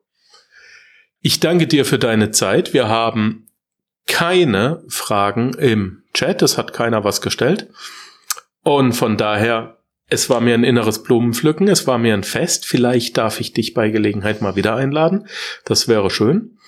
Ich 1.20 1.38
danke 1.38 1.68
dir 1.68 1.84
für 1.84 2.00
deine 2.00 2.32
Zeit. 2.32 2.74
Wir 2.74 2.88
haben 2.88 3.46
keine 4.08 4.82
Fragen 4.88 5.54
im 5.54 6.02
Chat. 6.14 6.42
Es 6.42 6.58
hat 6.58 6.72
keiner 6.72 7.04
was 7.04 7.20
gestellt. 7.20 7.70
Und 8.64 8.92
von 8.94 9.16
daher, 9.16 9.78
es 10.08 10.28
war 10.28 10.40
mir 10.40 10.54
ein 10.54 10.64
inneres 10.64 11.04
Blumenpflücken. 11.04 11.68
Es 11.68 11.86
war 11.86 11.98
mir 11.98 12.14
ein 12.14 12.24
Fest. 12.24 12.66
Vielleicht 12.66 13.16
darf 13.18 13.38
ich 13.38 13.52
dich 13.52 13.72
bei 13.72 13.88
Gelegenheit 13.90 14.42
mal 14.42 14.56
wieder 14.56 14.74
einladen. 14.74 15.28
Das 15.64 15.86
wäre 15.86 16.10
schön. 16.10 16.58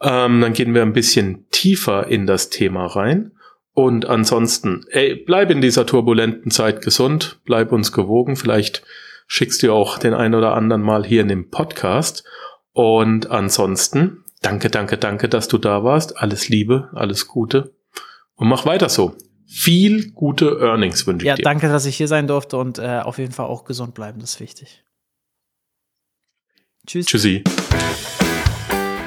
Ähm, 0.00 0.40
dann 0.40 0.54
gehen 0.54 0.74
wir 0.74 0.82
ein 0.82 0.92
bisschen 0.92 1.48
tiefer 1.50 2.08
in 2.08 2.26
das 2.26 2.50
Thema 2.50 2.86
rein. 2.86 3.30
Und 3.74 4.06
ansonsten, 4.06 4.84
ey, 4.90 5.14
bleib 5.14 5.50
in 5.50 5.60
dieser 5.60 5.86
turbulenten 5.86 6.50
Zeit 6.50 6.82
gesund, 6.82 7.40
bleib 7.44 7.72
uns 7.72 7.92
gewogen. 7.92 8.36
Vielleicht 8.36 8.82
schickst 9.26 9.62
du 9.62 9.72
auch 9.72 9.98
den 9.98 10.12
einen 10.12 10.34
oder 10.34 10.54
anderen 10.54 10.82
mal 10.82 11.04
hier 11.04 11.22
in 11.22 11.28
dem 11.28 11.48
Podcast. 11.48 12.24
Und 12.72 13.30
ansonsten, 13.30 14.24
danke, 14.42 14.68
danke, 14.68 14.98
danke, 14.98 15.28
dass 15.28 15.48
du 15.48 15.56
da 15.56 15.84
warst. 15.84 16.18
Alles 16.18 16.48
Liebe, 16.48 16.90
alles 16.92 17.28
Gute. 17.28 17.74
Und 18.34 18.48
mach 18.48 18.66
weiter 18.66 18.88
so. 18.88 19.16
Viel 19.46 20.12
gute 20.12 20.58
Earnings 20.60 21.06
wünsche 21.06 21.24
ich 21.24 21.28
ja, 21.28 21.34
dir. 21.34 21.42
danke, 21.42 21.68
dass 21.68 21.84
ich 21.84 21.96
hier 21.96 22.08
sein 22.08 22.26
durfte 22.26 22.56
und 22.56 22.78
äh, 22.78 23.00
auf 23.00 23.18
jeden 23.18 23.32
Fall 23.32 23.46
auch 23.46 23.64
gesund 23.64 23.92
bleiben, 23.94 24.18
das 24.20 24.34
ist 24.34 24.40
wichtig. 24.40 24.82
Tschüss. 26.86 27.06
Tschüssi. 27.06 27.44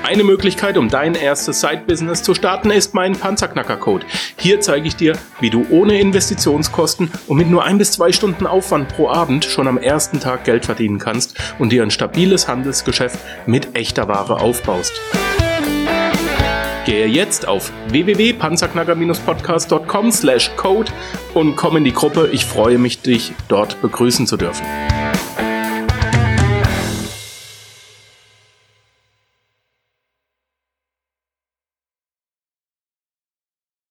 Eine 0.06 0.24
Möglichkeit, 0.24 0.78
um 0.78 0.88
dein 0.88 1.16
erstes 1.16 1.60
Side-Business 1.62 2.22
zu 2.22 2.36
starten, 2.36 2.70
ist 2.70 2.94
mein 2.94 3.14
Panzerknacker-Code. 3.14 4.06
Hier 4.38 4.62
zeige 4.62 4.88
ich 4.88 4.96
dir, 4.96 5.18
wie 5.40 5.50
du 5.50 5.66
ohne 5.72 6.00
Investitionskosten 6.00 7.10
und 7.26 7.38
mit 7.38 7.50
nur 7.50 7.64
ein 7.64 7.80
bis 7.80 7.94
zwei 7.94 8.12
Stunden 8.12 8.46
Aufwand 8.46 8.90
pro 8.90 9.10
Abend 9.10 9.46
schon 9.46 9.68
am 9.68 9.80
ersten 9.80 10.20
Tag 10.20 10.44
Geld 10.44 10.66
verdienen 10.66 11.00
kannst 11.00 11.36
und 11.58 11.72
dir 11.72 11.82
ein 11.82 11.90
stabiles 11.90 12.48
Handelsgeschäft 12.48 13.18
mit 13.48 13.76
echter 13.76 14.08
Ware 14.08 14.42
aufbaust. 14.42 14.94
Gehe 16.86 17.08
jetzt 17.08 17.48
auf 17.48 17.72
www.panzerknacker-podcast.com 17.88 20.12
slash 20.12 20.52
code 20.56 20.92
und 21.34 21.56
komm 21.56 21.78
in 21.78 21.84
die 21.84 21.94
Gruppe. 21.94 22.30
Ich 22.32 22.46
freue 22.46 22.78
mich, 22.78 23.02
dich 23.02 23.34
dort 23.48 23.82
begrüßen 23.82 24.28
zu 24.28 24.38
dürfen. 24.38 24.68